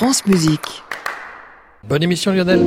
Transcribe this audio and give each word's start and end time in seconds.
France 0.00 0.24
Musique. 0.24 0.82
Bonne 1.84 2.02
émission 2.02 2.32
Lionel. 2.32 2.64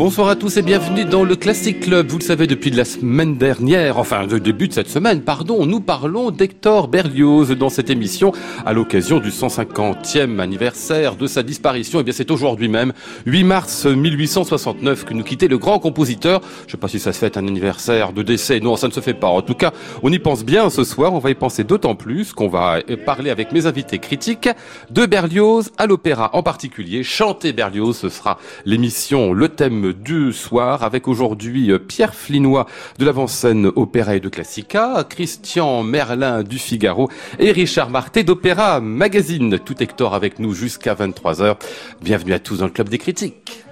Bonsoir 0.00 0.28
à 0.28 0.34
tous 0.34 0.56
et 0.56 0.62
bienvenue 0.62 1.04
dans 1.04 1.24
le 1.24 1.36
Classic 1.36 1.78
Club. 1.78 2.08
Vous 2.08 2.16
le 2.16 2.24
savez, 2.24 2.46
depuis 2.46 2.70
la 2.70 2.86
semaine 2.86 3.36
dernière, 3.36 3.98
enfin 3.98 4.26
le 4.26 4.40
début 4.40 4.66
de 4.66 4.72
cette 4.72 4.88
semaine, 4.88 5.20
pardon, 5.20 5.66
nous 5.66 5.80
parlons 5.80 6.30
d'Hector 6.30 6.88
Berlioz 6.88 7.50
dans 7.50 7.68
cette 7.68 7.90
émission 7.90 8.32
à 8.64 8.72
l'occasion 8.72 9.18
du 9.18 9.28
150e 9.28 10.38
anniversaire 10.38 11.16
de 11.16 11.26
sa 11.26 11.42
disparition. 11.42 12.00
Et 12.00 12.02
bien 12.02 12.14
c'est 12.14 12.30
aujourd'hui 12.30 12.68
même, 12.68 12.94
8 13.26 13.44
mars 13.44 13.84
1869, 13.84 15.04
que 15.04 15.12
nous 15.12 15.22
quittait 15.22 15.48
le 15.48 15.58
grand 15.58 15.78
compositeur. 15.78 16.40
Je 16.66 16.72
sais 16.72 16.78
pas 16.78 16.88
si 16.88 16.98
ça 16.98 17.12
se 17.12 17.18
fait 17.18 17.36
un 17.36 17.46
anniversaire 17.46 18.14
de 18.14 18.22
décès. 18.22 18.58
Non, 18.58 18.76
ça 18.76 18.88
ne 18.88 18.92
se 18.92 19.00
fait 19.00 19.12
pas. 19.12 19.28
En 19.28 19.42
tout 19.42 19.52
cas, 19.52 19.74
on 20.02 20.10
y 20.10 20.18
pense 20.18 20.46
bien 20.46 20.70
ce 20.70 20.82
soir. 20.82 21.12
On 21.12 21.18
va 21.18 21.28
y 21.28 21.34
penser 21.34 21.62
d'autant 21.62 21.94
plus 21.94 22.32
qu'on 22.32 22.48
va 22.48 22.78
parler 23.04 23.28
avec 23.28 23.52
mes 23.52 23.66
invités 23.66 23.98
critiques 23.98 24.48
de 24.90 25.04
Berlioz 25.04 25.72
à 25.76 25.84
l'opéra 25.86 26.30
en 26.32 26.42
particulier. 26.42 27.02
Chanter 27.02 27.52
Berlioz, 27.52 27.98
ce 27.98 28.08
sera 28.08 28.38
l'émission, 28.64 29.34
le 29.34 29.50
thème 29.50 29.89
du 29.92 30.32
soir 30.32 30.82
avec 30.82 31.08
aujourd'hui 31.08 31.70
euh, 31.70 31.78
Pierre 31.78 32.14
Flinois 32.14 32.66
de 32.98 33.04
l'avant-scène 33.04 33.70
Opéra 33.76 34.16
et 34.16 34.20
de 34.20 34.28
Classica, 34.28 35.04
Christian 35.08 35.82
Merlin 35.82 36.42
du 36.42 36.58
Figaro 36.58 37.08
et 37.38 37.52
Richard 37.52 37.90
Marté 37.90 38.22
d'Opéra 38.24 38.80
Magazine. 38.80 39.58
Tout 39.58 39.82
Hector 39.82 40.14
avec 40.14 40.38
nous 40.38 40.54
jusqu'à 40.54 40.94
23h. 40.94 41.56
Bienvenue 42.02 42.32
à 42.32 42.38
tous 42.38 42.58
dans 42.58 42.66
le 42.66 42.70
Club 42.70 42.88
des 42.88 42.98
critiques. 42.98 43.64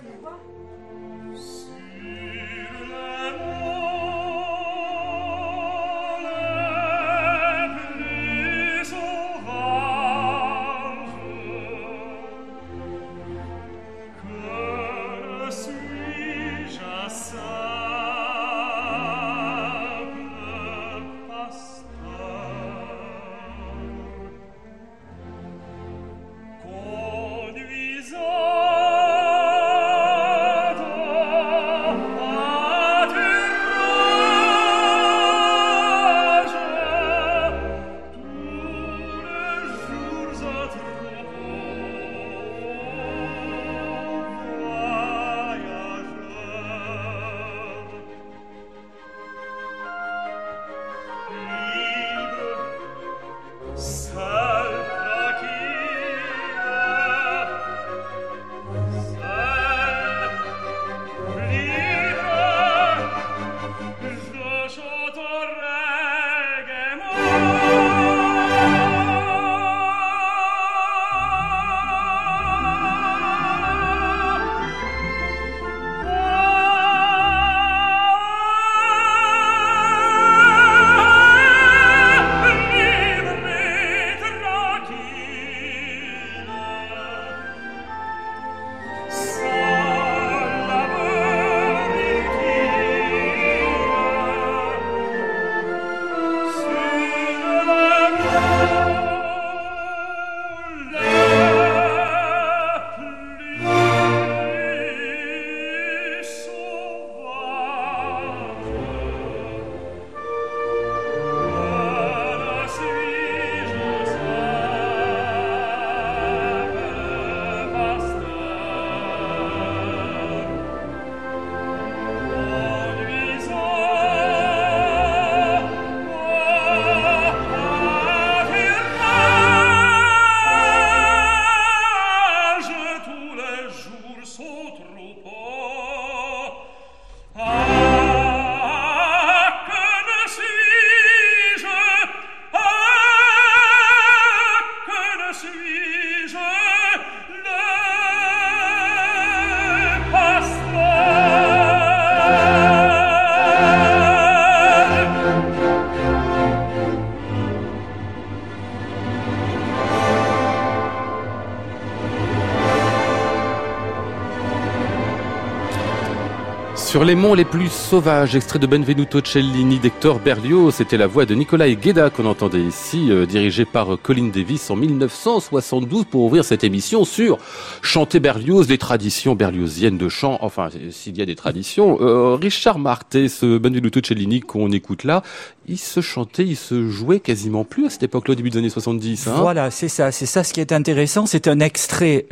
Sur 166.98 167.04
les 167.04 167.14
monts 167.14 167.34
les 167.34 167.44
plus 167.44 167.70
sauvages, 167.70 168.34
extrait 168.34 168.58
de 168.58 168.66
Benvenuto 168.66 169.20
Cellini 169.24 169.78
d'Hector 169.78 170.18
Berlioz, 170.18 170.74
c'était 170.74 170.96
la 170.96 171.06
voix 171.06 171.26
de 171.26 171.34
Nicolas 171.36 171.70
Gueda 171.70 172.10
qu'on 172.10 172.26
entendait 172.26 172.60
ici, 172.60 173.12
euh, 173.12 173.24
dirigé 173.24 173.64
par 173.64 173.94
euh, 173.94 173.96
Colin 173.96 174.30
Davis 174.34 174.68
en 174.68 174.74
1972 174.74 176.06
pour 176.06 176.22
ouvrir 176.22 176.44
cette 176.44 176.64
émission 176.64 177.04
sur 177.04 177.38
chanter 177.82 178.18
Berlioz, 178.18 178.68
les 178.68 178.78
traditions 178.78 179.36
berlioziennes 179.36 179.96
de 179.96 180.08
chant, 180.08 180.38
enfin 180.40 180.70
s'il 180.90 181.16
y 181.16 181.22
a 181.22 181.24
des 181.24 181.36
traditions. 181.36 181.98
Euh, 182.00 182.34
Richard 182.34 182.80
Marté, 182.80 183.28
ce 183.28 183.58
Benvenuto 183.58 184.00
Cellini 184.02 184.40
qu'on 184.40 184.72
écoute 184.72 185.04
là, 185.04 185.22
il 185.68 185.78
se 185.78 186.00
chantait, 186.00 186.46
il 186.46 186.56
se 186.56 186.88
jouait 186.88 187.20
quasiment 187.20 187.62
plus 187.62 187.86
à 187.86 187.90
cette 187.90 188.02
époque-là, 188.02 188.32
au 188.32 188.34
début 188.34 188.50
des 188.50 188.58
années 188.58 188.70
70. 188.70 189.28
Hein 189.28 189.34
Voilà, 189.36 189.70
c'est 189.70 189.88
ça, 189.88 190.10
c'est 190.10 190.26
ça 190.26 190.42
ce 190.42 190.52
qui 190.52 190.60
est 190.60 190.72
intéressant. 190.72 191.26
C'est 191.26 191.46
un 191.46 191.60
extrait 191.60 192.26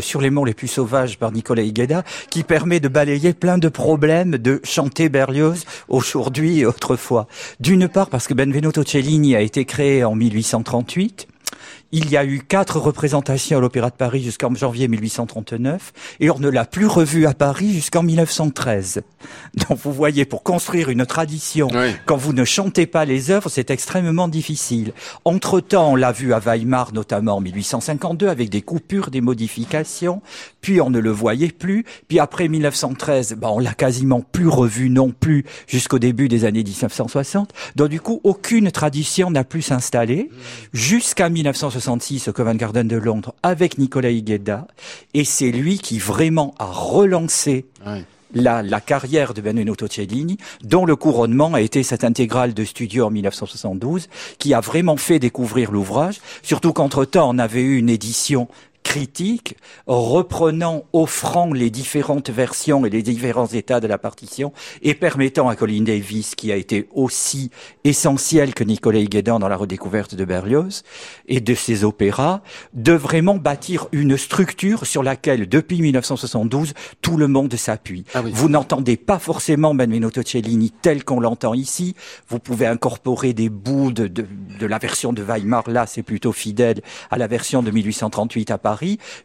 sur 0.00 0.20
les 0.22 0.30
monts 0.30 0.44
les 0.44 0.54
plus 0.54 0.68
sauvages 0.68 1.18
par 1.18 1.32
Nicolas 1.32 1.62
Higueda 1.62 2.04
qui 2.30 2.44
permet 2.44 2.78
de 2.78 2.86
balayer 2.88 3.34
plein 3.34 3.58
de 3.58 3.68
problèmes 3.68 4.05
de 4.06 4.60
chanter 4.62 5.08
Berlioz 5.08 5.64
aujourd'hui 5.88 6.60
et 6.60 6.66
autrefois. 6.66 7.26
D'une 7.60 7.88
part 7.88 8.08
parce 8.08 8.28
que 8.28 8.34
Benvenuto 8.34 8.84
Cellini 8.84 9.34
a 9.34 9.40
été 9.40 9.64
créé 9.64 10.04
en 10.04 10.14
1838. 10.14 11.28
Il 11.92 12.10
y 12.10 12.16
a 12.16 12.24
eu 12.24 12.40
quatre 12.40 12.78
représentations 12.80 13.58
à 13.58 13.60
l'Opéra 13.60 13.90
de 13.90 13.94
Paris 13.94 14.22
jusqu'en 14.22 14.52
janvier 14.54 14.88
1839 14.88 15.92
et 16.20 16.30
on 16.30 16.38
ne 16.38 16.48
l'a 16.48 16.64
plus 16.64 16.86
revu 16.86 17.26
à 17.26 17.32
Paris 17.34 17.72
jusqu'en 17.72 18.02
1913. 18.02 19.02
Donc 19.68 19.78
vous 19.78 19.92
voyez, 19.92 20.24
pour 20.24 20.42
construire 20.42 20.88
une 20.90 21.06
tradition, 21.06 21.68
Oui. 21.72 21.94
quand 22.04 22.16
vous 22.16 22.32
ne 22.32 22.44
chantez 22.44 22.86
pas 22.86 23.04
les 23.04 23.30
œuvres, 23.30 23.48
c'est 23.48 23.70
extrêmement 23.70 24.26
difficile. 24.28 24.92
Entre-temps, 25.24 25.92
on 25.92 25.96
l'a 25.96 26.10
vu 26.12 26.32
à 26.32 26.40
Weimar, 26.40 26.92
notamment 26.92 27.36
en 27.36 27.40
1852, 27.40 28.28
avec 28.28 28.50
des 28.50 28.62
coupures, 28.62 29.10
des 29.10 29.20
modifications, 29.20 30.22
puis 30.60 30.80
on 30.80 30.90
ne 30.90 30.98
le 30.98 31.10
voyait 31.10 31.48
plus, 31.48 31.84
puis 32.08 32.18
après 32.18 32.48
1913, 32.48 33.34
ben, 33.38 33.48
on 33.48 33.58
l'a 33.60 33.74
quasiment 33.74 34.20
plus 34.22 34.48
revu 34.48 34.90
non 34.90 35.10
plus 35.12 35.44
jusqu'au 35.68 36.00
début 36.00 36.28
des 36.28 36.44
années 36.44 36.64
1960. 36.64 37.52
Donc 37.76 37.88
du 37.90 38.00
coup, 38.00 38.20
aucune 38.24 38.70
tradition 38.72 39.30
n'a 39.30 39.44
pu 39.44 39.62
s'installer 39.62 40.30
jusqu'à 40.72 41.28
1966 41.76 42.28
au 42.28 42.32
Covent 42.32 42.56
Garden 42.56 42.88
de 42.88 42.96
Londres 42.96 43.34
avec 43.42 43.76
Nicolas 43.76 44.10
Higueda, 44.10 44.66
et 45.12 45.24
c'est 45.24 45.50
lui 45.50 45.78
qui 45.78 45.98
vraiment 45.98 46.54
a 46.58 46.64
relancé 46.64 47.66
la 48.34 48.80
carrière 48.80 49.34
de 49.34 49.42
Benvenuto 49.42 49.86
Cellini, 49.86 50.38
dont 50.62 50.86
le 50.86 50.96
couronnement 50.96 51.52
a 51.52 51.60
été 51.60 51.82
cette 51.82 52.04
intégrale 52.04 52.54
de 52.54 52.64
studio 52.64 53.06
en 53.06 53.10
1972, 53.10 54.08
qui 54.38 54.54
a 54.54 54.60
vraiment 54.60 54.96
fait 54.96 55.18
découvrir 55.18 55.70
l'ouvrage, 55.70 56.20
surtout 56.42 56.72
qu'entre-temps, 56.72 57.28
on 57.28 57.38
avait 57.38 57.62
eu 57.62 57.76
une 57.76 57.90
édition 57.90 58.48
critique, 58.86 59.56
reprenant, 59.88 60.84
offrant 60.92 61.52
les 61.52 61.70
différentes 61.70 62.30
versions 62.30 62.86
et 62.86 62.90
les 62.90 63.02
différents 63.02 63.48
états 63.48 63.80
de 63.80 63.88
la 63.88 63.98
partition, 63.98 64.52
et 64.80 64.94
permettant 64.94 65.48
à 65.48 65.56
Colin 65.56 65.82
Davis, 65.82 66.36
qui 66.36 66.52
a 66.52 66.56
été 66.56 66.88
aussi 66.94 67.50
essentiel 67.82 68.54
que 68.54 68.62
Nicolas 68.62 69.02
Guédan 69.02 69.40
dans 69.40 69.48
la 69.48 69.56
redécouverte 69.56 70.14
de 70.14 70.24
Berlioz 70.24 70.84
et 71.26 71.40
de 71.40 71.54
ses 71.54 71.82
opéras, 71.82 72.42
de 72.74 72.92
vraiment 72.92 73.34
bâtir 73.34 73.88
une 73.90 74.16
structure 74.16 74.86
sur 74.86 75.02
laquelle, 75.02 75.48
depuis 75.48 75.82
1972, 75.82 76.72
tout 77.02 77.16
le 77.16 77.26
monde 77.26 77.54
s'appuie. 77.56 78.04
Ah 78.14 78.22
oui. 78.24 78.30
Vous 78.32 78.48
n'entendez 78.48 78.96
pas 78.96 79.18
forcément 79.18 79.74
Benvenuto 79.74 80.22
Cellini 80.24 80.70
tel 80.70 81.04
qu'on 81.04 81.18
l'entend 81.18 81.54
ici. 81.54 81.96
Vous 82.28 82.38
pouvez 82.38 82.66
incorporer 82.66 83.32
des 83.32 83.48
bouts 83.48 83.90
de, 83.90 84.06
de, 84.06 84.26
de 84.60 84.66
la 84.66 84.78
version 84.78 85.12
de 85.12 85.22
Weimar. 85.22 85.68
Là, 85.68 85.86
c'est 85.88 86.04
plutôt 86.04 86.32
fidèle 86.32 86.82
à 87.10 87.18
la 87.18 87.26
version 87.26 87.64
de 87.64 87.72
1838 87.72 88.52
à 88.52 88.58
Paris. 88.58 88.75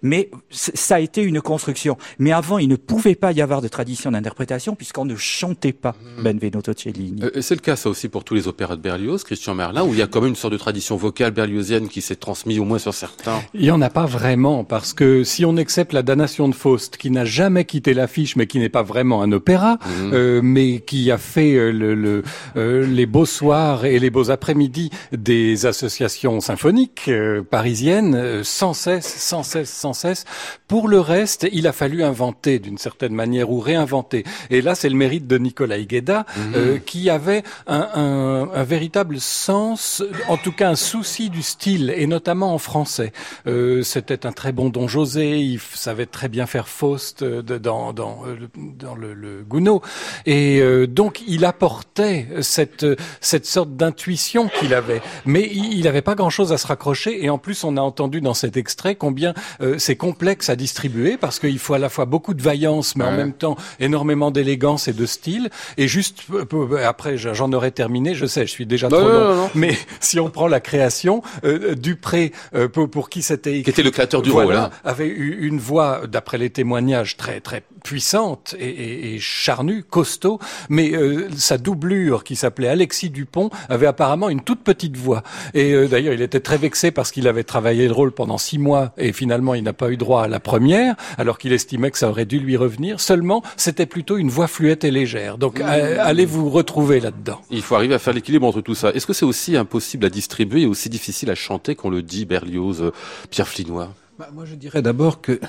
Mais 0.01 0.29
ça 0.49 0.95
a 0.95 0.99
été 0.99 1.21
une 1.21 1.41
construction. 1.41 1.97
Mais 2.19 2.31
avant, 2.31 2.57
il 2.57 2.67
ne 2.67 2.75
pouvait 2.75 3.15
pas 3.15 3.31
y 3.31 3.41
avoir 3.41 3.61
de 3.61 3.67
tradition 3.67 4.11
d'interprétation 4.11 4.75
puisqu'on 4.75 5.05
ne 5.05 5.15
chantait 5.15 5.73
pas 5.73 5.95
Benvenuto 6.23 6.73
Cellini. 6.75 7.21
Euh, 7.23 7.41
C'est 7.41 7.55
le 7.55 7.61
cas 7.61 7.75
ça 7.75 7.89
aussi 7.89 8.07
pour 8.09 8.23
tous 8.23 8.33
les 8.35 8.47
opéras 8.47 8.75
de 8.75 8.81
Berlioz, 8.81 9.23
Christian 9.23 9.55
Merlin, 9.55 9.83
où 9.83 9.93
il 9.93 9.99
y 9.99 10.01
a 10.01 10.07
quand 10.07 10.21
même 10.21 10.29
une 10.29 10.35
sorte 10.35 10.53
de 10.53 10.57
tradition 10.57 10.95
vocale 10.95 11.31
berliosienne 11.31 11.87
qui 11.89 12.01
s'est 12.01 12.15
transmise 12.15 12.59
au 12.59 12.65
moins 12.65 12.79
sur 12.79 12.93
certains. 12.93 13.41
Il 13.53 13.65
y 13.65 13.71
en 13.71 13.81
a 13.81 13.89
pas 13.89 14.05
vraiment 14.05 14.63
parce 14.63 14.93
que 14.93 15.23
si 15.23 15.45
on 15.45 15.57
accepte 15.57 15.93
la 15.93 16.03
damnation 16.03 16.47
de 16.49 16.55
Faust, 16.55 16.97
qui 16.97 17.11
n'a 17.11 17.25
jamais 17.25 17.65
quitté 17.65 17.93
l'affiche, 17.93 18.35
mais 18.35 18.47
qui 18.47 18.59
n'est 18.59 18.69
pas 18.69 18.83
vraiment 18.83 19.21
un 19.21 19.31
opéra, 19.31 19.77
euh, 20.13 20.41
mais 20.43 20.79
qui 20.79 21.11
a 21.11 21.17
fait 21.17 21.53
euh, 21.53 21.71
le, 21.71 21.95
le, 21.95 22.23
euh, 22.57 22.85
les 22.85 23.05
beaux 23.05 23.25
soirs 23.25 23.85
et 23.85 23.99
les 23.99 24.09
beaux 24.09 24.29
après-midi 24.29 24.89
des 25.11 25.65
associations 25.65 26.39
symphoniques 26.39 27.05
euh, 27.07 27.41
parisiennes, 27.43 28.43
sans 28.43 28.73
cesse, 28.73 29.05
sans 29.31 29.43
cesse, 29.43 29.71
sans 29.83 29.93
cesse. 29.93 30.25
Pour 30.67 30.87
le 30.87 30.99
reste, 30.99 31.47
il 31.51 31.65
a 31.67 31.73
fallu 31.81 32.03
inventer 32.03 32.59
d'une 32.59 32.77
certaine 32.77 33.13
manière 33.23 33.49
ou 33.53 33.59
réinventer. 33.59 34.23
Et 34.49 34.61
là, 34.61 34.75
c'est 34.75 34.89
le 34.89 34.95
mérite 35.05 35.25
de 35.27 35.37
Nicolas 35.37 35.77
Higueda, 35.77 36.25
euh, 36.55 36.77
qui 36.79 37.09
avait 37.09 37.43
un, 37.67 37.87
un, 37.95 38.49
un 38.61 38.63
véritable 38.63 39.19
sens, 39.21 40.03
en 40.27 40.37
tout 40.37 40.51
cas 40.59 40.69
un 40.69 40.75
souci 40.75 41.29
du 41.29 41.41
style, 41.41 41.93
et 41.95 42.07
notamment 42.07 42.53
en 42.53 42.57
français. 42.57 43.11
Euh, 43.47 43.83
C'était 43.83 44.25
un 44.25 44.33
très 44.33 44.51
bon 44.51 44.69
Don 44.69 44.87
José, 44.87 45.39
il 45.39 45.59
savait 45.59 46.05
très 46.17 46.27
bien 46.29 46.45
faire 46.45 46.67
Faust 46.67 47.21
euh, 47.21 47.41
de- 47.41 47.57
dans, 47.57 47.93
dans, 47.93 48.23
euh, 48.25 48.35
le- 48.41 48.49
dans 48.85 48.95
le, 48.95 49.13
le 49.13 49.43
Gounod. 49.47 49.81
Et 50.25 50.59
euh, 50.59 50.87
donc, 50.87 51.21
il 51.27 51.45
apportait 51.45 52.27
cette, 52.41 52.85
cette 53.21 53.45
sorte 53.45 53.75
d'intuition 53.77 54.49
qu'il 54.59 54.73
avait. 54.73 55.01
Mais 55.25 55.43
il 55.51 55.83
n'avait 55.83 56.01
pas 56.01 56.15
grand-chose 56.15 56.51
à 56.51 56.57
se 56.57 56.67
raccrocher. 56.67 57.23
Et 57.23 57.29
en 57.29 57.37
plus, 57.37 57.63
on 57.63 57.77
a 57.77 57.81
entendu 57.81 58.19
dans 58.19 58.33
cet 58.33 58.57
extrait 58.57 58.95
combien 58.95 59.20
euh, 59.61 59.75
c'est 59.77 59.95
complexe 59.95 60.49
à 60.49 60.55
distribuer, 60.55 61.17
parce 61.17 61.39
qu'il 61.39 61.59
faut 61.59 61.73
à 61.73 61.79
la 61.79 61.89
fois 61.89 62.05
beaucoup 62.05 62.33
de 62.33 62.41
vaillance, 62.41 62.95
mais 62.95 63.05
en 63.05 63.11
même 63.11 63.33
temps 63.33 63.55
énormément 63.79 64.31
d'élégance 64.31 64.87
et 64.87 64.93
de 64.93 65.05
style. 65.05 65.49
Et 65.77 65.87
juste, 65.87 66.23
euh, 66.33 66.87
après, 66.87 67.17
j'en 67.17 67.51
aurais 67.53 67.71
terminé, 67.71 68.13
je 68.15 68.25
sais, 68.25 68.45
je 68.45 68.51
suis 68.51 68.65
déjà 68.65 68.89
Non, 68.89 68.99
trop 68.99 69.07
non, 69.07 69.13
long. 69.19 69.29
non, 69.29 69.35
non. 69.35 69.49
Mais 69.55 69.77
si 69.99 70.19
on 70.19 70.29
prend 70.29 70.47
la 70.47 70.59
création, 70.59 71.21
euh, 71.43 71.75
Dupré, 71.75 72.31
euh, 72.55 72.67
pour, 72.67 72.89
pour 72.89 73.09
qui 73.09 73.21
c'était 73.21 73.61
Qui 73.63 73.69
était 73.69 73.83
le 73.83 73.91
créateur 73.91 74.21
du 74.21 74.29
voilà, 74.29 74.47
rôle, 74.47 74.55
hein. 74.57 74.69
avait 74.83 75.07
eu 75.07 75.47
une 75.47 75.59
voix, 75.59 76.01
d'après 76.07 76.37
les 76.37 76.49
témoignages, 76.49 77.17
très 77.17 77.39
très 77.39 77.63
puissante 77.83 78.55
et, 78.59 78.69
et, 78.69 79.15
et 79.15 79.19
charnue, 79.19 79.83
costaud, 79.83 80.39
mais 80.69 80.91
euh, 80.93 81.27
sa 81.35 81.57
doublure, 81.57 82.23
qui 82.23 82.35
s'appelait 82.35 82.67
Alexis 82.67 83.09
Dupont, 83.09 83.49
avait 83.69 83.87
apparemment 83.87 84.29
une 84.29 84.41
toute 84.41 84.61
petite 84.63 84.95
voix. 84.97 85.23
Et 85.53 85.73
euh, 85.73 85.87
d'ailleurs, 85.87 86.13
il 86.13 86.21
était 86.21 86.39
très 86.39 86.57
vexé 86.57 86.91
parce 86.91 87.11
qu'il 87.11 87.27
avait 87.27 87.43
travaillé 87.43 87.87
le 87.87 87.93
rôle 87.93 88.11
pendant 88.11 88.37
six 88.37 88.59
mois 88.59 88.93
et 88.97 89.10
finalement, 89.13 89.53
il 89.53 89.63
n'a 89.63 89.73
pas 89.73 89.89
eu 89.89 89.97
droit 89.97 90.23
à 90.23 90.27
la 90.27 90.39
première, 90.39 90.95
alors 91.17 91.37
qu'il 91.37 91.53
estimait 91.53 91.91
que 91.91 91.97
ça 91.97 92.09
aurait 92.09 92.25
dû 92.25 92.39
lui 92.39 92.57
revenir. 92.57 92.99
Seulement, 92.99 93.43
c'était 93.57 93.85
plutôt 93.85 94.17
une 94.17 94.29
voix 94.29 94.47
fluette 94.47 94.83
et 94.83 94.91
légère. 94.91 95.37
Donc, 95.37 95.59
euh, 95.59 95.97
allez 95.99 96.25
vous 96.25 96.49
retrouver 96.49 96.99
là-dedans? 96.99 97.41
Il 97.49 97.61
faut 97.61 97.75
arriver 97.75 97.93
à 97.93 97.99
faire 97.99 98.13
l'équilibre 98.13 98.47
entre 98.47 98.61
tout 98.61 98.75
ça. 98.75 98.91
Est-ce 98.91 99.05
que 99.05 99.13
c'est 99.13 99.25
aussi 99.25 99.55
impossible 99.57 100.05
à 100.05 100.09
distribuer 100.09 100.63
et 100.63 100.67
aussi 100.67 100.89
difficile 100.89 101.29
à 101.29 101.35
chanter 101.35 101.75
qu'on 101.75 101.89
le 101.89 102.01
dit 102.01 102.25
Berlioz, 102.25 102.81
euh, 102.81 102.91
Pierre 103.29 103.47
Flinois 103.47 103.93
Bah, 104.19 104.29
moi, 104.33 104.45
je 104.45 104.55
dirais 104.55 104.81
d'abord 104.81 105.21
que 105.21 105.39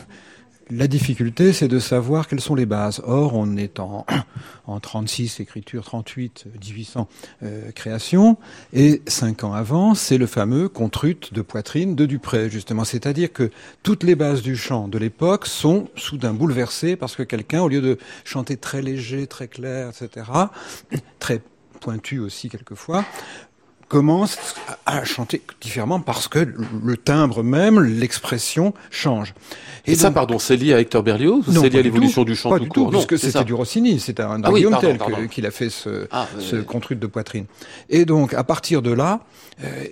la 0.72 0.86
difficulté, 0.86 1.52
c'est 1.52 1.68
de 1.68 1.78
savoir 1.78 2.26
quelles 2.26 2.40
sont 2.40 2.54
les 2.54 2.66
bases. 2.66 3.02
Or, 3.04 3.34
on 3.34 3.56
est 3.56 3.78
en, 3.78 4.06
en 4.66 4.80
36 4.80 5.40
écriture, 5.40 5.84
38, 5.84 6.46
1800 6.60 7.08
euh, 7.42 7.70
création, 7.72 8.38
et 8.72 9.02
cinq 9.06 9.44
ans 9.44 9.52
avant, 9.52 9.94
c'est 9.94 10.18
le 10.18 10.26
fameux 10.26 10.68
contrute 10.68 11.34
de 11.34 11.42
poitrine 11.42 11.94
de 11.94 12.06
Dupré, 12.06 12.48
justement. 12.48 12.84
C'est-à-dire 12.84 13.32
que 13.32 13.50
toutes 13.82 14.02
les 14.02 14.14
bases 14.14 14.42
du 14.42 14.56
chant 14.56 14.88
de 14.88 14.98
l'époque 14.98 15.46
sont 15.46 15.88
soudain 15.94 16.32
bouleversées 16.32 16.96
parce 16.96 17.16
que 17.16 17.22
quelqu'un, 17.22 17.62
au 17.62 17.68
lieu 17.68 17.80
de 17.80 17.98
chanter 18.24 18.56
très 18.56 18.82
léger, 18.82 19.26
très 19.26 19.48
clair, 19.48 19.90
etc., 19.90 20.26
très 21.18 21.42
pointu 21.80 22.20
aussi 22.20 22.48
quelquefois, 22.48 23.04
commence 23.92 24.38
à 24.86 25.04
chanter 25.04 25.42
différemment 25.60 26.00
parce 26.00 26.26
que 26.26 26.38
le- 26.38 26.96
timbre 26.96 27.42
même, 27.42 27.78
l'expression 27.78 28.72
change. 28.90 29.34
Et, 29.86 29.94
ça, 29.96 30.06
donc- 30.08 30.14
pardon, 30.14 30.38
c'est 30.38 30.56
lié 30.56 30.72
à 30.72 30.80
Hector 30.80 31.02
Berlioz 31.02 31.44
c'est 31.46 31.68
lié 31.68 31.80
à 31.80 31.82
l'évolution 31.82 32.24
du 32.24 32.34
chant 32.34 32.48
pas 32.50 32.56
tout 32.56 32.62
du 32.64 32.68
court 32.70 32.86
tout, 32.86 32.92
Non, 32.92 32.98
puisque 33.04 33.18
c'est 33.18 33.26
c'était 33.26 33.40
ça. 33.40 33.44
du 33.44 33.52
Rossini, 33.52 34.00
c'était 34.00 34.22
un, 34.22 34.40
Ah 34.44 34.50
oui, 34.50 34.62
que- 34.62 35.26
qu'il 35.26 35.44
a 35.44 35.50
fait 35.50 35.68
ce, 35.68 36.06
Ah, 36.10 36.26
ce 36.38 36.56
contrute 36.56 37.00
de 37.00 37.06
poitrine. 37.06 37.44
Et 37.90 38.06
donc, 38.06 38.32
à 38.32 38.44
partir 38.44 38.80
de 38.80 38.92
là, 38.92 39.20
euh, 39.62 39.84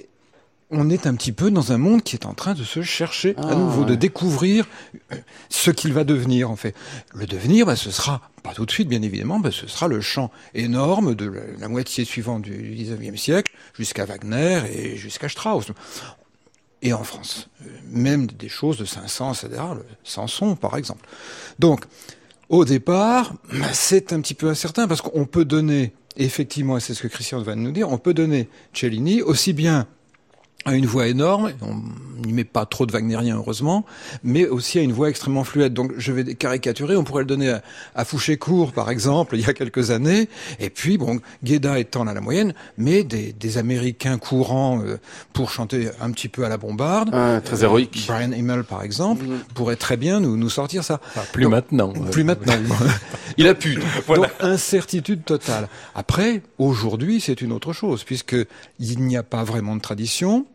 on 0.71 0.89
est 0.89 1.07
un 1.07 1.15
petit 1.15 1.33
peu 1.33 1.51
dans 1.51 1.73
un 1.73 1.79
monde 1.79 2.03
qui 2.03 2.17
est 2.17 2.27
en 2.27 2.35
train 2.35 2.55
de 2.55 2.63
se 2.63 2.83
chercher 2.83 3.35
Ah, 3.39 3.49
à 3.49 3.55
nouveau, 3.55 3.85
de 3.85 3.95
découvrir 3.95 4.67
euh, 5.13 5.17
ce 5.49 5.71
qu'il 5.71 5.93
va 5.93 6.05
devenir, 6.05 6.51
en 6.51 6.57
fait. 6.57 6.75
Le 7.15 7.27
devenir, 7.27 7.67
bah, 7.67 7.77
ce 7.77 7.91
sera, 7.91 8.21
pas 8.43 8.55
tout 8.55 8.67
de 8.67 8.71
suite, 8.71 8.89
bien 8.89 9.03
évidemment, 9.03 9.41
bah, 9.41 9.51
ce 9.51 9.67
sera 9.67 9.89
le 9.89 10.01
chant 10.01 10.31
énorme 10.55 11.15
de 11.15 11.27
la, 11.27 11.41
la 11.59 11.69
moitié 11.69 12.05
suivante 12.05 12.43
du 12.43 12.53
19e 12.53 13.17
siècle 13.17 13.53
jusqu'à 13.75 14.05
Wagner 14.05 14.63
et 14.73 14.97
jusqu'à 14.97 15.29
Strauss. 15.29 15.67
Et 16.83 16.93
en 16.93 17.03
France, 17.03 17.49
euh, 17.63 17.69
même 17.91 18.27
des 18.27 18.49
choses 18.49 18.79
de 18.79 18.85
Saint-Saëns, 18.85 19.33
etc., 19.33 19.63
le 19.75 19.85
Samson, 20.05 20.55
par 20.55 20.77
exemple. 20.77 21.07
Donc, 21.59 21.85
au 22.49 22.65
départ, 22.65 23.35
bah, 23.53 23.73
c'est 23.73 24.13
un 24.13 24.21
petit 24.21 24.35
peu 24.35 24.49
incertain 24.49 24.87
parce 24.87 25.03
qu'on 25.03 25.25
peut 25.25 25.45
donner, 25.45 25.93
effectivement, 26.17 26.77
et 26.77 26.81
c'est 26.81 26.95
ce 26.95 27.03
que 27.03 27.09
Christian 27.09 27.43
va 27.43 27.57
nous 27.57 27.73
dire, 27.73 27.91
on 27.91 27.99
peut 27.99 28.15
donner 28.15 28.49
Cellini 28.73 29.21
aussi 29.23 29.53
bien 29.53 29.87
à 30.65 30.75
une 30.75 30.87
voix 30.87 31.07
énorme, 31.07 31.53
on 31.63 32.27
n'y 32.27 32.33
met 32.33 32.45
pas 32.45 32.67
trop 32.67 32.85
de 32.85 32.93
wagnérien 32.93 33.37
heureusement, 33.37 33.87
mais 34.23 34.47
aussi 34.47 34.79
à 34.79 34.83
une 34.83 34.93
voix 34.93 35.09
extrêmement 35.09 35.45
fluette. 35.45 35.73
Donc 35.73 35.93
je 35.97 36.13
vais 36.13 36.35
caricaturer, 36.35 36.97
on 36.97 37.05
pourrait 37.05 37.23
le 37.23 37.27
donner 37.27 37.51
à, 37.51 37.63
à 37.95 38.05
Fouché-Court 38.05 38.73
par 38.73 38.91
exemple, 38.91 39.37
il 39.39 39.47
y 39.47 39.49
a 39.49 39.55
quelques 39.55 39.91
années, 39.91 40.29
et 40.59 40.71
puis 40.71 40.99
bon, 40.99 41.21
Guéda 41.45 41.79
étant 41.79 42.05
là 42.05 42.13
la 42.13 42.21
moyenne, 42.21 42.55
mais 42.77 43.05
des, 43.05 43.33
des 43.33 43.59
Américains 43.59 44.19
courants 44.19 44.83
euh, 44.85 44.99
pour 45.33 45.51
chanter 45.51 45.89
un 46.01 46.11
petit 46.11 46.29
peu 46.29 46.45
à 46.45 46.49
la 46.49 46.59
bombarde. 46.59 47.11
Ah, 47.13 47.41
très 47.43 47.65
héroïque. 47.65 48.05
Brian 48.07 48.33
Himmel 48.33 48.65
par 48.65 48.83
exemple, 48.83 49.25
pourrait 49.55 49.77
très 49.77 49.97
bien 49.97 50.21
nous, 50.21 50.37
nous 50.37 50.51
sortir 50.51 50.85
ça. 50.85 51.01
Enfin, 51.09 51.23
plus 51.33 51.45
Donc, 51.45 51.53
maintenant. 51.53 51.93
Plus 52.11 52.25
maintenant. 52.25 52.55
Il 53.37 53.47
a 53.47 53.55
pu. 53.55 53.79
Donc 54.09 54.29
incertitude 54.41 55.25
totale. 55.25 55.69
Après, 55.95 56.43
aujourd'hui, 56.59 57.21
c'est 57.21 57.41
une 57.41 57.53
autre 57.53 57.73
chose, 57.73 58.05
puisque 58.05 58.37
il 58.79 59.03
n'y 59.03 59.17
a 59.17 59.23
pas 59.23 59.45
vraiment 59.45 59.77
de 59.77 59.81
tradition. 59.81 60.47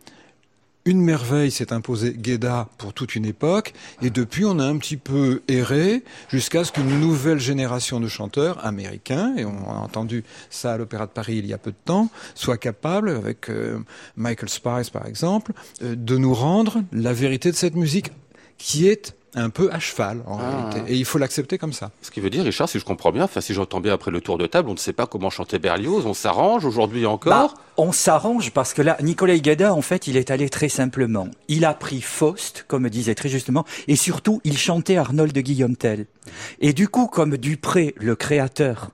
une 0.87 1.01
merveille 1.01 1.49
s'est 1.49 1.73
imposée, 1.73 2.13
Guéda, 2.13 2.69
pour 2.77 2.93
toute 2.93 3.15
une 3.15 3.25
époque, 3.25 3.73
et 4.03 4.11
depuis 4.11 4.45
on 4.45 4.59
a 4.59 4.65
un 4.65 4.77
petit 4.77 4.97
peu 4.97 5.41
erré 5.47 6.03
jusqu'à 6.29 6.63
ce 6.63 6.71
qu'une 6.71 6.99
nouvelle 6.99 7.39
génération 7.39 7.99
de 7.99 8.07
chanteurs 8.07 8.63
américains, 8.63 9.33
et 9.35 9.45
on 9.45 9.67
a 9.67 9.73
entendu 9.73 10.23
ça 10.51 10.73
à 10.73 10.77
l'Opéra 10.77 11.07
de 11.07 11.11
Paris 11.11 11.37
il 11.37 11.47
y 11.47 11.53
a 11.53 11.57
peu 11.57 11.71
de 11.71 11.83
temps, 11.85 12.09
soit 12.35 12.57
capable, 12.57 13.09
avec 13.09 13.49
euh, 13.49 13.79
Michael 14.15 14.49
Spice 14.49 14.91
par 14.91 15.07
exemple, 15.07 15.53
euh, 15.81 15.95
de 15.95 16.17
nous 16.17 16.35
rendre 16.35 16.83
la 16.91 17.13
vérité 17.13 17.49
de 17.49 17.55
cette 17.55 17.75
musique 17.75 18.11
qui 18.59 18.87
est 18.87 19.15
un 19.35 19.49
peu 19.49 19.69
à 19.71 19.79
cheval 19.79 20.21
en 20.25 20.39
Ah. 20.39 20.69
réalité. 20.71 20.93
Et 20.93 20.97
il 20.97 21.05
faut 21.05 21.17
l'accepter 21.17 21.57
comme 21.57 21.73
ça. 21.73 21.91
Ce 22.01 22.09
qui 22.11 22.19
veut 22.21 22.29
dire, 22.29 22.43
Richard, 22.43 22.69
si 22.69 22.79
je 22.79 22.85
comprends 22.85 23.11
bien, 23.11 23.23
enfin, 23.25 23.41
si 23.41 23.53
j'entends 23.53 23.81
bien 23.81 23.93
après 23.93 24.11
le 24.11 24.21
tour 24.21 24.37
de 24.37 24.47
table, 24.47 24.69
on 24.69 24.73
ne 24.73 24.77
sait 24.77 24.93
pas 24.93 25.05
comment 25.05 25.29
chanter 25.29 25.59
Berlioz, 25.59 26.05
on 26.05 26.13
s'arrange 26.13 26.65
aujourd'hui 26.65 27.05
encore? 27.05 27.49
Bah, 27.49 27.53
on 27.77 27.91
s'arrange 27.91 28.51
parce 28.51 28.73
que 28.73 28.81
là, 28.81 28.97
Nicolas 29.01 29.37
Gueda, 29.37 29.73
en 29.73 29.81
fait, 29.81 30.07
il 30.07 30.15
est 30.17 30.31
allé 30.31 30.49
très 30.49 30.69
simplement. 30.69 31.27
Il 31.49 31.65
a 31.65 31.73
pris 31.73 32.01
Faust, 32.01 32.65
comme 32.67 32.89
disait 32.89 33.15
très 33.15 33.29
justement, 33.29 33.65
et 33.87 33.95
surtout, 33.95 34.39
il 34.45 34.57
chantait 34.57 34.97
Arnold 34.97 35.33
de 35.33 35.41
Guillaume 35.41 35.75
Tell. 35.75 36.05
Et 36.59 36.73
du 36.73 36.87
coup, 36.87 37.07
comme 37.07 37.37
Dupré, 37.37 37.93
le 37.97 38.15
créateur 38.15 38.91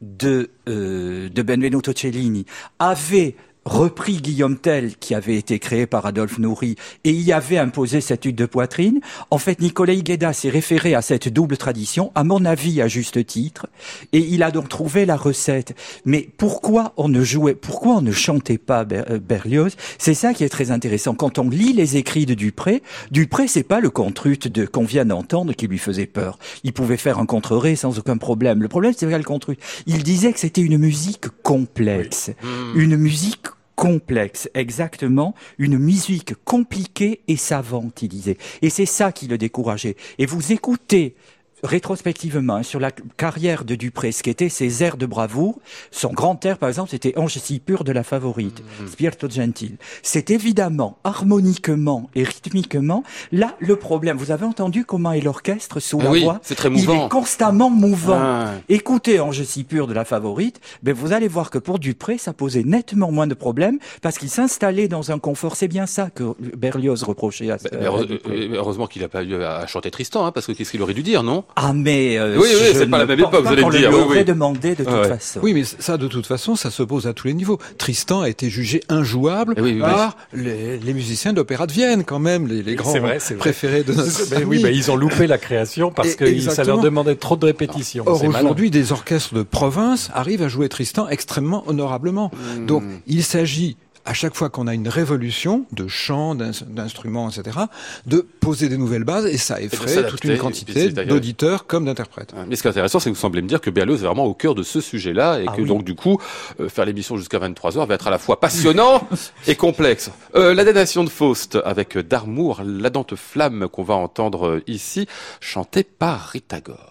de, 0.00 0.50
euh, 0.68 1.28
de 1.28 1.42
Benvenuto 1.42 1.92
Cellini, 1.94 2.46
avait 2.78 3.34
repris 3.64 4.16
Guillaume 4.18 4.58
Tell, 4.58 4.96
qui 4.96 5.14
avait 5.14 5.36
été 5.36 5.58
créé 5.58 5.86
par 5.86 6.06
Adolphe 6.06 6.38
Nourri, 6.38 6.76
et 7.04 7.12
y 7.12 7.32
avait 7.32 7.58
imposé 7.58 8.00
cette 8.00 8.24
hutte 8.24 8.36
de 8.36 8.46
poitrine. 8.46 9.00
En 9.30 9.38
fait, 9.38 9.60
Nicolas 9.60 9.94
Gueda 9.94 10.32
s'est 10.32 10.48
référé 10.48 10.94
à 10.94 11.02
cette 11.02 11.28
double 11.28 11.56
tradition, 11.56 12.12
à 12.14 12.24
mon 12.24 12.44
avis, 12.44 12.80
à 12.80 12.88
juste 12.88 13.24
titre, 13.26 13.66
et 14.12 14.18
il 14.18 14.42
a 14.42 14.50
donc 14.50 14.68
trouvé 14.68 15.06
la 15.06 15.16
recette. 15.16 15.74
Mais 16.04 16.28
pourquoi 16.36 16.92
on 16.96 17.08
ne 17.08 17.22
jouait, 17.22 17.54
pourquoi 17.54 17.96
on 17.96 18.02
ne 18.02 18.12
chantait 18.12 18.58
pas 18.58 18.84
euh, 18.92 19.18
Berlioz? 19.18 19.76
C'est 19.98 20.14
ça 20.14 20.34
qui 20.34 20.44
est 20.44 20.48
très 20.48 20.70
intéressant. 20.70 21.14
Quand 21.14 21.38
on 21.38 21.48
lit 21.48 21.72
les 21.72 21.96
écrits 21.96 22.26
de 22.26 22.34
Dupré, 22.34 22.82
Dupré, 23.10 23.46
c'est 23.46 23.62
pas 23.62 23.80
le 23.80 23.90
contrute 23.90 24.48
de 24.48 24.64
qu'on 24.64 24.84
vient 24.84 25.04
d'entendre 25.04 25.52
qui 25.52 25.66
lui 25.66 25.78
faisait 25.78 26.06
peur. 26.06 26.38
Il 26.64 26.72
pouvait 26.72 26.96
faire 26.96 27.18
un 27.18 27.26
contre-ré 27.26 27.76
sans 27.76 27.98
aucun 27.98 28.16
problème. 28.16 28.62
Le 28.62 28.68
problème, 28.68 28.94
c'est 28.96 29.08
pas 29.08 29.18
le 29.18 29.24
contrute. 29.24 29.60
Il 29.86 30.02
disait 30.02 30.32
que 30.32 30.40
c'était 30.40 30.60
une 30.60 30.78
musique 30.78 31.26
complexe, 31.42 32.30
une 32.74 32.96
musique 32.96 33.46
complexe, 33.80 34.50
exactement, 34.52 35.34
une 35.56 35.78
musique 35.78 36.34
compliquée 36.44 37.22
et 37.28 37.38
savante, 37.38 38.02
il 38.02 38.08
disait. 38.08 38.36
Et 38.60 38.68
c'est 38.68 38.84
ça 38.84 39.10
qui 39.10 39.26
le 39.26 39.38
décourageait. 39.38 39.96
Et 40.18 40.26
vous 40.26 40.52
écoutez 40.52 41.14
rétrospectivement 41.62 42.56
hein, 42.56 42.62
sur 42.62 42.80
la 42.80 42.90
carrière 42.90 43.64
de 43.64 43.74
Dupré, 43.74 44.12
ce 44.12 44.22
qu'étaient 44.22 44.48
ses 44.48 44.82
airs 44.82 44.96
de 44.96 45.06
bravoure. 45.06 45.58
Son 45.90 46.12
grand 46.12 46.44
air, 46.44 46.58
par 46.58 46.68
exemple, 46.68 46.90
c'était 46.90 47.16
Ange 47.18 47.38
si 47.38 47.58
pur 47.60 47.84
de 47.84 47.92
la 47.92 48.02
favorite, 48.02 48.62
Spirito 48.90 49.28
Gentil. 49.28 49.76
C'est 50.02 50.30
évidemment, 50.30 50.98
harmoniquement 51.04 52.10
et 52.14 52.24
rythmiquement, 52.24 53.02
là, 53.32 53.54
le 53.60 53.76
problème. 53.76 54.16
Vous 54.16 54.30
avez 54.30 54.44
entendu 54.44 54.84
comment 54.84 55.12
est 55.12 55.20
l'orchestre 55.20 55.80
sous 55.80 55.98
Ah 56.00 56.04
la 56.04 56.10
oui, 56.10 56.22
voix 56.24 56.38
c'est 56.42 56.54
très 56.54 56.68
Il 56.68 56.72
mouvant. 56.74 57.06
est 57.06 57.08
constamment 57.08 57.70
mouvant. 57.70 58.18
Ah. 58.20 58.52
Écoutez 58.68 59.20
Ange 59.20 59.42
si 59.44 59.64
pur 59.64 59.86
de 59.86 59.92
la 59.94 60.04
favorite, 60.04 60.60
ben 60.82 60.94
vous 60.94 61.12
allez 61.12 61.28
voir 61.28 61.50
que 61.50 61.58
pour 61.58 61.78
Dupré, 61.78 62.18
ça 62.18 62.32
posait 62.32 62.62
nettement 62.64 63.10
moins 63.10 63.26
de 63.26 63.34
problèmes 63.34 63.78
parce 64.02 64.18
qu'il 64.18 64.28
s'installait 64.30 64.88
dans 64.88 65.10
un 65.12 65.18
confort. 65.18 65.56
C'est 65.56 65.68
bien 65.68 65.86
ça 65.86 66.10
que 66.10 66.34
Berlioz 66.56 67.02
reprochait 67.04 67.50
à, 67.50 67.54
à 67.72 67.76
heure- 67.76 68.06
Dupré. 68.06 68.48
euh, 68.48 68.54
heureusement 68.56 68.86
qu'il 68.86 69.02
n'a 69.02 69.08
pas 69.08 69.22
eu 69.22 69.34
à 69.42 69.66
chanter 69.66 69.90
Tristan, 69.90 70.24
hein, 70.26 70.32
parce 70.32 70.46
que 70.46 70.52
qu'est-ce 70.52 70.70
qu'il 70.72 70.82
aurait 70.82 70.94
dû 70.94 71.02
dire, 71.02 71.22
non? 71.22 71.44
Ah 71.56 71.72
mais 71.72 72.16
euh, 72.18 72.36
Oui, 72.38 72.48
oui, 72.50 72.58
je 72.72 72.78
c'est 72.78 72.86
pas 72.86 72.98
la 72.98 73.04
ne 73.04 73.08
même 73.08 73.18
époque, 73.20 73.32
pas 73.32 73.40
vous 73.40 73.48
allez 73.48 73.62
le 73.62 73.70
dire, 73.78 73.90
oui, 73.92 74.16
oui. 74.18 74.24
demandé 74.24 74.74
de 74.74 74.84
toute 74.84 74.92
Ouais. 74.92 75.08
façon. 75.08 75.40
Oui, 75.42 75.52
mais 75.54 75.64
ça, 75.64 75.96
de 75.96 76.06
toute 76.08 76.26
façon, 76.26 76.56
ça 76.56 76.70
se 76.70 76.82
pose 76.82 77.06
à 77.06 77.12
tous 77.12 77.26
les 77.26 77.34
niveaux. 77.34 77.58
Tristan 77.78 78.20
a 78.22 78.28
été 78.28 78.48
jugé 78.50 78.82
injouable 78.88 79.54
Eh 79.56 79.60
oui, 79.60 79.72
oui, 79.74 79.80
par 79.80 80.16
les, 80.32 80.78
les 80.78 80.94
musiciens 80.94 81.32
d'opéra 81.32 81.66
de 81.66 81.72
Vienne, 81.72 82.04
quand 82.04 82.18
même, 82.18 82.46
les, 82.46 82.62
les 82.62 82.74
grands 82.76 82.92
vrai, 82.98 83.18
préférés 83.38 83.82
de 83.82 83.92
notre 83.94 84.30
Ben 84.30 84.44
oui, 84.46 84.56
ami. 84.56 84.62
ben 84.64 84.74
ils 84.74 84.90
ont 84.90 84.96
loupé 84.96 85.26
la 85.26 85.38
création 85.38 85.90
parce 85.90 86.14
que 86.14 86.38
ça 86.40 86.64
leur 86.64 86.80
demandait 86.80 87.16
trop 87.16 87.36
de 87.36 87.46
répétitions. 87.46 88.04
Or 88.06 88.22
aujourd'hui, 88.24 88.70
des 88.70 88.92
orchestres 88.92 89.34
de 89.34 89.42
province 89.42 90.10
arrivent 90.14 90.42
à 90.42 90.48
jouer 90.48 90.68
Tristan 90.68 91.08
extrêmement 91.08 91.64
honorablement. 91.66 92.30
Hmm. 92.58 92.66
Donc, 92.66 92.82
il 93.06 93.22
s'agit 93.22 93.76
à 94.04 94.14
chaque 94.14 94.34
fois 94.34 94.48
qu'on 94.48 94.66
a 94.66 94.74
une 94.74 94.88
révolution 94.88 95.66
de 95.72 95.86
chants, 95.88 96.34
d'ins- 96.34 96.50
d'instruments, 96.66 97.28
etc., 97.30 97.58
de 98.06 98.26
poser 98.40 98.68
des 98.68 98.76
nouvelles 98.78 99.04
bases 99.04 99.26
et 99.26 99.36
ça 99.38 99.60
effraie 99.60 100.06
toute 100.06 100.24
une 100.24 100.38
quantité 100.38 100.90
d'auditeurs 100.90 101.66
comme 101.66 101.84
d'interprètes. 101.84 102.34
Mais 102.48 102.56
ce 102.56 102.62
qui 102.62 102.68
est 102.68 102.70
intéressant, 102.70 102.98
c'est 103.00 103.10
que 103.10 103.14
vous 103.14 103.20
semblez 103.20 103.42
me 103.42 103.48
dire 103.48 103.60
que 103.60 103.70
Berlioz 103.70 104.02
est 104.02 104.06
vraiment 104.06 104.24
au 104.26 104.34
cœur 104.34 104.54
de 104.54 104.62
ce 104.62 104.80
sujet-là 104.80 105.40
et 105.40 105.44
Ah 105.48 105.52
que 105.56 105.62
oui. 105.62 105.68
donc 105.68 105.84
du 105.84 105.94
coup, 105.94 106.18
euh, 106.60 106.68
faire 106.68 106.84
l'émission 106.84 107.16
jusqu'à 107.16 107.38
23h 107.38 107.86
va 107.86 107.94
être 107.94 108.06
à 108.06 108.10
la 108.10 108.18
fois 108.18 108.40
passionnant 108.40 109.06
et 109.46 109.54
complexe. 109.56 110.10
Euh, 110.34 110.54
la 110.54 110.64
damnation 110.64 111.04
de 111.04 111.10
Faust 111.10 111.58
avec 111.64 111.96
Darmour, 111.98 112.62
la 112.64 112.90
dente 112.90 113.16
flamme 113.16 113.68
qu'on 113.70 113.82
va 113.82 113.94
entendre 113.94 114.46
euh, 114.46 114.62
ici, 114.66 115.06
chantée 115.40 115.84
par 115.84 116.28
Rita 116.28 116.60
Gore. 116.60 116.89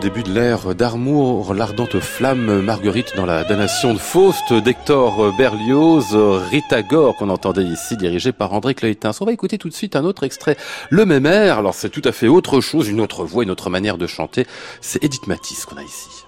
Début 0.00 0.22
de 0.22 0.32
l'ère 0.32 0.74
d'Armour, 0.74 1.52
l'ardente 1.52 2.00
flamme 2.00 2.62
Marguerite 2.62 3.14
dans 3.16 3.26
la 3.26 3.44
damnation 3.44 3.92
de 3.92 3.98
Faust 3.98 4.54
d'Hector 4.54 5.36
Berlioz, 5.36 6.16
Rita 6.50 6.82
Gore 6.82 7.16
qu'on 7.16 7.28
entendait 7.28 7.64
ici 7.64 7.98
dirigé 7.98 8.32
par 8.32 8.54
André 8.54 8.74
Claytins. 8.74 9.10
On 9.20 9.26
va 9.26 9.32
écouter 9.32 9.58
tout 9.58 9.68
de 9.68 9.74
suite 9.74 9.96
un 9.96 10.04
autre 10.04 10.22
extrait, 10.22 10.56
Le 10.88 11.04
même 11.04 11.26
air. 11.26 11.58
Alors 11.58 11.74
c'est 11.74 11.90
tout 11.90 12.02
à 12.04 12.12
fait 12.12 12.28
autre 12.28 12.62
chose, 12.62 12.88
une 12.88 13.00
autre 13.00 13.24
voix, 13.24 13.42
une 13.44 13.50
autre 13.50 13.68
manière 13.68 13.98
de 13.98 14.06
chanter. 14.06 14.46
C'est 14.80 15.04
Edith 15.04 15.26
Matisse 15.26 15.66
qu'on 15.66 15.76
a 15.76 15.82
ici. 15.82 16.24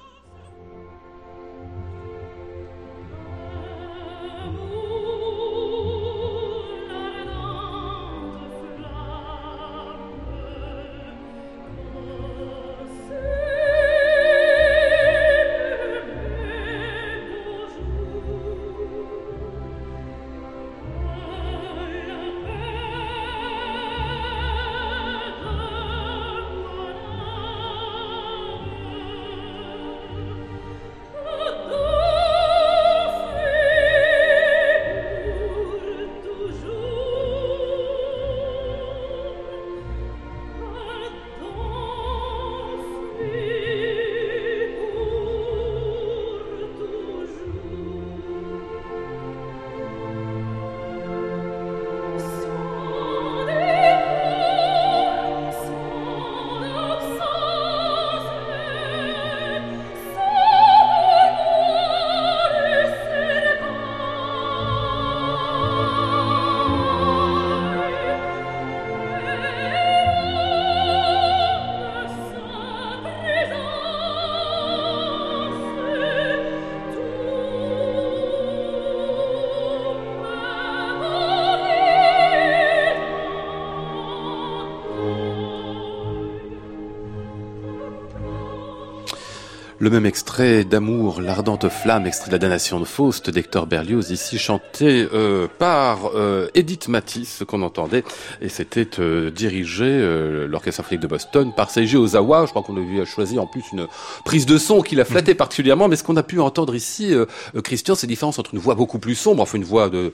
Le 89.82 89.90
même 89.90 90.06
extrait 90.06 90.62
d'Amour, 90.62 91.20
l'ardente 91.20 91.68
flamme, 91.68 92.06
extrait 92.06 92.28
de 92.28 92.34
la 92.34 92.38
damnation 92.38 92.78
de 92.78 92.84
Faust 92.84 93.30
d'Hector 93.30 93.66
Berlioz, 93.66 94.12
ici 94.12 94.38
chanté 94.38 95.08
euh, 95.12 95.48
par 95.58 96.12
euh, 96.14 96.46
Edith 96.54 96.86
Matisse, 96.86 97.42
qu'on 97.48 97.62
entendait, 97.62 98.04
et 98.40 98.48
c'était 98.48 99.00
euh, 99.00 99.32
dirigé, 99.32 99.86
euh, 99.86 100.46
l'Orchestre 100.46 100.84
symphonique 100.84 101.02
de 101.02 101.08
Boston, 101.08 101.52
par 101.56 101.68
Seiji 101.68 101.96
Ozawa. 101.96 102.44
Je 102.46 102.50
crois 102.50 102.62
qu'on 102.62 102.76
a 102.76 103.04
choisi 103.04 103.40
en 103.40 103.48
plus 103.48 103.64
une 103.72 103.88
prise 104.24 104.46
de 104.46 104.56
son 104.56 104.82
qui 104.82 104.94
l'a 104.94 105.04
flatté 105.04 105.34
particulièrement, 105.34 105.88
mais 105.88 105.96
ce 105.96 106.04
qu'on 106.04 106.16
a 106.16 106.22
pu 106.22 106.38
entendre 106.38 106.76
ici, 106.76 107.12
euh, 107.12 107.26
Christian, 107.64 107.96
c'est 107.96 108.06
la 108.06 108.10
différence 108.10 108.38
entre 108.38 108.54
une 108.54 108.60
voix 108.60 108.76
beaucoup 108.76 109.00
plus 109.00 109.16
sombre, 109.16 109.42
enfin 109.42 109.58
une 109.58 109.64
voix 109.64 109.88
de, 109.88 110.12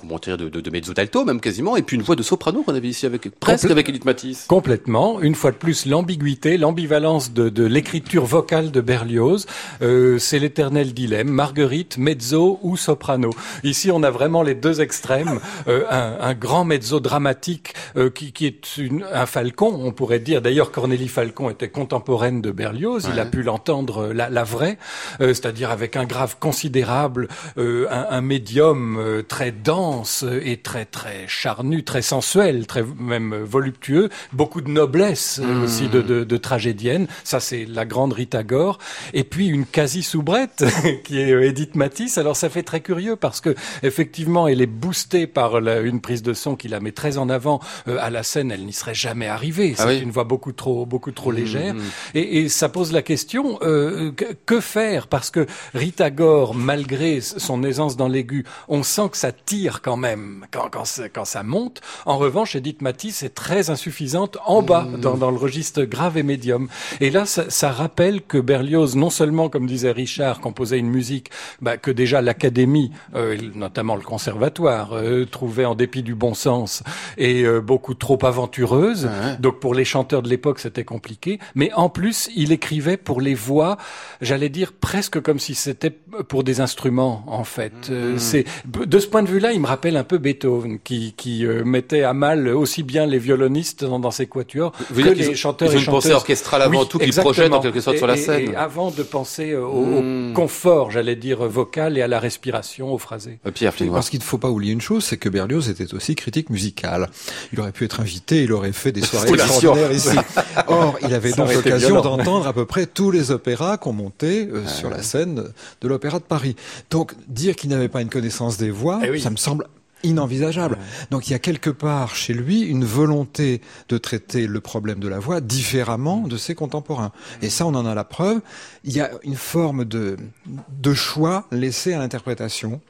comment 0.00 0.18
dire, 0.18 0.38
de, 0.38 0.48
de, 0.48 0.62
de 0.62 0.70
mezzo 0.70 0.94
alto 0.96 1.26
même 1.26 1.40
quasiment, 1.40 1.76
et 1.76 1.82
puis 1.82 1.96
une 1.96 2.02
voix 2.02 2.16
de 2.16 2.22
soprano 2.22 2.62
qu'on 2.62 2.74
avait 2.74 2.88
ici 2.88 3.04
avec 3.04 3.28
presque 3.38 3.70
avec 3.70 3.86
Edith 3.86 4.06
Matisse. 4.06 4.46
Complètement. 4.48 5.20
Une 5.20 5.34
fois 5.34 5.50
de 5.50 5.56
plus, 5.56 5.84
l'ambiguïté, 5.84 6.56
l'ambivalence 6.56 7.34
de, 7.34 7.50
de 7.50 7.66
l'écriture 7.66 8.24
vocale 8.24 8.70
de 8.70 8.80
Berlioz, 8.80 9.09
euh, 9.18 10.18
c'est 10.18 10.38
l'éternel 10.38 10.92
dilemme. 10.94 11.28
Marguerite, 11.28 11.98
mezzo 11.98 12.58
ou 12.62 12.76
soprano. 12.76 13.30
Ici, 13.64 13.90
on 13.90 14.02
a 14.02 14.10
vraiment 14.10 14.42
les 14.42 14.54
deux 14.54 14.80
extrêmes. 14.80 15.40
Euh, 15.68 15.84
un, 15.90 16.16
un 16.20 16.34
grand 16.34 16.64
mezzo 16.64 17.00
dramatique 17.00 17.74
euh, 17.96 18.10
qui, 18.10 18.32
qui 18.32 18.46
est 18.46 18.76
une- 18.76 19.04
un 19.12 19.26
Falcon, 19.26 19.80
on 19.82 19.92
pourrait 19.92 20.18
dire. 20.20 20.42
D'ailleurs, 20.42 20.70
Cornélie 20.70 21.08
Falcon 21.08 21.50
était 21.50 21.68
contemporaine 21.68 22.40
de 22.40 22.50
Berlioz. 22.50 23.08
Il 23.12 23.18
a 23.18 23.26
pu 23.26 23.42
l'entendre 23.42 24.04
euh, 24.08 24.12
la, 24.12 24.30
la 24.30 24.44
vraie, 24.44 24.78
c'est-à-dire 25.18 25.70
avec 25.70 25.96
un 25.96 26.04
grave 26.04 26.36
considérable, 26.40 27.28
un, 27.56 28.06
un 28.10 28.20
médium 28.20 28.98
très 29.28 29.52
dense 29.52 30.24
et 30.42 30.56
très 30.58 30.84
très 30.84 31.24
charnu, 31.26 31.84
très 31.84 32.02
sensuel, 32.02 32.66
très 32.66 32.84
même 32.98 33.34
voluptueux, 33.34 34.08
beaucoup 34.32 34.60
de 34.60 34.68
noblesse 34.70 35.40
euh, 35.42 35.64
aussi 35.64 35.88
de, 35.88 36.00
de, 36.02 36.24
de 36.24 36.36
tragédienne. 36.36 37.06
Ça, 37.24 37.40
c'est 37.40 37.64
la 37.66 37.84
grande 37.84 38.12
Rita 38.12 38.42
Gore. 38.42 38.78
Et 39.14 39.24
puis 39.24 39.46
une 39.48 39.66
quasi-soubrette 39.66 40.64
qui 41.04 41.18
est 41.20 41.32
euh, 41.32 41.42
Edith 41.48 41.74
Matisse. 41.74 42.18
Alors 42.18 42.36
ça 42.36 42.48
fait 42.48 42.62
très 42.62 42.80
curieux 42.80 43.16
parce 43.16 43.40
que 43.40 43.54
effectivement, 43.82 44.48
elle 44.48 44.60
est 44.60 44.66
boostée 44.66 45.26
par 45.26 45.60
la- 45.60 45.80
une 45.80 46.00
prise 46.00 46.22
de 46.22 46.32
son 46.34 46.56
qui 46.56 46.68
la 46.68 46.80
met 46.80 46.92
très 46.92 47.18
en 47.18 47.28
avant 47.28 47.60
euh, 47.88 47.96
à 48.00 48.10
la 48.10 48.22
scène. 48.22 48.50
Elle 48.52 48.64
n'y 48.64 48.72
serait 48.72 48.94
jamais 48.94 49.26
arrivée. 49.26 49.74
C'est 49.76 49.82
Ah 49.82 49.86
oui 49.88 49.98
une 50.00 50.10
voix 50.10 50.24
beaucoup 50.24 50.52
trop 50.52 50.86
beaucoup 50.86 51.12
trop 51.12 51.30
légère. 51.32 51.74
Et, 52.14 52.38
et 52.40 52.48
ça 52.48 52.68
pose 52.68 52.92
la 52.92 53.02
question 53.02 53.58
euh, 53.62 54.12
que, 54.12 54.24
que 54.46 54.60
faire? 54.60 55.06
Parce 55.08 55.30
que 55.30 55.46
Rita 55.74 56.10
Gore, 56.10 56.54
malgré 56.54 57.20
son 57.20 57.62
aisance 57.64 57.96
dans 57.96 58.08
l'aigu, 58.08 58.44
on 58.68 58.82
sent 58.82 59.08
que 59.10 59.16
ça 59.16 59.32
tire 59.32 59.80
quand 59.82 59.96
même 59.96 60.46
quand, 60.50 60.68
quand, 60.70 60.84
ça- 60.84 61.08
quand 61.08 61.24
ça 61.24 61.42
monte. 61.42 61.80
En 62.06 62.18
revanche, 62.18 62.56
Edith 62.56 62.82
Matisse 62.82 63.22
est 63.22 63.34
très 63.34 63.70
insuffisante 63.70 64.38
en 64.46 64.62
bas, 64.62 64.86
dans, 64.98 65.16
dans 65.16 65.30
le 65.30 65.36
registre 65.36 65.82
grave 65.84 66.16
et 66.18 66.22
médium. 66.22 66.68
Et 67.00 67.10
là, 67.10 67.26
ça, 67.26 67.48
ça 67.50 67.70
rappelle 67.70 68.22
que 68.22 68.38
Berlioz, 68.38 68.89
non 68.96 69.10
seulement, 69.10 69.48
comme 69.48 69.66
disait 69.66 69.90
Richard, 69.92 70.40
composait 70.40 70.78
une 70.78 70.88
musique 70.90 71.30
bah, 71.60 71.76
que 71.76 71.90
déjà 71.90 72.20
l'Académie, 72.22 72.90
euh, 73.14 73.36
notamment 73.54 73.96
le 73.96 74.02
Conservatoire, 74.02 74.90
euh, 74.94 75.24
trouvait 75.24 75.64
en 75.64 75.74
dépit 75.74 76.02
du 76.02 76.14
bon 76.14 76.34
sens 76.34 76.82
et 77.18 77.42
euh, 77.44 77.60
beaucoup 77.60 77.94
trop 77.94 78.18
aventureuse. 78.24 79.06
Ouais. 79.06 79.36
Donc 79.38 79.60
pour 79.60 79.74
les 79.74 79.84
chanteurs 79.84 80.22
de 80.22 80.28
l'époque, 80.28 80.58
c'était 80.58 80.84
compliqué. 80.84 81.38
Mais 81.54 81.72
en 81.74 81.88
plus, 81.88 82.30
il 82.36 82.52
écrivait 82.52 82.96
pour 82.96 83.20
les 83.20 83.34
voix, 83.34 83.76
j'allais 84.20 84.48
dire 84.48 84.72
presque 84.72 85.20
comme 85.20 85.38
si 85.38 85.54
c'était 85.54 85.90
pour 86.28 86.44
des 86.44 86.60
instruments, 86.60 87.22
en 87.26 87.44
fait. 87.44 87.72
Euh, 87.90 88.14
c'est 88.18 88.44
de 88.66 88.98
ce 88.98 89.06
point 89.06 89.22
de 89.22 89.28
vue-là, 89.28 89.52
il 89.52 89.60
me 89.60 89.66
rappelle 89.66 89.96
un 89.96 90.04
peu 90.04 90.18
Beethoven, 90.18 90.78
qui, 90.80 91.12
qui 91.16 91.44
euh, 91.46 91.64
mettait 91.64 92.02
à 92.02 92.12
mal 92.12 92.48
aussi 92.48 92.82
bien 92.82 93.06
les 93.06 93.18
violonistes 93.18 93.84
dans, 93.84 93.98
dans 93.98 94.10
ses 94.10 94.26
quatuors 94.26 94.72
Vous 94.90 95.02
que 95.02 95.08
les 95.08 95.28
ont- 95.30 95.34
chanteurs 95.34 95.68
ils 95.68 95.76
ont 95.76 95.80
et 95.80 95.84
une 95.84 95.86
pensée 95.90 96.08
chanteuses. 96.08 96.16
orchestrale 96.22 96.62
avant 96.62 96.80
Oui, 96.80 96.88
tout, 96.88 97.00
exactement. 97.00 97.32
projettent 97.32 97.52
en 97.52 97.60
quelque 97.60 97.80
sorte 97.80 97.96
Et- 97.96 97.98
sur 97.98 98.06
la 98.06 98.14
et- 98.14 98.20
scène. 98.20 98.50
Et 98.52 98.56
avant 98.56 98.79
de 98.90 99.02
penser 99.02 99.50
euh, 99.50 99.60
au, 99.62 99.98
au 99.98 100.02
Mm. 100.02 100.32
confort, 100.32 100.90
j'allais 100.90 101.16
dire 101.16 101.46
vocal 101.46 101.98
et 101.98 102.02
à 102.02 102.08
la 102.08 102.18
respiration, 102.18 102.92
au 102.92 102.98
phrasé. 102.98 103.38
Euh, 103.46 103.50
Pierre 103.50 103.74
Flinois. 103.74 103.96
Parce 103.96 104.08
qu'il 104.08 104.18
ne 104.20 104.24
faut 104.24 104.38
pas 104.38 104.48
oublier 104.48 104.72
une 104.72 104.80
chose, 104.80 105.04
c'est 105.04 105.18
que 105.18 105.28
Berlioz 105.28 105.68
était 105.68 105.92
aussi 105.92 106.14
critique 106.14 106.48
musical. 106.48 107.10
Il 107.52 107.60
aurait 107.60 107.72
pu 107.72 107.84
être 107.84 108.00
invité, 108.00 108.44
il 108.44 108.52
aurait 108.52 108.72
fait 108.72 108.92
des 108.92 109.02
soirées 109.02 109.28
extraordinaires 109.30 109.92
ici. 109.92 110.16
Or, 110.68 110.96
il 111.02 111.12
avait 111.12 111.30
Ça 111.30 111.36
donc 111.44 111.52
l'occasion 111.54 112.00
d'entendre 112.00 112.46
à 112.46 112.52
peu 112.54 112.64
près 112.64 112.86
tous 112.86 113.10
les 113.10 113.30
opéras 113.30 113.76
qu'on 113.76 113.92
montait 113.92 114.48
euh, 114.50 114.66
sur 114.66 114.88
la 114.88 115.02
scène 115.02 115.44
de 115.82 115.88
l'Opéra 115.88 116.18
de 116.18 116.24
Paris. 116.24 116.56
Donc, 116.90 117.12
dire 117.28 117.56
qu'il 117.56 117.68
n'avait 117.70 117.88
pas 117.88 118.00
une 118.00 118.08
connaissance 118.08 118.56
des 118.56 118.70
voix, 118.70 119.00
Eh 119.04 119.10
oui. 119.10 119.20
ça 119.20 119.30
me 119.30 119.36
semble 119.36 119.66
inenvisageable. 120.02 120.78
Donc 121.10 121.28
il 121.28 121.32
y 121.32 121.34
a 121.34 121.38
quelque 121.38 121.70
part 121.70 122.14
chez 122.14 122.34
lui 122.34 122.62
une 122.62 122.84
volonté 122.84 123.60
de 123.88 123.98
traiter 123.98 124.46
le 124.46 124.60
problème 124.60 125.00
de 125.00 125.08
la 125.08 125.18
voix 125.18 125.40
différemment 125.40 126.20
de 126.26 126.36
ses 126.36 126.54
contemporains. 126.54 127.12
Et 127.42 127.50
ça, 127.50 127.66
on 127.66 127.74
en 127.74 127.86
a 127.86 127.94
la 127.94 128.04
preuve. 128.04 128.40
Il 128.84 128.92
y 128.92 129.00
a 129.00 129.10
une 129.22 129.36
forme 129.36 129.84
de, 129.84 130.16
de 130.46 130.94
choix 130.94 131.46
laissé 131.50 131.92
à 131.92 131.98
l'interprétation 131.98 132.80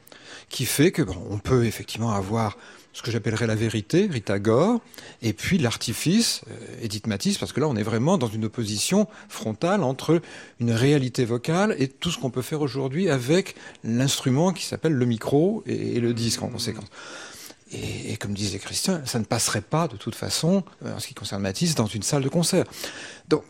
qui 0.49 0.65
fait 0.65 0.91
que 0.91 1.01
bon, 1.01 1.17
on 1.29 1.37
peut 1.37 1.65
effectivement 1.65 2.11
avoir 2.11 2.57
ce 2.93 3.01
que 3.01 3.11
j'appellerais 3.11 3.47
la 3.47 3.55
vérité, 3.55 4.07
Rita 4.09 4.39
Gore, 4.39 4.81
et 5.21 5.33
puis 5.33 5.57
l'artifice, 5.57 6.41
euh, 6.49 6.83
Edith 6.83 7.07
Matisse, 7.07 7.37
parce 7.37 7.53
que 7.53 7.59
là 7.59 7.67
on 7.67 7.75
est 7.75 7.83
vraiment 7.83 8.17
dans 8.17 8.27
une 8.27 8.45
opposition 8.45 9.07
frontale 9.29 9.83
entre 9.83 10.21
une 10.59 10.71
réalité 10.71 11.25
vocale 11.25 11.75
et 11.79 11.87
tout 11.87 12.11
ce 12.11 12.17
qu'on 12.19 12.29
peut 12.29 12.41
faire 12.41 12.61
aujourd'hui 12.61 13.09
avec 13.09 13.55
l'instrument 13.83 14.51
qui 14.51 14.65
s'appelle 14.65 14.93
le 14.93 15.05
micro 15.05 15.63
et, 15.65 15.99
le 15.99 16.13
disque 16.13 16.41
en 16.41 16.47
conséquence. 16.47 16.87
Et, 17.71 18.11
et 18.11 18.17
comme 18.17 18.33
disait 18.33 18.59
Christian, 18.59 19.01
ça 19.05 19.19
ne 19.19 19.23
passerait 19.23 19.61
pas 19.61 19.87
de 19.87 19.95
toute 19.95 20.15
façon, 20.15 20.63
euh, 20.85 20.95
en 20.95 20.99
ce 20.99 21.07
qui 21.07 21.13
concerne 21.13 21.41
Matisse, 21.41 21.75
dans 21.75 21.87
une 21.87 22.03
salle 22.03 22.23
de 22.23 22.29
concert. 22.29 22.65
Donc, 23.29 23.43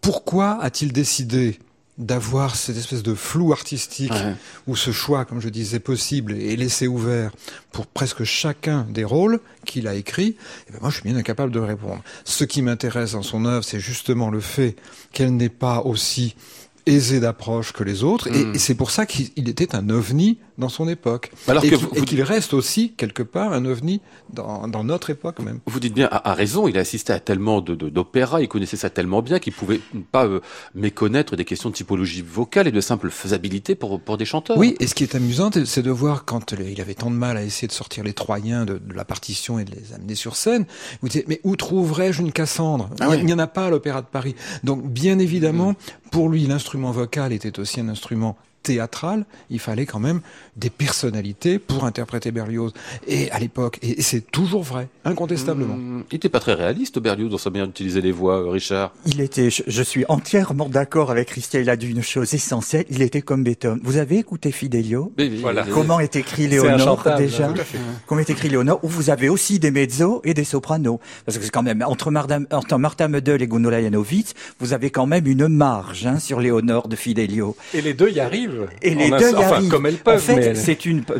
pourquoi 0.00 0.62
a-t-il 0.62 0.92
décidé 0.92 1.58
d'avoir 1.98 2.56
cette 2.56 2.76
espèce 2.76 3.02
de 3.02 3.14
flou 3.14 3.52
artistique 3.52 4.12
Ouais. 4.12 4.34
où 4.66 4.76
ce 4.76 4.90
choix, 4.92 5.24
comme 5.24 5.40
je 5.40 5.48
disais, 5.48 5.78
possible 5.80 6.32
est 6.34 6.56
laissé 6.56 6.86
ouvert 6.86 7.32
pour 7.72 7.86
presque 7.86 8.24
chacun 8.24 8.86
des 8.90 9.04
rôles 9.04 9.40
qu'il 9.64 9.88
a 9.88 9.94
écrits, 9.94 10.36
eh 10.68 10.72
ben 10.72 10.78
moi 10.82 10.90
je 10.90 10.96
suis 11.00 11.04
bien 11.08 11.16
incapable 11.16 11.52
de 11.52 11.58
répondre. 11.60 12.02
Ce 12.24 12.44
qui 12.44 12.60
m'intéresse 12.62 13.12
dans 13.12 13.22
son 13.22 13.44
œuvre, 13.46 13.64
c'est 13.64 13.80
justement 13.80 14.30
le 14.30 14.40
fait 14.40 14.76
qu'elle 15.12 15.34
n'est 15.36 15.48
pas 15.48 15.80
aussi 15.80 16.36
aisée 16.84 17.18
d'approche 17.18 17.72
que 17.72 17.82
les 17.82 18.04
autres, 18.04 18.28
et- 18.28 18.44
Mm. 18.44 18.54
et, 18.54 18.58
c'est 18.58 18.74
pour 18.74 18.90
ça 18.90 19.06
qu'il 19.06 19.30
il 19.36 19.48
était 19.48 19.74
un 19.74 19.88
ovni 19.90 20.38
dans 20.58 20.68
son 20.68 20.88
époque. 20.88 21.30
Alors 21.48 21.64
et 21.64 21.70
que 21.70 21.76
qu'il- 21.76 22.18
vous- 22.20 22.24
reste 22.26 22.54
aussi, 22.54 22.92
quelque 22.96 23.22
part, 23.22 23.52
un 23.52 23.64
ovni 23.64 24.00
dans, 24.32 24.68
dans 24.68 24.84
notre 24.84 25.10
époque 25.10 25.38
même. 25.40 25.60
Vous 25.66 25.80
dites 25.80 25.94
bien, 25.94 26.08
à, 26.10 26.30
à 26.30 26.34
raison, 26.34 26.66
il 26.68 26.76
a 26.76 26.80
assisté 26.80 27.12
à 27.12 27.20
tellement 27.20 27.60
de, 27.60 27.74
de- 27.74 27.88
d'opéras, 27.88 28.40
il 28.40 28.48
connaissait 28.48 28.76
ça 28.76 28.90
tellement 28.90 29.22
bien 29.22 29.38
qu'il 29.38 29.52
pouvait 29.52 29.80
pas 30.12 30.26
euh, 30.26 30.40
méconnaître 30.74 31.36
des 31.36 31.44
questions 31.44 31.70
de 31.70 31.74
typologie 31.74 32.22
vocale 32.22 32.68
et 32.68 32.72
de 32.72 32.80
simple 32.80 33.10
faisabilité 33.10 33.74
pour, 33.74 34.00
pour 34.00 34.16
des 34.16 34.24
chanteurs. 34.24 34.56
Oui, 34.58 34.76
et 34.80 34.86
ce 34.86 34.94
qui 34.94 35.02
est 35.04 35.14
amusant, 35.14 35.50
c'est 35.64 35.82
de 35.82 35.90
voir 35.90 36.24
quand 36.24 36.52
il 36.52 36.80
avait 36.80 36.94
tant 36.94 37.10
de 37.10 37.16
mal 37.16 37.36
à 37.36 37.42
essayer 37.42 37.68
de 37.68 37.72
sortir 37.72 38.04
les 38.04 38.12
Troyens 38.12 38.64
de, 38.64 38.78
de 38.78 38.94
la 38.94 39.04
partition 39.04 39.58
et 39.58 39.64
de 39.64 39.72
les 39.72 39.92
amener 39.94 40.14
sur 40.14 40.36
scène, 40.36 40.66
vous 41.02 41.08
dites, 41.08 41.28
mais 41.28 41.40
où 41.44 41.56
trouverais-je 41.56 42.20
une 42.22 42.32
Cassandre? 42.32 42.90
Ah 43.00 43.14
Il 43.16 43.24
n'y 43.26 43.32
en 43.32 43.38
a 43.38 43.46
pas 43.46 43.66
à 43.66 43.70
l'Opéra 43.70 44.02
de 44.02 44.06
Paris. 44.06 44.34
Donc, 44.64 44.84
bien 44.86 45.18
évidemment, 45.18 45.74
pour 46.10 46.28
lui, 46.28 46.46
l'instrument 46.46 46.90
vocal 46.90 47.32
était 47.32 47.58
aussi 47.58 47.80
un 47.80 47.88
instrument 47.88 48.36
théâtral, 48.66 49.24
il 49.50 49.58
fallait 49.60 49.86
quand 49.86 49.98
même 50.08 50.20
des 50.56 50.70
personnalités 50.70 51.58
pour 51.58 51.84
interpréter 51.84 52.30
Berlioz. 52.32 52.72
Et 53.06 53.30
à 53.30 53.38
l'époque, 53.38 53.78
et, 53.82 54.02
c'est 54.02 54.30
toujours 54.30 54.62
vrai, 54.62 54.88
incontestablement. 55.04 55.74
Hum, 55.74 56.04
il 56.10 56.14
n'était 56.16 56.28
pas 56.28 56.40
très 56.40 56.54
réaliste, 56.54 56.98
Berlioz, 56.98 57.30
dans 57.30 57.38
sa 57.38 57.50
manière 57.50 57.66
d'utiliser 57.66 58.00
les 58.00 58.12
voix, 58.12 58.38
euh, 58.42 58.50
Richard. 58.50 58.92
Il 59.06 59.20
était, 59.20 59.50
je, 59.50 59.62
je 59.66 59.82
suis 59.82 60.04
entièrement 60.08 60.68
d'accord 60.68 61.10
avec 61.10 61.28
Christian, 61.28 61.60
il 61.60 61.70
a 61.70 61.76
dit 61.76 61.88
une 61.88 62.02
chose 62.02 62.32
essentielle, 62.34 62.84
il 62.90 63.02
était 63.02 63.22
comme 63.22 63.42
Beethoven. 63.44 63.80
Vous 63.82 63.96
avez 63.98 64.18
écouté 64.18 64.50
Fidelio? 64.52 65.12
Mais- 65.18 65.28
mais- 65.28 65.36
Voilà. 65.36 65.64
Comment 65.72 66.00
est 66.00 66.16
écrit 66.16 66.48
Léonore 66.48 67.02
déjà? 67.16 67.52
Comment 68.06 68.20
est 68.20 68.30
écrit 68.30 68.48
Léonore? 68.48 68.80
Où 68.82 68.88
vous 68.88 69.10
avez 69.10 69.28
aussi 69.28 69.58
des 69.58 69.70
mezzos 69.70 70.20
et 70.24 70.34
des 70.34 70.44
sopranos. 70.44 70.98
Parce 71.24 71.38
que 71.38 71.44
c'est 71.44 71.50
quand 71.50 71.62
même, 71.62 71.82
entre 71.86 72.10
Martha, 72.10 72.38
entre 72.50 72.78
Martha 72.78 73.06
Meudel 73.08 73.42
et 73.42 73.46
Gunnar 73.46 73.72
Janowitz, 73.80 74.34
vous 74.60 74.72
avez 74.72 74.90
quand 74.90 75.06
même 75.06 75.26
une 75.26 75.48
marge 75.48 76.06
hein, 76.06 76.18
sur 76.18 76.40
Léonore 76.40 76.88
de 76.88 76.96
Fidelio. 76.96 77.56
Et 77.74 77.82
les 77.82 77.94
deux 77.94 78.10
y 78.10 78.20
arrivent. 78.20 78.55
Et 78.82 78.94
les 78.94 79.10
deux 79.10 79.32
y 79.32 79.34
enfin, 79.36 79.68
comme 79.68 79.86
elles 79.86 79.96
peuvent. 79.98 80.16
En 80.16 80.18
fait, 80.18 80.36
elles- 80.42 80.56
c'est 80.56 80.78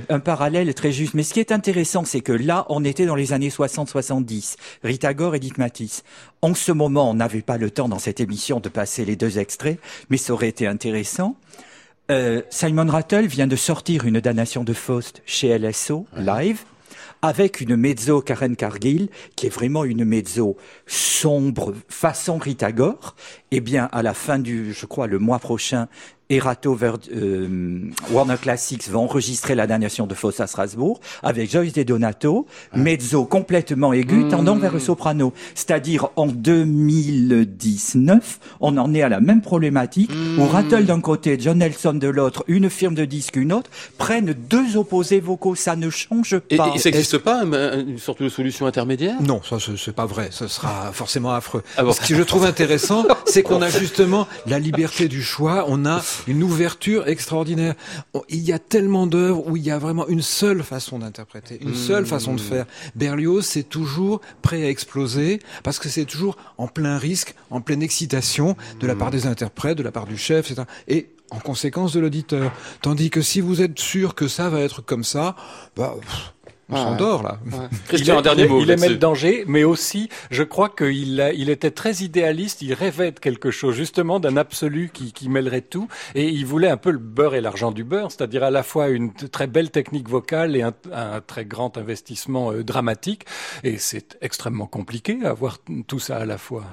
un 0.08 0.20
parallèle 0.20 0.72
très 0.74 0.92
juste. 0.92 1.14
Mais 1.14 1.22
ce 1.22 1.34
qui 1.34 1.40
est 1.40 1.52
intéressant, 1.52 2.04
c'est 2.04 2.20
que 2.20 2.32
là, 2.32 2.66
on 2.68 2.84
était 2.84 3.06
dans 3.06 3.14
les 3.16 3.32
années 3.32 3.50
60-70. 3.50 4.56
Rita 4.82 5.14
Gore, 5.14 5.34
Edith 5.36 5.58
Matisse. 5.58 6.02
En 6.42 6.54
ce 6.54 6.72
moment, 6.72 7.10
on 7.10 7.14
n'avait 7.14 7.42
pas 7.42 7.58
le 7.58 7.70
temps 7.70 7.88
dans 7.88 7.98
cette 7.98 8.20
émission 8.20 8.60
de 8.60 8.68
passer 8.68 9.04
les 9.04 9.16
deux 9.16 9.38
extraits, 9.38 9.78
mais 10.10 10.16
ça 10.16 10.32
aurait 10.32 10.48
été 10.48 10.66
intéressant. 10.66 11.36
Euh, 12.10 12.42
Simon 12.50 12.86
Rattle 12.86 13.26
vient 13.26 13.48
de 13.48 13.56
sortir 13.56 14.04
une 14.04 14.20
damnation 14.20 14.62
de 14.62 14.72
Faust 14.72 15.22
chez 15.26 15.48
LSO, 15.58 16.06
live, 16.16 16.60
avec 17.22 17.60
une 17.60 17.74
mezzo 17.74 18.20
Karen 18.20 18.54
Cargill, 18.54 19.08
qui 19.34 19.46
est 19.46 19.50
vraiment 19.50 19.82
une 19.84 20.04
mezzo 20.04 20.56
sombre, 20.86 21.74
façon 21.88 22.38
Rita 22.38 22.70
Gore. 22.70 23.16
Eh 23.50 23.60
bien, 23.60 23.88
à 23.90 24.02
la 24.02 24.14
fin 24.14 24.38
du, 24.38 24.72
je 24.72 24.86
crois, 24.86 25.08
le 25.08 25.18
mois 25.18 25.40
prochain, 25.40 25.88
Erato 26.28 26.76
euh, 26.82 27.80
Warner 28.10 28.36
Classics 28.40 28.88
va 28.88 28.98
enregistrer 28.98 29.54
la 29.54 29.66
damnation 29.66 30.06
de 30.06 30.14
Faust 30.14 30.40
à 30.40 30.46
Strasbourg 30.46 31.00
avec 31.22 31.50
Joyce 31.50 31.72
De 31.72 31.82
Donato, 31.84 32.46
mezzo 32.74 33.24
complètement 33.24 33.92
aigu, 33.92 34.26
tendant 34.28 34.56
vers 34.56 34.72
le 34.72 34.80
soprano. 34.80 35.32
C'est-à-dire 35.54 36.08
en 36.16 36.26
2019, 36.26 38.40
on 38.60 38.76
en 38.78 38.92
est 38.94 39.02
à 39.02 39.08
la 39.08 39.20
même 39.20 39.40
problématique 39.40 40.10
où 40.38 40.44
Rattle 40.46 40.84
d'un 40.84 41.00
côté, 41.00 41.36
John 41.40 41.58
Nelson 41.58 41.94
de 41.94 42.08
l'autre, 42.08 42.44
une 42.48 42.70
firme 42.70 42.94
de 42.94 43.04
disques 43.04 43.36
une 43.36 43.52
autre, 43.52 43.70
prennent 43.98 44.34
deux 44.50 44.76
opposés 44.76 45.20
vocaux. 45.20 45.54
Ça 45.54 45.76
ne 45.76 45.90
change 45.90 46.38
pas. 46.38 46.72
et 46.74 46.78
ça 46.78 46.90
n'existe 46.90 47.18
pas 47.18 47.42
un- 47.42 47.52
un- 47.52 47.86
une 47.86 47.98
sorte 47.98 48.22
de 48.22 48.28
solution 48.28 48.66
intermédiaire? 48.66 49.16
Non, 49.22 49.40
ça 49.48 49.58
c'est 49.60 49.76
c'est 49.76 49.94
pas 49.94 50.06
vrai. 50.06 50.28
Ce 50.32 50.48
sera 50.48 50.90
forcément 50.92 51.32
affreux. 51.32 51.62
Ah 51.76 51.84
bon. 51.84 51.92
Ce 51.92 52.00
que 52.00 52.14
je 52.16 52.22
trouve 52.22 52.44
intéressant, 52.44 53.04
c'est 53.26 53.42
qu'on 53.42 53.62
a 53.62 53.70
justement 53.70 54.26
la 54.46 54.58
liberté 54.58 55.08
du 55.08 55.22
choix. 55.22 55.64
On 55.68 55.84
a 55.86 56.02
une 56.26 56.42
ouverture 56.42 57.06
extraordinaire. 57.08 57.74
On- 58.14 58.22
Il 58.28 58.40
y 58.42 58.52
a 58.52 58.58
tellement 58.58 59.06
d'œuvres 59.06 59.46
où 59.48 59.56
il 59.56 59.64
y 59.64 59.70
a 59.70 59.78
vraiment 59.78 60.06
une 60.08 60.22
seule 60.22 60.62
façon 60.62 60.98
d'interpréter, 60.98 61.58
une 61.62 61.74
seule 61.74 62.06
façon 62.06 62.34
de 62.34 62.40
faire. 62.40 62.66
Berlioz, 62.94 63.44
c'est 63.46 63.62
toujours 63.68 64.20
prêt 64.42 64.62
à 64.64 64.68
exploser 64.70 65.40
parce 65.62 65.78
que 65.78 65.88
c'est 65.88 66.04
toujours 66.04 66.36
en 66.58 66.66
plein 66.68 66.98
risque, 66.98 67.34
en 67.50 67.60
pleine 67.60 67.82
excitation 67.82 68.56
de 68.80 68.86
la 68.86 68.94
part 68.94 69.10
des 69.10 69.26
interprètes, 69.26 69.78
de 69.78 69.82
la 69.82 69.92
part 69.92 70.06
du 70.06 70.16
chef, 70.16 70.50
etc. 70.50 70.66
Et 70.88 71.08
en 71.30 71.38
conséquence 71.40 71.92
de 71.92 71.98
l'auditeur. 71.98 72.52
Tandis 72.82 73.10
que 73.10 73.20
si 73.20 73.40
vous 73.40 73.60
êtes 73.60 73.80
sûr 73.80 74.14
que 74.14 74.28
ça 74.28 74.48
va 74.48 74.60
être 74.60 74.80
comme 74.80 75.02
ça, 75.02 75.34
bah, 75.74 75.94
pff, 76.00 76.32
on 76.68 76.74
Ouais. 76.74 76.80
s'endort 76.82 77.22
là. 77.22 77.38
Christian, 77.88 78.14
il, 78.14 78.18
un 78.18 78.22
dernier 78.22 78.42
il- 78.44 78.48
mot 78.48 78.60
Il 78.60 78.70
aimait 78.70 78.88
le 78.88 78.96
danger, 78.96 79.44
mais 79.46 79.64
aussi, 79.64 80.08
je 80.30 80.42
crois 80.42 80.68
qu'il 80.68 81.20
a- 81.20 81.32
il 81.32 81.48
était 81.50 81.70
très 81.70 81.94
idéaliste. 81.96 82.62
Il 82.62 82.74
rêvait 82.74 83.12
de 83.12 83.20
quelque 83.20 83.50
chose, 83.50 83.74
justement, 83.74 84.18
d'un 84.20 84.36
absolu 84.36 84.90
qui, 84.92 85.12
qui 85.12 85.28
mêlerait 85.28 85.60
tout. 85.60 85.88
Et 86.14 86.28
il 86.28 86.44
voulait 86.46 86.68
un 86.68 86.76
peu 86.76 86.90
le 86.90 86.98
beurre 86.98 87.34
et 87.34 87.40
l'argent 87.40 87.70
du 87.70 87.84
beurre, 87.84 88.10
c'est-à-dire 88.10 88.42
à 88.42 88.50
la 88.50 88.62
fois 88.62 88.88
une 88.88 89.12
très 89.12 89.46
belle 89.46 89.70
technique 89.70 90.08
vocale 90.08 90.56
et 90.56 90.62
un, 90.62 90.72
un 90.92 91.20
très 91.20 91.44
grand 91.44 91.76
investissement 91.78 92.50
euh, 92.52 92.64
dramatique. 92.64 93.26
Et 93.62 93.78
c'est 93.78 94.18
extrêmement 94.20 94.66
compliqué 94.66 95.18
à 95.24 95.30
avoir 95.30 95.58
tout 95.86 95.98
ça 96.00 96.16
à 96.16 96.24
la 96.26 96.38
fois. 96.38 96.64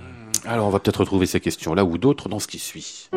Alors, 0.45 0.67
on 0.67 0.69
va 0.71 0.79
peut-être 0.79 1.01
retrouver 1.01 1.25
ces 1.25 1.39
questions-là 1.39 1.85
ou 1.85 1.97
d'autres 1.97 2.27
dans 2.29 2.39
ce 2.39 2.47
qui 2.47 2.59
suit. 2.59 3.09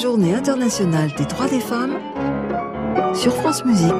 Journée 0.00 0.32
internationale 0.32 1.12
des 1.18 1.24
droits 1.24 1.48
des 1.48 1.58
femmes 1.58 1.98
sur 3.14 3.34
France 3.34 3.64
Musique. 3.64 3.92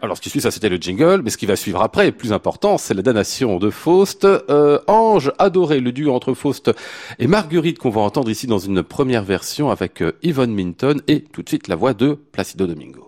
Alors, 0.00 0.16
ce 0.16 0.22
qui 0.22 0.30
suit, 0.30 0.40
ça 0.40 0.50
c'était 0.50 0.70
le 0.70 0.76
jingle, 0.76 1.20
mais 1.22 1.28
ce 1.28 1.36
qui 1.36 1.44
va 1.44 1.56
suivre 1.56 1.82
après, 1.82 2.10
plus 2.10 2.32
important, 2.32 2.78
c'est 2.78 2.94
la 2.94 3.02
damnation 3.02 3.58
de 3.58 3.68
Faust. 3.68 4.24
Euh, 4.24 4.78
Ange 4.86 5.30
adoré, 5.38 5.80
le 5.80 5.92
duo 5.92 6.14
entre 6.14 6.32
Faust 6.32 6.70
et 7.18 7.26
Marguerite 7.26 7.78
qu'on 7.78 7.90
va 7.90 8.00
entendre 8.00 8.30
ici 8.30 8.46
dans 8.46 8.58
une 8.58 8.82
première 8.82 9.24
version 9.24 9.70
avec 9.70 10.00
euh, 10.00 10.12
Yvonne 10.22 10.54
Minton 10.54 11.02
et 11.06 11.20
tout 11.20 11.42
de 11.42 11.48
suite 11.48 11.68
la 11.68 11.76
voix 11.76 11.92
de 11.92 12.18
Placido 12.32 12.66
Domingo. 12.66 13.05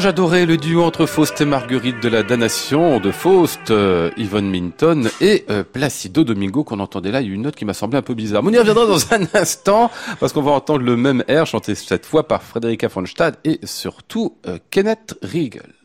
J'adorais 0.00 0.46
le 0.46 0.56
duo 0.56 0.82
entre 0.82 1.04
Faust 1.04 1.40
et 1.42 1.44
Marguerite 1.44 2.02
de 2.02 2.08
la 2.08 2.22
damnation 2.22 3.00
de 3.00 3.10
Faust, 3.10 3.70
euh, 3.70 4.10
Yvonne 4.16 4.48
Minton 4.48 5.04
et 5.20 5.44
euh, 5.50 5.62
Placido 5.62 6.24
Domingo 6.24 6.64
qu'on 6.64 6.80
entendait 6.80 7.10
là. 7.10 7.20
Il 7.20 7.28
y 7.28 7.30
a 7.30 7.34
une 7.34 7.42
note 7.42 7.54
qui 7.54 7.66
m'a 7.66 7.74
semblé 7.74 7.98
un 7.98 8.02
peu 8.02 8.14
bizarre. 8.14 8.42
Mais 8.42 8.50
on 8.50 8.52
y 8.54 8.58
reviendra 8.58 8.86
dans 8.86 9.12
un 9.12 9.26
instant 9.34 9.90
parce 10.18 10.32
qu'on 10.32 10.40
va 10.40 10.52
entendre 10.52 10.84
le 10.84 10.96
même 10.96 11.22
air 11.28 11.44
chanté 11.46 11.74
cette 11.74 12.06
fois 12.06 12.26
par 12.26 12.42
Frederica 12.42 12.88
von 12.88 13.04
Stade 13.04 13.36
et 13.44 13.60
surtout 13.64 14.36
euh, 14.46 14.58
Kenneth 14.70 15.18
Riegel. 15.22 15.79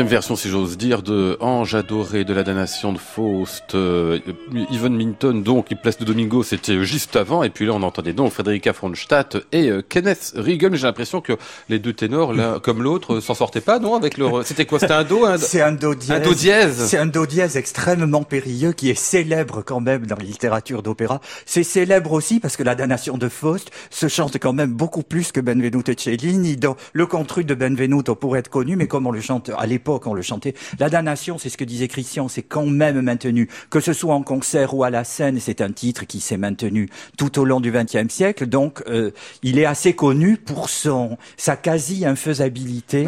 Deuxième 0.00 0.16
version, 0.16 0.34
si 0.34 0.48
j'ose 0.48 0.78
dire, 0.78 1.02
de 1.02 1.36
Ange 1.40 1.74
adoré 1.74 2.24
de 2.24 2.32
la 2.32 2.42
damnation 2.42 2.94
de 2.94 2.98
Faust. 2.98 3.74
Euh, 3.74 4.18
Yvonne 4.70 4.96
Minton, 4.96 5.42
donc, 5.42 5.70
et 5.72 5.74
Place 5.74 5.98
de 5.98 6.06
Domingo, 6.06 6.42
c'était 6.42 6.82
juste 6.84 7.16
avant. 7.16 7.42
Et 7.42 7.50
puis 7.50 7.66
là, 7.66 7.74
on 7.74 7.82
entendait 7.82 8.14
donc 8.14 8.32
Frederica 8.32 8.72
Fronstadt 8.72 9.36
et 9.52 9.68
euh, 9.68 9.82
Kenneth. 9.86 10.32
Mais 10.38 10.58
j'ai 10.58 10.86
l'impression 10.86 11.20
que 11.20 11.34
les 11.68 11.78
deux 11.78 11.92
ténors, 11.92 12.32
l'un 12.32 12.60
comme 12.60 12.82
l'autre, 12.82 13.16
euh, 13.16 13.20
s'en 13.20 13.34
sortaient 13.34 13.60
pas, 13.60 13.78
non 13.78 13.94
Avec 13.94 14.16
leur... 14.16 14.42
C'était 14.46 14.64
quoi 14.64 14.78
C'était 14.78 14.94
un 14.94 15.04
do 15.04 15.26
un... 15.26 15.36
C'est 15.36 15.60
un 15.60 15.72
do 15.72 15.94
dièse. 15.94 16.10
Un 16.16 16.20
do 16.20 16.32
dièse. 16.32 16.86
C'est 16.86 16.96
un 16.96 17.04
do 17.04 17.26
dièse 17.26 17.58
extrêmement 17.58 18.22
périlleux 18.22 18.72
qui 18.72 18.88
est 18.88 18.98
célèbre 18.98 19.60
quand 19.60 19.80
même 19.80 20.06
dans 20.06 20.16
la 20.16 20.24
littérature 20.24 20.82
d'opéra. 20.82 21.20
C'est 21.44 21.62
célèbre 21.62 22.12
aussi 22.12 22.40
parce 22.40 22.56
que 22.56 22.62
la 22.62 22.74
damnation 22.74 23.18
de 23.18 23.28
Faust 23.28 23.70
se 23.90 24.08
chante 24.08 24.38
quand 24.38 24.54
même 24.54 24.72
beaucoup 24.72 25.02
plus 25.02 25.30
que 25.30 25.40
Benvenuto 25.40 25.92
Cellini. 25.94 26.56
Dans 26.56 26.76
le 26.94 27.04
contru 27.04 27.44
de 27.44 27.52
Benvenuto 27.52 28.14
pourrait 28.14 28.38
être 28.38 28.48
connu, 28.48 28.76
mais 28.76 28.86
comme 28.86 29.06
on 29.06 29.12
le 29.12 29.20
chante 29.20 29.50
à 29.58 29.66
l'époque, 29.66 29.89
on 30.04 30.14
le 30.14 30.22
chantait. 30.22 30.54
La 30.78 30.88
damnation, 30.88 31.38
c'est 31.38 31.48
ce 31.48 31.56
que 31.56 31.64
disait 31.64 31.88
Christian, 31.88 32.28
c'est 32.28 32.42
quand 32.42 32.66
même 32.66 33.00
maintenu. 33.00 33.48
Que 33.70 33.80
ce 33.80 33.92
soit 33.92 34.14
en 34.14 34.22
concert 34.22 34.74
ou 34.74 34.84
à 34.84 34.90
la 34.90 35.04
scène, 35.04 35.38
c'est 35.40 35.60
un 35.60 35.72
titre 35.72 36.04
qui 36.04 36.20
s'est 36.20 36.36
maintenu 36.36 36.88
tout 37.16 37.38
au 37.38 37.44
long 37.44 37.60
du 37.60 37.72
XXe 37.72 38.12
siècle. 38.12 38.46
Donc, 38.46 38.82
euh, 38.88 39.10
il 39.42 39.58
est 39.58 39.64
assez 39.64 39.94
connu 39.94 40.36
pour 40.36 40.68
son 40.68 41.16
sa 41.36 41.56
quasi 41.56 42.04
infaisabilité. 42.04 43.06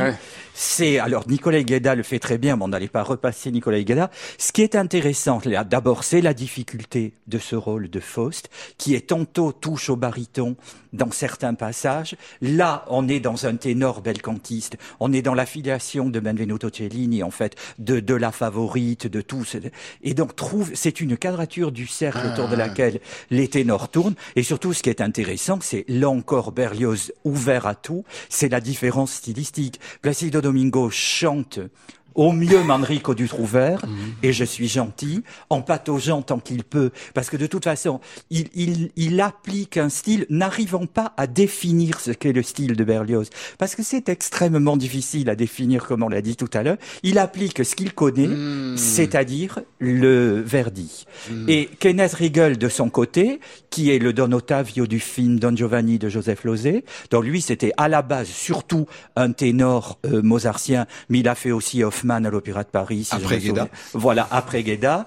C'est 0.55 0.99
alors 0.99 1.27
Nicolas 1.29 1.63
Gueda 1.63 1.95
le 1.95 2.03
fait 2.03 2.19
très 2.19 2.37
bien, 2.37 2.57
mais 2.57 2.65
on 2.65 2.69
n'allait 2.69 2.89
pas 2.89 3.03
repasser 3.03 3.51
Nicolas 3.51 3.81
Gueda. 3.83 4.11
Ce 4.37 4.53
qui 4.53 4.61
est 4.61 4.75
intéressant, 4.75 5.41
là, 5.47 5.65
d'abord, 5.65 6.05
c'est 6.05 6.21
la 6.21 6.35
difficulté 6.35 7.15
de 7.27 7.39
ce 7.39 7.57
rôle 7.57 7.89
de 7.89 8.01
Faust, 8.01 8.51
qui 8.77 8.95
est 8.95 9.09
tantôt 9.09 9.53
touche 9.53 9.89
au 9.89 9.97
baryton 9.97 10.57
dans 10.93 11.11
certains 11.11 11.55
passages. 11.55 12.17
Là, 12.43 12.85
on 12.91 13.09
est 13.09 13.21
dans 13.21 13.47
un 13.47 13.57
ténor 13.57 14.03
belcantiste, 14.03 14.77
on 15.01 15.15
est 15.15 15.23
dans 15.23 15.33
l'affiliation 15.33 16.11
de 16.11 16.21
Benvenuto 16.21 16.69
Cellini, 16.71 17.23
en 17.23 17.31
fait, 17.31 17.57
de, 17.79 18.01
de 18.01 18.15
la 18.15 18.31
favorite, 18.31 19.07
de 19.07 19.23
tout. 19.23 19.45
ce- 19.45 19.57
Et 20.03 20.13
donc, 20.13 20.37
trouve, 20.37 20.71
c'est 20.75 21.01
une 21.01 21.17
quadrature 21.17 21.73
du 21.73 21.87
cercle 21.87 22.27
autour 22.31 22.49
de 22.49 22.57
laquelle 22.57 23.01
les 23.31 23.49
ténors 23.49 23.89
tournent. 23.89 24.17
Et 24.37 24.43
surtout, 24.43 24.75
ce 24.75 24.83
qui 24.83 24.91
est 24.91 25.01
intéressant, 25.01 25.59
c'est 25.63 25.87
là 25.89 26.11
encore 26.11 26.53
Berlioz 26.53 27.13
ouvert 27.25 27.67
à 27.67 27.75
tout, 27.75 28.05
c'est 28.29 28.51
la 28.51 28.61
différence 28.61 29.13
stylistique. 29.13 29.81
Placido 30.03 30.42
Domingo 30.43 30.91
chante 30.91 31.71
au 32.15 32.33
mieux 32.33 32.63
Manrico 32.63 33.15
du 33.15 33.29
Trouvert, 33.29 33.85
et 34.23 34.33
je 34.33 34.45
suis 34.45 34.69
gentil, 34.69 35.23
en 35.51 35.63
pataugeant 35.63 36.23
tant 36.23 36.39
qu'il 36.39 36.65
peut, 36.65 36.91
parce 37.15 37.31
que 37.31 37.37
de 37.37 37.47
toute 37.47 37.65
façon, 37.65 38.01
il, 38.31 38.49
il, 38.55 38.91
il 38.97 39.21
applique 39.21 39.77
un 39.77 39.89
style 39.89 40.27
n'arrivant 40.31 40.87
pas 40.87 41.13
à 41.17 41.27
définir 41.27 42.01
ce 42.01 42.11
qu'est 42.11 42.33
le 42.33 42.43
style 42.43 42.77
de 42.77 42.85
Berlioz, 42.85 43.31
parce 43.59 43.75
que 43.75 43.83
c'est 43.83 44.09
extrêmement 44.09 44.77
difficile 44.77 45.31
à 45.31 45.35
définir, 45.35 45.87
comme 45.87 46.03
on 46.03 46.09
l'a 46.09 46.23
dit 46.23 46.37
tout 46.37 46.51
à 46.53 46.63
l'heure. 46.63 46.77
Il 47.03 47.19
applique 47.19 47.65
ce 47.65 47.75
qu'il 47.75 47.93
connaît, 47.93 48.29
c'est-à-dire 48.77 49.61
le 49.79 50.41
Verdi. 50.41 51.07
Et 51.49 51.69
Kenneth 51.79 52.15
Riegel, 52.15 52.59
de 52.59 52.69
son 52.69 52.91
côté, 52.91 53.41
qui 53.71 53.91
est 53.91 53.99
le 53.99 54.13
Don 54.13 54.33
Ottavio 54.33 54.87
du 54.87 55.01
film 55.01 55.39
Don 55.39 55.57
Giovanni 55.57 55.99
de 55.99 56.09
Joseph 56.09 56.45
Losey, 56.45 56.85
donc 57.11 57.25
lui, 57.25 57.41
c'était 57.41 57.73
à 57.77 57.89
la 57.89 58.03
base 58.03 58.29
surtout 58.29 58.87
un 59.17 59.33
ténor 59.33 59.99
euh, 60.07 60.23
mozartien, 60.23 60.87
mais 61.09 61.21
il 61.21 61.29
a 61.29 61.35
fait 61.35 61.53
aussi 61.53 61.83
Hoffmann 62.03 62.27
à 62.27 62.31
l'Opéra 62.31 62.65
de 62.65 62.69
Paris. 62.69 63.05
si 63.05 63.15
Après. 63.15 63.39
Gueda. 63.39 63.69
Voilà, 63.95 64.27
après 64.31 64.63
Gueda. 64.63 65.07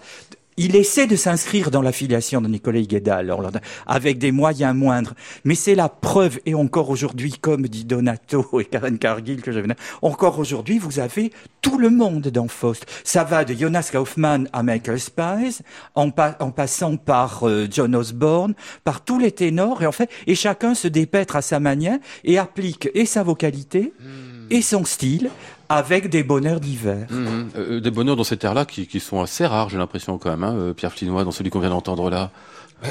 Il 0.58 0.77
essaie 0.77 1.05
de 1.05 1.17
s'inscrire 1.17 1.69
dans 1.69 1.81
l'affiliation 1.81 2.39
de 2.39 2.47
Nicolas 2.47 2.79
Gueda, 2.79 3.17
alors, 3.17 3.41
avec 3.86 4.17
des 4.19 4.31
moyens 4.31 4.73
moindres. 4.73 5.13
Mais 5.43 5.53
c'est 5.53 5.75
la 5.75 5.89
preuve, 5.89 6.39
et 6.45 6.55
encore 6.55 6.89
aujourd'hui, 6.89 7.34
comme 7.41 7.63
dit 7.67 7.84
Donato 7.84 8.47
et 8.62 8.63
Karen 8.63 8.97
Cargill, 8.97 9.41
que 9.41 9.51
je 9.51 9.60
venais, 9.60 9.75
encore 10.01 10.39
aujourd'hui, 10.39 10.79
vous 10.79 10.99
avez 10.99 11.34
tout 11.62 11.77
le 11.77 11.89
monde 11.89 12.29
dans 12.29 12.47
Faust. 12.47 12.86
Ça 13.03 13.25
va 13.25 13.43
de 13.43 13.53
Jonas 13.53 13.89
Kaufmann 13.91 14.47
à 14.53 14.63
Michael 14.63 15.01
Spies, 15.01 15.60
en, 15.93 16.10
pa- 16.10 16.38
en 16.39 16.51
passant 16.51 16.95
par 16.95 17.45
euh, 17.45 17.67
John 17.69 17.93
Osborne, 17.93 18.53
par 18.86 19.03
tous 19.03 19.19
les 19.19 19.34
ténors, 19.34 19.84
et 19.84 19.88
en 19.88 19.91
fait, 19.91 20.10
et 20.25 20.36
chacun 20.36 20.73
se 20.73 20.88
dépêtre 20.88 21.36
à 21.36 21.41
sa 21.41 21.60
manière 21.60 21.97
et 22.23 22.38
applique 22.38 22.88
et 22.93 23.05
sa 23.05 23.23
vocalité 23.23 23.91
et 24.51 24.62
son 24.62 24.86
style 24.86 25.29
avec 25.69 26.10
des 26.10 26.23
bonheurs 26.23 26.60
divers. 26.60 27.08
Mhm. 27.10 27.49
Euh, 27.58 27.80
des 27.80 27.91
bonheurs 27.91 28.15
dans 28.15 28.23
cet 28.23 28.43
air-là 28.43 28.65
qui, 28.65 28.88
qui 28.88 28.99
sont 28.99 29.21
assez 29.21 29.45
rares, 29.45 29.69
j'ai 29.69 29.78
l'impression 29.78 30.17
quand 30.17 30.30
même, 30.30 30.43
hein, 30.43 30.56
euh, 30.56 30.73
Pierre 30.73 30.91
Flinois, 30.91 31.23
dans 31.23 31.32
celui 31.32 31.49
qu'on 31.49 31.60
vient 31.60 31.69
d'entendre 31.69 32.10
là. 32.10 32.32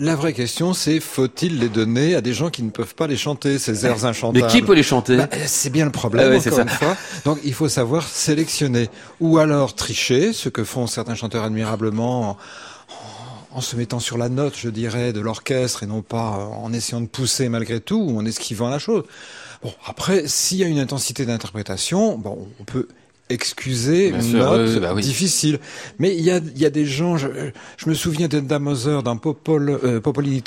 La 0.00 0.14
vraie 0.14 0.32
question, 0.32 0.74
c'est 0.74 1.00
faut-il 1.00 1.58
les 1.58 1.68
donner 1.68 2.14
à 2.14 2.20
des 2.20 2.32
gens 2.32 2.50
qui 2.50 2.62
ne 2.62 2.70
peuvent 2.70 2.94
pas 2.94 3.08
les 3.08 3.16
chanter, 3.16 3.58
ces 3.58 3.84
airs 3.84 3.96
Mais 4.00 4.04
inchantables 4.04 4.46
qui 4.46 4.62
peut 4.62 4.74
les 4.76 4.84
chanter? 4.84 5.16
Bah, 5.16 5.28
c'est 5.44 5.70
bien 5.70 5.84
le 5.86 5.90
problème, 5.90 6.26
Ah 6.28 6.30
ouais, 6.30 6.40
c'est 6.40 6.52
encore 6.52 6.58
ça. 6.58 6.62
une 6.62 6.68
fois. 6.68 6.96
Donc, 7.24 7.40
il 7.42 7.52
faut 7.52 7.68
savoir 7.68 8.04
sélectionner. 8.06 8.90
Ou 9.18 9.38
alors 9.38 9.74
tricher, 9.74 10.32
ce 10.32 10.48
que 10.50 10.62
font 10.62 10.86
certains 10.86 11.16
chanteurs 11.16 11.42
admirablement 11.42 12.30
en, 12.30 12.36
en 13.58 13.60
se 13.60 13.74
mettant 13.74 13.98
sur 13.98 14.18
la 14.18 14.28
note, 14.28 14.54
je 14.56 14.68
dirais, 14.68 15.12
de 15.12 15.18
l'orchestre 15.18 15.82
et 15.82 15.86
non 15.86 16.00
pas 16.00 16.48
en 16.52 16.72
essayant 16.72 17.00
de 17.00 17.06
pousser 17.06 17.48
malgré 17.48 17.80
tout 17.80 17.98
ou 17.98 18.16
en 18.16 18.24
esquivant 18.24 18.68
la 18.68 18.78
chose. 18.78 19.02
Bon, 19.62 19.72
après, 19.84 20.28
s'il 20.28 20.58
y 20.58 20.64
a 20.64 20.68
une 20.68 20.78
intensité 20.78 21.26
d'interprétation, 21.26 22.16
bon, 22.16 22.46
on 22.60 22.64
peut 22.64 22.86
excuser 23.30 24.10
Bien 24.12 24.20
sûr, 24.20 24.38
note 24.38 24.68
oui, 24.68 24.80
bah 24.80 24.92
oui. 24.94 25.02
difficile. 25.02 25.58
Mais 25.98 26.14
il 26.14 26.22
y 26.22 26.30
a, 26.30 26.38
il 26.38 26.58
y 26.60 26.66
a 26.66 26.70
des 26.70 26.86
gens, 26.86 27.16
je, 27.16 27.28
je 27.76 27.88
me 27.88 27.94
souviens 27.94 28.28
d'Edda 28.28 28.58
Moser 28.58 29.00
dans 29.04 29.16
Popol, 29.16 29.70
euh, 29.70 30.00
Popoli 30.00 30.42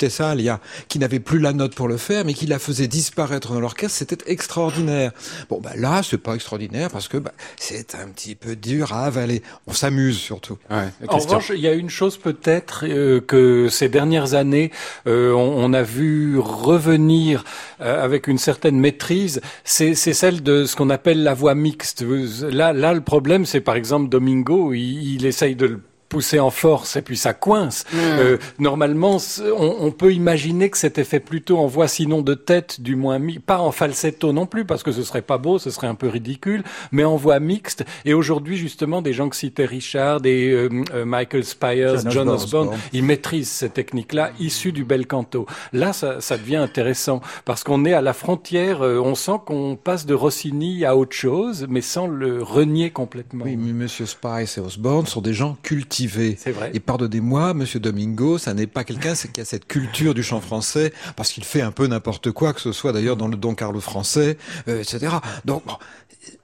qui 0.88 0.98
n'avait 0.98 1.20
plus 1.20 1.38
la 1.38 1.52
note 1.52 1.74
pour 1.74 1.88
le 1.88 1.96
faire, 1.96 2.24
mais 2.24 2.34
qui 2.34 2.46
la 2.46 2.58
faisait 2.58 2.88
disparaître 2.88 3.52
dans 3.52 3.60
l'orchestre. 3.60 3.98
C'était 3.98 4.30
extraordinaire. 4.30 5.12
Bon, 5.48 5.60
bah 5.60 5.72
là, 5.76 6.02
c'est 6.02 6.18
pas 6.18 6.34
extraordinaire 6.34 6.90
parce 6.90 7.08
que 7.08 7.18
bah, 7.18 7.32
c'est 7.56 7.94
un 7.94 8.08
petit 8.08 8.34
peu 8.34 8.56
dur 8.56 8.92
à 8.92 9.04
avaler. 9.04 9.42
On 9.66 9.72
s'amuse 9.72 10.18
surtout. 10.18 10.58
Ouais, 10.70 10.88
En 11.08 11.18
revanche, 11.18 11.52
il 11.54 11.60
y 11.60 11.68
a 11.68 11.74
une 11.74 11.90
chose 11.90 12.16
peut-être 12.16 12.84
euh, 12.86 13.20
que 13.20 13.68
ces 13.70 13.88
dernières 13.88 14.34
années, 14.34 14.70
euh, 15.06 15.32
on, 15.32 15.64
on 15.64 15.72
a 15.72 15.82
vu 15.82 16.38
revenir 16.38 17.44
euh, 17.80 18.02
avec 18.02 18.26
une 18.28 18.38
certaine 18.38 18.78
maîtrise, 18.78 19.40
c'est 19.64 19.94
c'est 19.94 20.14
celle 20.14 20.42
de 20.42 20.64
ce 20.64 20.76
qu'on 20.76 20.90
appelle 20.90 21.22
la 21.22 21.34
voix 21.34 21.54
mixte. 21.54 22.04
Là, 22.42 22.71
là, 22.72 22.94
le 22.94 23.00
problème, 23.00 23.44
c'est 23.46 23.60
par 23.60 23.76
exemple 23.76 24.08
Domingo, 24.08 24.72
il, 24.72 25.14
il 25.14 25.26
essaye 25.26 25.56
de 25.56 25.66
le 25.66 25.80
poussé 26.12 26.38
en 26.38 26.50
force 26.50 26.96
et 26.96 27.00
puis 27.00 27.16
ça 27.16 27.32
coince. 27.32 27.86
Euh, 27.94 28.36
normalement, 28.58 29.16
on, 29.56 29.76
on 29.80 29.90
peut 29.92 30.12
imaginer 30.12 30.68
que 30.68 30.76
c'était 30.76 31.04
fait 31.04 31.20
plutôt 31.20 31.56
en 31.56 31.66
voix 31.66 31.88
sinon 31.88 32.20
de 32.20 32.34
tête, 32.34 32.82
du 32.82 32.96
moins 32.96 33.18
mi 33.18 33.38
pas 33.38 33.58
en 33.60 33.72
falsetto 33.72 34.30
non 34.30 34.44
plus 34.44 34.66
parce 34.66 34.82
que 34.82 34.92
ce 34.92 35.04
serait 35.04 35.22
pas 35.22 35.38
beau, 35.38 35.58
ce 35.58 35.70
serait 35.70 35.86
un 35.86 35.94
peu 35.94 36.08
ridicule, 36.08 36.64
mais 36.90 37.02
en 37.02 37.16
voix 37.16 37.40
mixte. 37.40 37.86
Et 38.04 38.12
aujourd'hui, 38.12 38.58
justement, 38.58 39.00
des 39.00 39.14
gens 39.14 39.30
que 39.30 39.36
citait 39.36 39.64
Richard, 39.64 40.20
des 40.20 40.52
euh, 40.52 40.68
euh, 40.92 41.06
Michael 41.06 41.44
Spires, 41.44 41.96
John 42.02 42.10
John, 42.12 42.28
Osborne. 42.28 42.68
Osborne, 42.68 42.80
ils 42.92 43.04
maîtrisent 43.04 43.48
ces 43.50 43.70
techniques-là 43.70 44.32
issues 44.38 44.72
du 44.72 44.84
bel 44.84 45.06
canto. 45.06 45.46
Là, 45.72 45.94
ça, 45.94 46.20
ça 46.20 46.36
devient 46.36 46.56
intéressant 46.56 47.22
parce 47.46 47.64
qu'on 47.64 47.86
est 47.86 47.94
à 47.94 48.02
la 48.02 48.12
frontière. 48.12 48.82
euh, 48.82 49.00
on 49.02 49.14
sent 49.14 49.38
qu'on 49.46 49.76
passe 49.76 50.04
de 50.04 50.12
Rossini 50.12 50.84
à 50.84 50.94
autre 50.94 51.16
chose, 51.16 51.66
mais 51.70 51.80
sans 51.80 52.06
le 52.06 52.42
renier 52.42 52.90
complètement. 52.90 53.46
Oui, 53.46 53.56
mais 53.56 53.72
Monsieur 53.72 54.04
Spice 54.04 54.58
et 54.58 54.60
Osborne 54.60 55.06
sont 55.06 55.22
des 55.22 55.32
gens 55.32 55.56
cultivés. 55.62 56.01
C'est 56.38 56.52
vrai. 56.52 56.70
Et 56.74 56.80
pardonnez-moi, 56.80 57.54
Monsieur 57.54 57.80
Domingo, 57.80 58.38
ça 58.38 58.54
n'est 58.54 58.66
pas 58.66 58.84
quelqu'un 58.84 59.14
qui 59.14 59.40
a 59.40 59.44
cette 59.44 59.66
culture 59.66 60.14
du 60.14 60.22
chant 60.22 60.40
français, 60.40 60.92
parce 61.16 61.32
qu'il 61.32 61.44
fait 61.44 61.62
un 61.62 61.72
peu 61.72 61.86
n'importe 61.86 62.30
quoi, 62.30 62.52
que 62.52 62.60
ce 62.60 62.72
soit 62.72 62.92
d'ailleurs 62.92 63.16
dans 63.16 63.28
le 63.28 63.36
Don 63.36 63.54
Carlo 63.54 63.80
français, 63.80 64.36
euh, 64.68 64.80
etc. 64.80 65.16
Donc, 65.44 65.64
bon, 65.66 65.74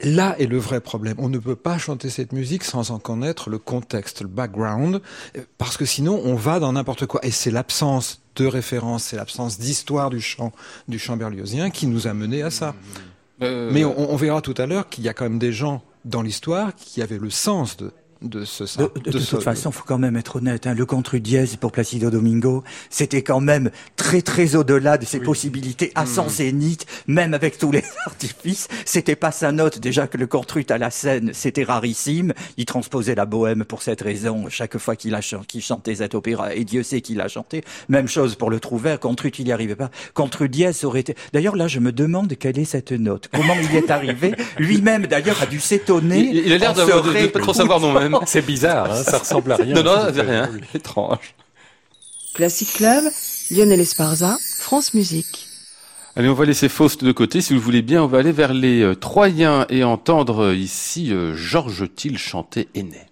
là 0.01 0.37
est 0.38 0.47
le 0.47 0.59
vrai 0.59 0.81
problème. 0.81 1.16
On 1.18 1.29
ne 1.29 1.38
peut 1.38 1.57
pas 1.57 1.79
chanter 1.79 2.11
cette 2.11 2.33
musique 2.33 2.64
sans 2.64 2.90
en 2.90 2.99
connaître 2.99 3.51
le 3.51 3.59
contexte, 3.59 4.23
le 4.23 4.29
background, 4.29 5.01
euh, 5.37 5.42
parce 5.59 5.77
que 5.77 5.85
sinon 5.85 6.21
on 6.25 6.35
va 6.35 6.61
dans 6.61 6.73
n'importe 6.73 7.07
quoi. 7.07 7.25
Et 7.25 7.31
c'est 7.31 7.51
l'absence 7.51 8.23
de 8.37 8.47
référence, 8.47 9.05
c'est 9.05 9.16
l'absence 9.16 9.59
d'histoire 9.59 10.11
du 10.11 10.21
chant, 10.21 10.53
du 10.87 10.99
chant 10.99 11.16
berliozien 11.16 11.71
qui 11.71 11.87
nous 11.87 12.07
a 12.07 12.14
mené 12.14 12.42
à 12.42 12.51
ça. 12.51 12.75
Euh, 13.42 13.71
Mais 13.73 13.85
on, 13.85 14.12
on 14.12 14.16
verra 14.16 14.40
tout 14.40 14.55
à 14.59 14.66
l'heure 14.66 14.88
qu'il 14.88 15.05
y 15.05 15.09
a 15.09 15.14
quand 15.14 15.25
même 15.25 15.38
des 15.38 15.53
gens 15.53 15.83
dans 16.05 16.23
l'histoire 16.23 16.75
qui 16.75 17.03
avaient 17.03 17.18
le 17.18 17.31
sens 17.31 17.77
de, 17.77 17.92
de 18.23 18.45
ce. 18.45 18.65
De, 18.79 18.91
de- 19.05 19.11
de 19.11 19.19
ce- 19.19 19.31
toute 19.37 19.43
façon, 19.45 19.71
faut 19.71 19.85
quand 19.87 19.99
même 19.99 20.17
être 20.17 20.37
honnête. 20.37 20.67
Hein, 20.67 20.75
le 20.75 20.87
contre 20.87 21.19
dièse 21.19 21.57
pour 21.57 21.73
Placido 21.73 22.11
Domingo, 22.11 22.65
c'était 22.91 23.23
quand 23.23 23.41
même 23.41 23.71
très 23.97 24.23
très 24.23 24.57
au-delà 24.57 24.99
de 24.99 25.05
ses 25.05 25.21
possibilités 25.21 25.93
à 25.95 26.05
son 26.07 26.29
zénith, 26.29 26.87
même 27.07 27.35
avec 27.35 27.59
tous 27.59 27.71
les 27.73 27.85
artifices. 28.07 28.69
C'était 28.85 29.17
pas 29.17 29.31
sa 29.33 29.53
note. 29.53 29.79
Déjà 29.79 30.07
que 30.07 30.17
le 30.17 30.27
contrut 30.27 30.67
à 30.71 30.79
la 30.79 30.91
scène, 30.91 31.31
c'était 31.33 31.65
rarissime. 31.65 32.33
Il 32.57 32.65
transposait 32.65 33.15
la 33.15 33.27
bohème 33.27 33.65
pour 33.65 33.83
cette 33.83 34.01
raison 34.01 34.47
chaque 34.49 34.79
fois 34.79 34.97
qu'il 34.97 35.17
chantait 35.61 35.95
cet 35.97 36.15
opéra. 36.15 36.55
Et 36.55 36.65
Dieu 36.65 36.83
sait 36.83 37.01
qu'il 37.01 37.21
a 37.21 37.29
chanté. 37.29 37.63
Même 37.89 38.09
chose 38.09 38.35
pour 38.35 38.51
le 38.51 38.61
trouvère. 38.61 38.99
Contrut, 39.01 39.31
il 39.39 39.45
n'y 39.45 39.53
arrivait 39.53 39.77
pas. 39.77 39.91
Contre 40.15 40.47
dièse 40.47 40.85
aurait 40.85 41.01
été. 41.01 41.15
D'ailleurs, 41.33 41.57
là, 41.57 41.69
je 41.69 41.79
me 41.81 41.93
demande 41.93 42.35
quelle 42.39 42.59
est 42.59 42.65
cette 42.65 42.93
note. 42.93 43.29
Comment 43.33 43.55
il 43.63 43.73
y 43.73 43.77
est 43.77 43.91
arrivé? 43.91 44.35
Lui-même, 44.59 45.07
d'ailleurs, 45.07 45.43
a 45.43 45.47
dû 45.47 45.61
s'étonner. 45.61 46.19
il, 46.21 46.47
il 46.47 46.53
a 46.53 46.59
l'air 46.59 46.75
de 46.75 46.81
se 46.81 46.87
de- 46.87 47.23
de 47.23 47.27
pas 47.29 47.41
trop 47.41 47.53
savoir 47.55 47.79
non-même. 48.09 48.27
C'est 48.27 48.44
bizarre, 48.44 48.90
hein, 48.90 49.03
ça 49.03 49.18
ressemble 49.18 49.53
à 49.53 49.57
rien. 49.57 49.75
Non, 49.75 49.83
non, 49.83 50.09
ce 50.09 50.14
c'est 50.14 50.23
rien. 50.23 50.51
Étrange. 50.75 51.35
Classic 52.35 52.73
Club, 52.73 53.05
Lionel 53.51 53.81
Esparza, 53.81 54.37
France 54.59 54.94
Musique. 54.94 55.49
Allez, 56.16 56.29
on 56.29 56.35
va 56.35 56.44
laisser 56.44 56.68
Faust 56.68 57.05
de 57.05 57.12
côté. 57.12 57.40
Si 57.40 57.53
vous 57.53 57.61
le 57.61 57.64
voulez 57.64 57.83
bien, 57.83 58.03
on 58.03 58.07
va 58.07 58.18
aller 58.18 58.33
vers 58.33 58.53
les 58.53 58.83
euh, 58.83 58.94
Troyens 58.94 59.66
et 59.68 59.85
entendre 59.85 60.47
euh, 60.47 60.55
ici 60.57 61.12
euh, 61.12 61.35
Georges 61.35 61.87
Thiel 61.94 62.18
chanter 62.18 62.68
Aîné. 62.75 63.07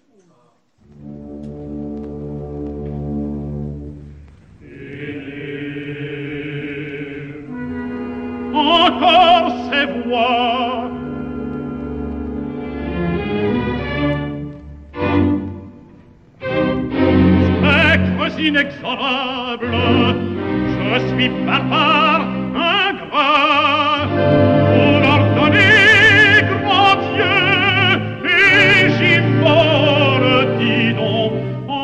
encore 8.53 9.53
ces 9.71 9.85
voix. 10.03 10.91
Spectres 18.27 18.39
inexorables, 18.39 19.75
je 20.67 20.99
suis 21.07 21.29
barbare, 21.45 22.27
ingrat, 22.55 24.07
vous 24.11 24.99
l'ordonnez, 25.01 26.41
grand 26.51 26.95
Dieu, 27.13 27.37
et 28.25 28.89
j'y 28.97 29.15
vole, 29.39 30.57
dis 30.59 30.91
donc, 30.93 31.33
en 31.69 31.79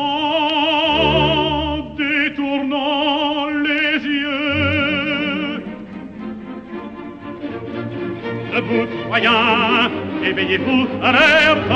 détournant 1.96 3.46
les 3.64 3.94
yeux. 4.04 5.62
Debout, 8.54 8.86
Troyens, 9.04 9.90
éveillez-vous, 10.22 10.82
alerte, 11.02 11.70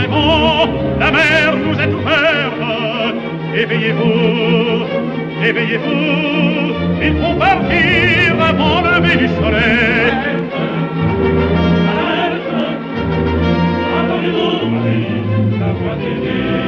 est 0.00 0.08
bon, 0.08 0.68
la 1.00 1.10
mer 1.10 1.56
nous 1.56 1.80
est 1.80 1.92
ouverte. 1.92 2.87
Éveillez-vous, 3.58 4.86
éveillez-vous, 5.44 6.74
il 7.02 7.14
faut 7.20 7.34
partir 7.34 8.40
avant 8.40 8.82
le 8.82 8.90
lever 9.00 9.16
du 9.16 9.28
soleil. 9.34 10.12
La 15.58 15.72
voix 15.72 15.96
des 15.96 16.14
dieux, 16.20 16.62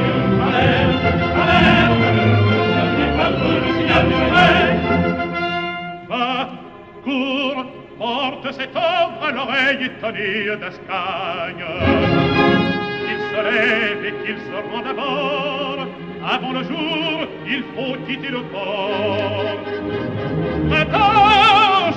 alerte, 0.45 1.05
alerte, 1.41 2.01
pas 3.17 3.29
le 3.29 3.69
signal 3.77 4.03
du 4.09 4.15
réveil. 4.23 4.71
Va, 6.09 6.49
cours, 7.05 7.65
porte 7.97 8.47
cet 8.51 8.75
ordre 8.75 9.21
à 9.25 9.31
l'oreille 9.31 9.85
étonnée 9.85 10.57
d'Ascagne. 10.59 11.65
Qu'il 13.05 13.21
se 13.31 13.39
lève 13.49 14.03
et 14.05 14.13
qu'il 14.25 14.37
se 14.39 14.55
rende 14.73 14.87
à 14.87 14.93
bord. 14.93 15.70
Avant 16.23 16.53
le 16.53 16.63
jour, 16.63 17.27
il 17.47 17.63
faut 17.73 17.97
quitter 18.07 18.29
le 18.29 18.41
port. 18.43 19.57
La 20.69 20.85
tâche 20.85 21.95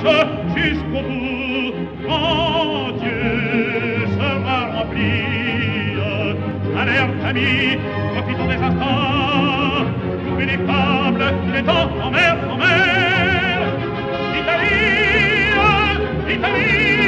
jusqu'au 0.56 1.02
bout, 1.02 1.74
quand 2.06 2.92
Dieu 3.00 4.06
sera 4.18 4.78
rempli. 4.78 5.10
Alerte, 6.80 7.10
amis, 7.28 7.78
profitons 8.14 8.46
des 8.46 8.54
instants. 8.54 9.84
Trouvez 10.26 10.46
les 10.46 10.54
est 10.54 11.62
temps 11.62 11.90
en 12.02 12.10
mer, 12.10 12.36
en 12.50 12.56
mer. 12.56 13.58
Italie, 14.40 15.50
Italie. 16.34 17.03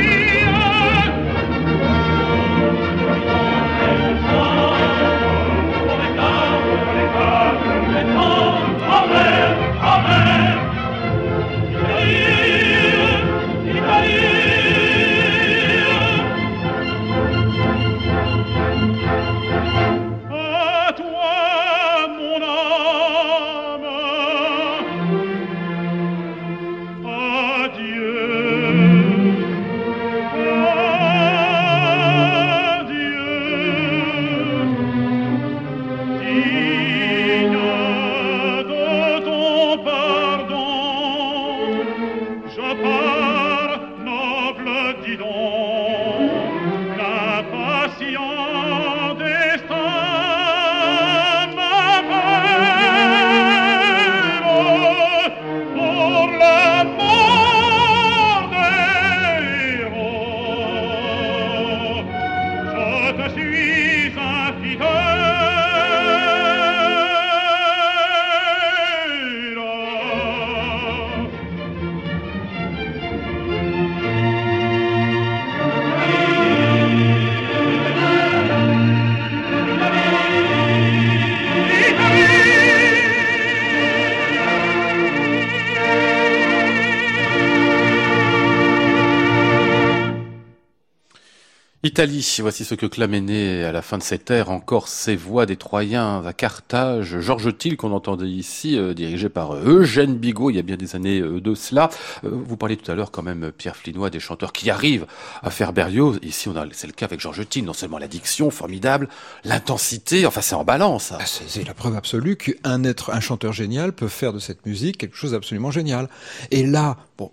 Italie, 91.97 92.37
voici 92.41 92.67
ce 92.67 92.75
que 92.75 92.85
claménait 92.85 93.65
à 93.65 93.73
la 93.73 93.81
fin 93.81 93.97
de 93.97 94.03
cette 94.03 94.31
ère 94.31 94.51
encore 94.51 94.87
ces 94.87 95.17
voix 95.17 95.47
des 95.47 95.57
Troyens 95.57 96.23
à 96.27 96.35
Carthage. 96.35 97.21
Georges 97.21 97.57
Thiel, 97.57 97.79
qu'on 97.79 97.93
entendait 97.93 98.29
ici, 98.29 98.77
euh, 98.77 98.93
dirigé 98.93 99.31
par 99.31 99.53
euh, 99.53 99.63
Eugène 99.65 100.15
Bigot, 100.15 100.51
il 100.51 100.57
y 100.57 100.59
a 100.59 100.63
bien 100.63 100.77
des 100.77 100.95
années 100.95 101.21
euh, 101.21 101.41
de 101.41 101.55
cela. 101.55 101.89
vous 102.23 102.59
parliez 102.59 102.77
tout 102.77 102.93
à 102.93 102.95
l'heure 102.95 103.11
quand 103.11 103.23
même, 103.23 103.51
Pierre 103.51 103.77
Flinois, 103.77 104.11
des 104.11 104.21
chanteurs 104.21 104.53
qui 104.53 104.69
arrivent 104.69 105.07
à 105.43 105.49
faire 105.49 105.73
Berlioz. 105.73 106.19
Ici, 106.23 106.51
on 106.51 106.57
a, 106.57 106.67
c'est 106.73 106.87
le 106.87 106.93
cas 106.93 107.07
avec 107.07 107.19
Georges 107.19 107.49
Thiel, 107.49 107.65
non 107.65 107.73
seulement 107.73 107.97
la 107.97 108.09
diction 108.09 108.51
formidable, 108.51 109.09
l'intensité, 109.45 110.27
enfin 110.27 110.43
c'est 110.43 110.55
en 110.55 110.65
balance. 110.65 111.15
Ah, 111.19 111.25
c'est 111.25 111.67
la 111.67 111.73
preuve 111.73 111.97
absolue 111.97 112.37
qu'un 112.37 112.85
être, 112.85 113.11
un 113.15 113.21
chanteur 113.21 113.55
génial 113.55 113.95
peut 113.95 114.09
faire 114.09 114.35
de 114.35 114.39
cette 114.39 114.67
musique 114.67 114.99
quelque 114.99 115.17
chose 115.17 115.31
d'absolument 115.31 115.71
génial. 115.71 116.11
Et 116.51 116.67
là, 116.67 116.99
bon, 117.17 117.31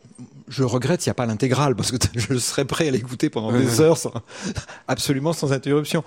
je 0.47 0.63
regrette, 0.63 1.05
il 1.05 1.09
n'y 1.09 1.11
a 1.11 1.15
pas 1.15 1.25
l'intégrale, 1.25 1.75
parce 1.75 1.91
que 1.91 1.97
je 2.15 2.37
serais 2.37 2.65
prêt 2.65 2.87
à 2.87 2.91
l'écouter 2.91 3.29
pendant 3.29 3.51
des 3.51 3.81
heures, 3.81 3.97
absolument 4.87 5.33
sans 5.33 5.53
interruption. 5.53 6.03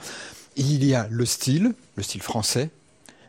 Il 0.57 0.85
y 0.85 0.95
a 0.95 1.07
le 1.11 1.27
style, 1.27 1.75
le 1.97 2.03
style 2.03 2.23
français, 2.23 2.71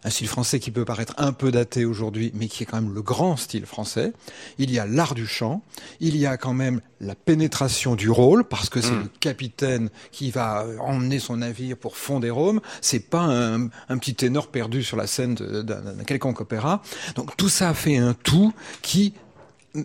un 0.04 0.10
style 0.10 0.28
français 0.28 0.60
qui 0.60 0.72
peut 0.72 0.86
paraître 0.86 1.14
un 1.18 1.34
peu 1.34 1.52
daté 1.52 1.84
aujourd'hui, 1.84 2.32
mais 2.34 2.48
qui 2.48 2.64
est 2.64 2.66
quand 2.66 2.82
même 2.82 2.94
le 2.94 3.02
grand 3.02 3.36
style 3.36 3.66
français. 3.66 4.14
Il 4.58 4.72
y 4.72 4.80
a 4.80 4.86
l'art 4.86 5.16
du 5.16 5.28
chant, 5.28 5.62
il 6.00 6.16
y 6.16 6.26
a 6.26 6.38
quand 6.38 6.54
même 6.54 6.82
la 7.02 7.16
pénétration 7.16 7.96
du 7.96 8.10
rôle, 8.10 8.46
parce 8.46 8.70
que 8.70 8.80
c'est 8.80 8.92
mm. 8.92 9.04
le 9.04 9.10
capitaine 9.20 9.90
qui 10.12 10.32
va 10.32 10.66
emmener 10.80 11.20
son 11.20 11.38
navire 11.38 11.76
pour 11.76 11.98
fonder 11.98 12.30
Rome. 12.30 12.62
C'est 12.80 13.10
pas 13.10 13.22
un, 13.22 13.66
un, 13.90 13.98
petit 13.98 14.16
ténor 14.16 14.48
perdu 14.48 14.84
sur 14.84 14.98
la 14.98 15.08
scène 15.08 15.36
d'un 15.36 16.04
quelconque 16.06 16.40
opéra. 16.40 16.82
Donc 17.16 17.36
tout 17.36 17.50
ça 17.50 17.74
fait 17.74 17.98
un 17.98 18.14
tout 18.14 18.54
qui 18.82 19.14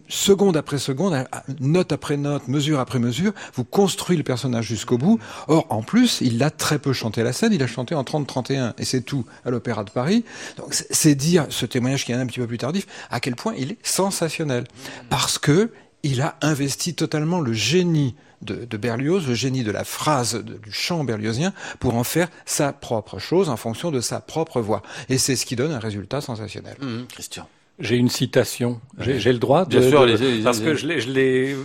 seconde 0.08 0.56
après 0.56 0.78
seconde, 0.78 1.26
note 1.60 1.92
après 1.92 2.16
note, 2.16 2.48
mesure 2.48 2.80
après 2.80 2.98
mesure, 2.98 3.32
vous 3.54 3.64
construisez 3.64 4.18
le 4.18 4.24
personnage 4.24 4.66
jusqu'au 4.66 4.98
bout. 4.98 5.18
Or, 5.48 5.66
en 5.70 5.82
plus, 5.82 6.20
il 6.20 6.38
l'a 6.38 6.50
très 6.50 6.78
peu 6.78 6.92
chanté 6.92 7.22
la 7.22 7.32
scène, 7.32 7.52
il 7.52 7.62
a 7.62 7.66
chanté 7.66 7.94
en 7.94 8.02
30-31, 8.02 8.74
et 8.78 8.84
c'est 8.84 9.02
tout 9.02 9.24
à 9.44 9.50
l'Opéra 9.50 9.84
de 9.84 9.90
Paris. 9.90 10.24
Donc, 10.56 10.74
c'est 10.74 11.14
dire, 11.14 11.46
ce 11.50 11.66
témoignage 11.66 12.04
qui 12.04 12.12
est 12.12 12.14
un 12.14 12.26
petit 12.26 12.40
peu 12.40 12.46
plus 12.46 12.58
tardif, 12.58 12.86
à 13.10 13.20
quel 13.20 13.36
point 13.36 13.54
il 13.56 13.72
est 13.72 13.78
sensationnel. 13.82 14.64
Parce 15.10 15.38
que 15.38 15.70
il 16.02 16.20
a 16.20 16.36
investi 16.42 16.94
totalement 16.94 17.40
le 17.40 17.52
génie 17.52 18.16
de, 18.42 18.76
Berlioz, 18.76 19.28
le 19.28 19.34
génie 19.34 19.62
de 19.62 19.70
la 19.70 19.84
phrase 19.84 20.42
du 20.42 20.72
chant 20.72 21.04
berliozien, 21.04 21.52
pour 21.78 21.94
en 21.94 22.02
faire 22.02 22.28
sa 22.44 22.72
propre 22.72 23.20
chose 23.20 23.48
en 23.48 23.56
fonction 23.56 23.92
de 23.92 24.00
sa 24.00 24.20
propre 24.20 24.60
voix. 24.60 24.82
Et 25.08 25.18
c'est 25.18 25.36
ce 25.36 25.46
qui 25.46 25.54
donne 25.54 25.70
un 25.70 25.78
résultat 25.78 26.20
sensationnel. 26.20 26.76
Mmh, 26.80 27.04
Christian. 27.08 27.48
J'ai 27.82 27.96
une 27.96 28.08
citation. 28.08 28.80
J'ai 29.00 29.32
le 29.32 29.40
droit 29.40 29.64
de, 29.64 29.80
Bien 29.80 29.88
sûr, 29.88 30.06
parce 30.44 30.60
que 30.60 30.76
je 30.76 30.86
l'ai 30.86 31.56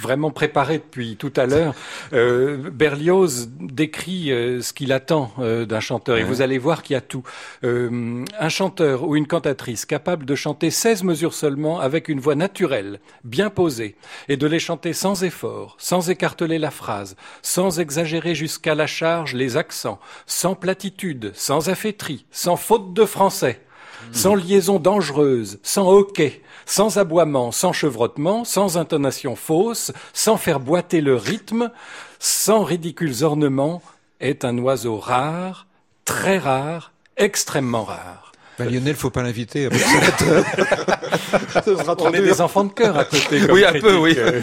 vraiment 0.00 0.32
préparé 0.32 0.78
depuis 0.78 1.14
tout 1.14 1.32
à 1.36 1.46
l'heure. 1.46 1.74
Euh, 2.12 2.70
Berlioz 2.72 3.48
décrit 3.60 4.32
euh, 4.32 4.62
ce 4.62 4.72
qu'il 4.72 4.92
attend 4.92 5.32
euh, 5.38 5.66
d'un 5.66 5.78
chanteur 5.78 6.18
et 6.18 6.24
vous 6.24 6.42
allez 6.42 6.58
voir 6.58 6.82
qu'il 6.82 6.94
y 6.94 6.96
a 6.96 7.00
tout. 7.00 7.22
Un 7.62 8.48
chanteur 8.48 9.06
ou 9.06 9.14
une 9.14 9.28
cantatrice 9.28 9.86
capable 9.86 10.26
de 10.26 10.34
chanter 10.34 10.70
16 10.70 11.04
mesures 11.04 11.34
seulement 11.34 11.78
avec 11.78 12.08
une 12.08 12.18
voix 12.18 12.34
naturelle, 12.34 12.98
bien 13.22 13.48
posée, 13.48 13.94
et 14.28 14.36
de 14.36 14.48
les 14.48 14.58
chanter 14.58 14.92
sans 14.92 15.22
effort, 15.22 15.76
sans 15.78 16.10
écarteler 16.10 16.58
la 16.58 16.72
phrase, 16.72 17.14
sans 17.42 17.78
exagérer 17.78 18.34
jusqu'à 18.34 18.74
la 18.74 18.88
charge 18.88 19.34
les 19.34 19.56
accents, 19.56 20.00
sans 20.26 20.56
platitude, 20.56 21.30
sans 21.34 21.68
affaîtrie, 21.68 22.26
sans 22.32 22.56
faute 22.56 22.92
de 22.92 23.04
français 23.04 23.60
sans 24.12 24.34
liaison 24.34 24.78
dangereuse, 24.78 25.58
sans 25.62 25.88
hoquet, 25.88 26.42
sans 26.66 26.98
aboiement, 26.98 27.52
sans 27.52 27.72
chevrotement, 27.72 28.44
sans 28.44 28.76
intonation 28.78 29.36
fausse, 29.36 29.92
sans 30.12 30.36
faire 30.36 30.60
boiter 30.60 31.00
le 31.00 31.16
rythme, 31.16 31.70
sans 32.18 32.62
ridicules 32.64 33.24
ornements, 33.24 33.82
est 34.20 34.44
un 34.44 34.56
oiseau 34.58 34.98
rare, 34.98 35.66
très 36.04 36.38
rare, 36.38 36.92
extrêmement 37.16 37.84
rare. 37.84 38.29
Bah, 38.60 38.66
Lionel, 38.66 38.94
faut 38.94 39.08
pas 39.08 39.22
l'inviter. 39.22 39.70
On 41.98 42.12
est 42.12 42.20
des 42.20 42.42
enfants 42.42 42.64
de 42.64 42.72
cœur 42.72 42.98
à 42.98 43.06
côté. 43.06 43.40
oui, 43.50 43.64
un 43.64 43.72
peu, 43.72 43.96
oui. 43.96 44.14
Euh. 44.18 44.42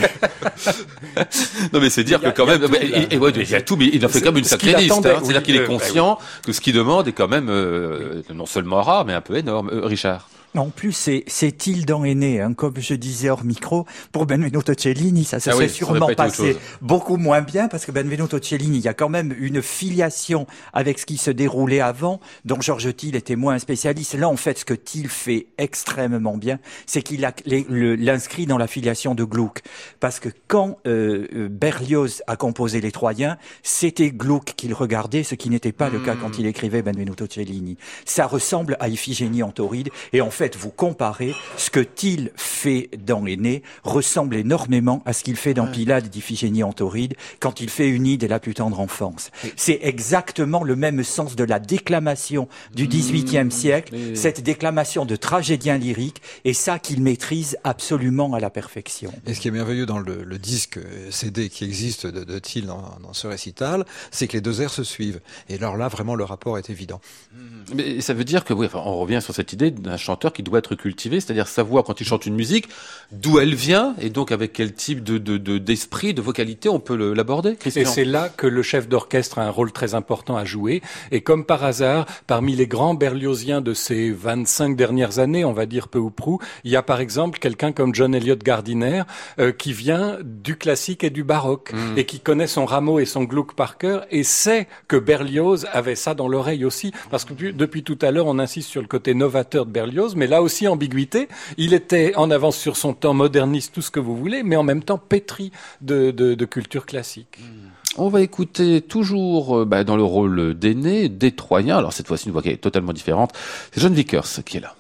non, 1.72 1.80
mais 1.80 1.92
c'est 1.92 2.04
dire 2.04 2.20
que 2.20 2.30
quand 2.30 2.48
même, 2.48 2.66
il 2.82 3.48
y 3.48 3.54
a 3.54 3.62
tout, 3.62 3.76
mais 3.76 3.92
il 3.94 4.04
en 4.04 4.10
fait 4.10 4.22
quand 4.22 4.32
même 4.32 4.40
une 4.40 4.44
sacrée 4.44 4.74
liste. 4.74 5.06
Hein. 5.06 5.20
C'est-à-dire 5.22 5.44
qu'il 5.44 5.56
est 5.56 5.62
euh, 5.62 5.68
conscient 5.68 6.18
que 6.44 6.52
ce 6.52 6.62
qu'il 6.62 6.74
demande 6.74 7.08
est 7.08 7.12
quand 7.12 7.28
même 7.28 7.50
euh, 7.50 8.24
non 8.34 8.48
seulement 8.48 8.82
rare, 8.82 9.06
mais 9.06 9.14
un 9.14 9.22
peu 9.22 9.38
énorme. 9.38 9.70
Richard. 9.84 10.28
En 10.56 10.70
plus, 10.70 10.94
c'est, 10.94 11.24
c'est 11.28 11.52
Tildan 11.52 12.04
aîné, 12.04 12.42
hein, 12.42 12.54
comme 12.54 12.78
je 12.78 12.94
disais 12.96 13.30
hors 13.30 13.44
micro. 13.44 13.86
Pour 14.12 14.26
Benvenuto 14.26 14.74
Cellini, 14.76 15.24
ça 15.24 15.40
se 15.40 15.50
ah 15.50 15.54
serait 15.54 15.68
sûrement 15.68 16.10
passé 16.16 16.58
beaucoup 16.82 17.18
moins 17.18 17.42
bien, 17.42 17.68
parce 17.68 17.86
que 17.86 17.92
Benvenuto 17.92 18.40
Cellini, 18.42 18.78
il 18.78 18.84
y 18.84 18.88
a 18.88 18.94
quand 18.94 19.10
même 19.10 19.36
une 19.38 19.62
filiation 19.62 20.48
avec 20.74 21.00
ce 21.00 21.06
qui 21.06 21.18
se 21.18 21.30
déroulait 21.30 21.82
avant, 21.82 22.20
dont 22.46 22.60
Georges 22.60 22.96
Thiel 22.96 23.16
était 23.16 23.36
moins 23.36 23.56
un 23.56 23.60
spécialiste. 23.60 24.16
Là, 24.16 24.30
en 24.30 24.38
fait, 24.38 24.60
ce 24.60 24.66
que 24.66 24.74
Thiel 24.74 25.10
fait 25.10 25.48
extrêmement 25.58 26.38
bien, 26.38 26.60
c'est 26.86 27.02
qu'il 27.02 27.26
a 27.26 27.34
l'inscrit 27.70 28.46
dans 28.46 28.58
la 28.58 28.68
filiation 28.68 29.16
de 29.16 29.24
Gluck. 29.26 29.62
Parce 30.00 30.20
que 30.20 30.30
quand 30.48 30.78
euh, 30.88 31.28
euh, 31.36 31.50
Berlioz 31.50 32.24
a 32.26 32.36
composé 32.36 32.82
Les 32.82 32.92
Troyens, 32.92 33.38
c'était 33.64 34.12
Gluck 34.12 34.54
qu'il 34.56 34.74
regardait, 34.74 35.24
ce 35.24 35.36
qui 35.36 35.50
n'était 35.50 35.72
pas 35.72 35.90
le 35.90 36.00
cas 36.00 36.16
quand 36.16 36.30
hmm. 36.30 36.40
il 36.40 36.46
écrivait 36.48 36.82
Benvenuto 36.82 37.26
Cellini. 37.30 37.78
Ça 38.06 38.26
ressemble 38.26 38.78
à 38.80 38.88
Iphigénie 38.88 39.44
en 39.44 39.52
Tauride, 39.52 39.90
et 40.14 40.22
en 40.22 40.32
fait, 40.32 40.47
vous 40.56 40.70
comparez 40.70 41.34
ce 41.58 41.70
que 41.70 41.80
Thiel 41.80 42.32
fait 42.36 42.90
dans 43.06 43.24
L'aîné 43.24 43.64
ressemble 43.84 44.36
énormément 44.36 45.02
à 45.06 45.14
ce 45.14 45.24
qu'il 45.24 45.36
fait 45.36 45.54
dans 45.54 45.68
Pilade 45.68 46.10
d'Iphigénie 46.10 46.64
en 46.64 46.74
Tauride 46.74 47.16
quand 47.40 47.60
il 47.62 47.70
fait 47.70 47.90
Unide 47.90 48.24
et 48.24 48.28
la 48.28 48.40
plus 48.40 48.54
tendre 48.54 48.80
enfance. 48.80 49.32
C'est 49.56 49.80
exactement 49.82 50.64
le 50.64 50.76
même 50.76 51.04
sens 51.04 51.36
de 51.36 51.44
la 51.44 51.60
déclamation 51.60 52.48
du 52.74 52.86
mmh. 52.86 52.88
XVIIIe 52.88 53.52
siècle, 53.52 53.96
cette 54.16 54.42
déclamation 54.42 55.06
de 55.06 55.16
tragédien 55.16 55.78
lyrique, 55.78 56.22
et 56.46 56.54
ça 56.54 56.80
qu'il 56.80 57.02
maîtrise 57.02 57.58
absolument 57.64 58.34
à 58.34 58.40
la 58.40 58.50
perfection. 58.50 59.12
Et 59.26 59.34
ce 59.34 59.40
qui 59.40 59.48
est 59.48 59.52
merveilleux 59.52 59.86
dans 59.86 60.00
le, 60.00 60.38
disque 60.38 60.80
CD 61.10 61.50
qui 61.50 61.66
existe 61.66 62.06
de, 62.06 62.24
de 62.24 62.40
Thiel 62.40 62.68
dans, 62.68 63.14
ce 63.14 63.26
récital, 63.26 63.86
c'est 64.12 64.28
que 64.28 64.34
les 64.34 64.42
deux 64.42 64.62
airs 64.62 64.72
se 64.72 64.84
suivent. 64.84 65.20
Et 65.50 65.56
alors 65.56 65.78
là, 65.78 65.88
vraiment, 65.88 66.14
le 66.14 66.24
rapport 66.24 66.58
est 66.60 66.70
évident. 66.70 67.02
Mmh. 67.34 67.38
Mais 67.76 68.02
ça 68.02 68.14
veut 68.14 68.24
dire 68.24 68.46
que, 68.46 68.54
oui, 68.54 68.68
enfin, 68.68 68.82
on 68.86 69.00
revient 69.00 69.20
sur 69.22 69.34
cette 69.34 69.54
idée 69.54 69.72
d'un 69.72 69.98
chanteur 69.98 70.27
qui 70.34 70.44
doit 70.44 70.60
être 70.60 70.76
cultivé, 70.76 71.20
c'est-à-dire 71.20 71.48
savoir 71.48 71.84
quand 71.84 72.02
il 72.02 72.08
chante 72.08 72.26
une 72.26 72.36
musique 72.36 72.70
d'où 73.12 73.40
elle 73.40 73.56
vient 73.56 73.96
et 74.02 74.10
donc 74.10 74.32
avec 74.32 74.54
quel 74.54 74.74
type 74.74 75.04
de 75.04 75.18
d'esprit, 75.58 76.14
de, 76.14 76.22
vocalité 76.22 76.70
on 76.70 76.80
peut 76.80 77.14
l'aborder. 77.14 77.58
Et 77.66 77.86
c'est 77.86 78.06
là 78.06 78.30
que 78.30 78.48
le 78.48 78.62
chef 78.62 78.88
d'orchestre 78.88 79.40
a 79.40 79.44
un 79.44 79.50
rôle 79.50 79.72
très 79.72 79.96
important 79.96 80.36
à 80.36 80.46
jouer. 80.46 80.82
Et 81.12 81.22
comme 81.22 81.46
par 81.46 81.64
hasard, 81.64 82.06
parmi 82.28 82.56
les 82.56 82.68
grands 82.68 82.94
berliosiens 82.94 83.62
de 83.62 83.74
ces 83.74 84.12
25 84.12 84.76
dernières 84.76 85.20
années, 85.20 85.46
on 85.46 85.54
va 85.54 85.66
dire 85.66 85.88
peu 85.88 86.00
ou 86.00 86.10
prou, 86.10 86.40
il 86.64 86.72
y 86.72 86.76
a 86.76 86.84
par 86.84 87.00
exemple 87.00 87.40
quelqu'un 87.40 87.72
comme 87.72 87.94
John 87.94 88.14
Elliott 88.14 88.44
Gardiner 88.44 89.04
euh, 89.40 89.52
qui 89.52 89.74
vient 89.74 90.18
du 90.24 90.58
classique 90.58 91.04
et 91.04 91.10
du 91.10 91.24
baroque 91.24 91.74
mm. 91.74 91.98
et 91.98 92.06
qui 92.06 92.20
connaît 92.20 92.48
son 92.48 92.66
Rameau 92.66 93.00
et 93.00 93.06
son 93.06 93.24
Gluck 93.24 93.54
par 93.54 93.78
cœur 93.78 94.06
et 94.12 94.24
sait 94.24 94.68
que 94.88 94.98
Berlioz 94.98 95.66
avait 95.72 95.96
ça 95.96 96.14
dans 96.14 96.28
l'oreille 96.28 96.66
aussi 96.66 96.92
parce 97.10 97.26
que 97.26 97.34
depuis 97.52 97.84
tout 97.84 97.98
à 98.02 98.12
l'heure 98.12 98.28
on 98.28 98.40
insiste 98.40 98.70
sur 98.70 98.82
le 98.82 98.88
côté 98.88 99.14
novateur 99.14 99.66
de 99.66 99.72
Berlioz 99.72 100.16
mais 100.18 100.28
là 100.28 100.42
aussi 100.42 100.68
ambiguïté. 100.68 101.30
Il 101.58 101.74
était 101.74 102.14
en 102.16 102.30
avance 102.32 102.58
sur 102.58 102.76
son 102.76 102.94
temps, 102.94 103.14
moderniste, 103.14 103.74
tout 103.74 103.82
ce 103.82 103.92
que 103.92 104.00
vous 104.00 104.18
voulez, 104.18 104.44
mais 104.44 104.56
en 104.56 104.64
même 104.64 104.84
temps 104.84 104.98
pétri 104.98 105.52
de, 105.82 106.46
culture 106.46 106.86
classique. 106.86 107.40
Hmm. 107.40 107.70
On 108.00 108.10
va 108.10 108.22
écouter 108.22 108.82
toujours 108.82 109.60
euh, 109.60 109.66
bah, 109.66 109.84
dans 109.84 109.98
le 109.98 110.04
rôle 110.04 110.54
d'aîné, 110.54 111.10
des 111.10 111.32
Troyens. 111.32 111.78
Alors 111.78 111.94
cette 111.94 112.08
fois-ci, 112.08 112.28
une 112.28 112.32
voix 112.32 112.42
qui 112.42 112.50
est 112.50 112.58
totalement 112.58 112.94
différente. 112.94 113.32
C'est 113.72 113.82
John 113.82 113.94
Vickers 113.94 114.44
qui 114.46 114.58
est 114.58 114.62
là. 114.62 114.76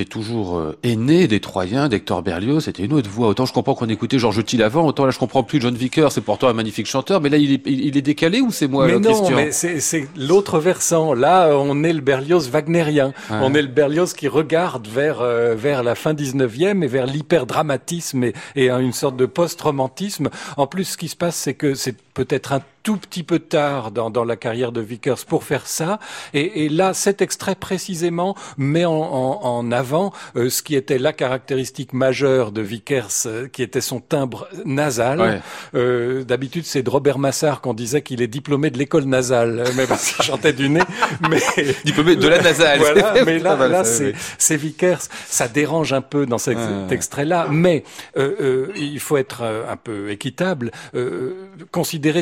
Était 0.00 0.10
toujours 0.10 0.58
euh, 0.58 0.76
aîné 0.82 1.26
des 1.26 1.40
Troyens, 1.40 1.88
d'Hector 1.88 2.22
Berlioz, 2.22 2.64
c'était 2.64 2.84
une 2.84 2.92
autre 2.92 3.08
voix. 3.08 3.28
Autant 3.28 3.46
je 3.46 3.52
comprends 3.52 3.74
qu'on 3.74 3.88
écoutait 3.88 4.18
Georges 4.18 4.44
Thiel 4.44 4.62
avant, 4.62 4.86
autant 4.86 5.06
là 5.06 5.10
je 5.10 5.18
comprends 5.18 5.42
plus 5.42 5.60
John 5.60 5.74
Vicker, 5.74 6.12
c'est 6.12 6.20
pourtant 6.20 6.48
un 6.48 6.52
magnifique 6.52 6.86
chanteur, 6.86 7.20
mais 7.20 7.28
là 7.28 7.38
il 7.38 7.52
est, 7.52 7.62
il 7.66 7.96
est 7.96 8.02
décalé 8.02 8.40
ou 8.40 8.50
c'est 8.50 8.68
moi, 8.68 8.86
mais 8.86 8.98
non, 8.98 9.12
Christian 9.12 9.36
mais 9.36 9.52
c'est 9.52 9.80
c'est 9.80 10.06
l'autre 10.16 10.58
versant. 10.58 11.14
Là, 11.14 11.50
on 11.56 11.82
est 11.84 11.92
le 11.92 12.00
Berlioz 12.00 12.50
wagnérien. 12.50 13.12
Ouais. 13.30 13.38
On 13.42 13.54
est 13.54 13.62
le 13.62 13.68
Berlioz 13.68 14.12
qui 14.14 14.28
regarde 14.28 14.86
vers 14.86 15.20
euh, 15.20 15.54
vers 15.54 15.82
la 15.82 15.94
fin 15.94 16.12
19e 16.12 16.82
et 16.82 16.86
vers 16.86 17.06
l'hyperdramatisme 17.06 18.24
et, 18.24 18.34
et 18.54 18.70
à 18.70 18.80
une 18.80 18.92
sorte 18.92 19.16
de 19.16 19.26
post-romantisme. 19.26 20.28
En 20.56 20.66
plus, 20.66 20.84
ce 20.84 20.96
qui 20.96 21.08
se 21.08 21.16
passe, 21.16 21.36
c'est 21.36 21.54
que 21.54 21.74
c'est 21.74 21.96
peut-être 22.16 22.54
un 22.54 22.62
tout 22.82 22.96
petit 22.96 23.24
peu 23.24 23.40
tard 23.40 23.90
dans, 23.90 24.10
dans 24.10 24.24
la 24.24 24.36
carrière 24.36 24.72
de 24.72 24.80
Vickers 24.80 25.26
pour 25.26 25.44
faire 25.44 25.66
ça. 25.66 25.98
Et, 26.34 26.64
et 26.64 26.68
là, 26.68 26.94
cet 26.94 27.20
extrait 27.20 27.56
précisément 27.56 28.34
met 28.58 28.84
en, 28.86 28.92
en, 28.94 29.40
en 29.44 29.72
avant 29.72 30.12
euh, 30.36 30.48
ce 30.48 30.62
qui 30.62 30.76
était 30.76 30.96
la 30.98 31.12
caractéristique 31.12 31.92
majeure 31.92 32.52
de 32.52 32.62
Vickers, 32.62 33.10
euh, 33.26 33.48
qui 33.48 33.62
était 33.62 33.80
son 33.82 34.00
timbre 34.00 34.48
nasal. 34.64 35.20
Ouais. 35.20 35.40
Euh, 35.74 36.24
D'habitude, 36.24 36.64
c'est 36.64 36.82
de 36.82 36.88
Robert 36.88 37.18
Massard 37.18 37.60
qu'on 37.60 37.74
disait 37.74 38.00
qu'il 38.02 38.22
est 38.22 38.28
diplômé 38.28 38.70
de 38.70 38.78
l'école 38.78 39.04
nasale, 39.04 39.64
mais 39.76 39.86
parce 39.86 40.12
qu'il 40.12 40.24
chantait 40.24 40.52
du 40.54 40.68
nez. 40.70 40.82
Mais 41.28 41.40
Diplômé 41.84 42.16
de 42.16 42.28
la 42.28 42.40
nasale. 42.40 42.78
voilà, 42.78 43.14
mais 43.26 43.38
là, 43.40 43.56
là, 43.68 43.82
c'est 43.84 44.56
Vickers. 44.56 45.02
Ça 45.26 45.48
dérange 45.48 45.92
un 45.92 46.02
peu 46.02 46.24
dans 46.24 46.38
cet, 46.38 46.56
cet 46.56 46.92
extrait-là, 46.92 47.48
mais 47.50 47.84
euh, 48.16 48.36
euh, 48.40 48.72
il 48.76 49.00
faut 49.00 49.16
être 49.18 49.40
euh, 49.42 49.70
un 49.70 49.76
peu 49.76 50.10
équitable. 50.10 50.70
Euh, 50.94 51.34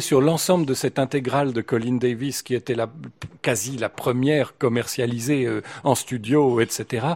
sur 0.00 0.20
l'ensemble 0.20 0.66
de 0.66 0.74
cette 0.74 0.98
intégrale 0.98 1.52
de 1.52 1.60
Colin 1.60 1.96
Davis, 1.96 2.42
qui 2.42 2.54
était 2.54 2.76
quasi 3.42 3.76
la 3.76 3.88
première 3.88 4.56
commercialisée 4.56 5.44
euh, 5.44 5.62
en 5.84 5.94
studio, 5.94 6.60
etc. 6.60 7.06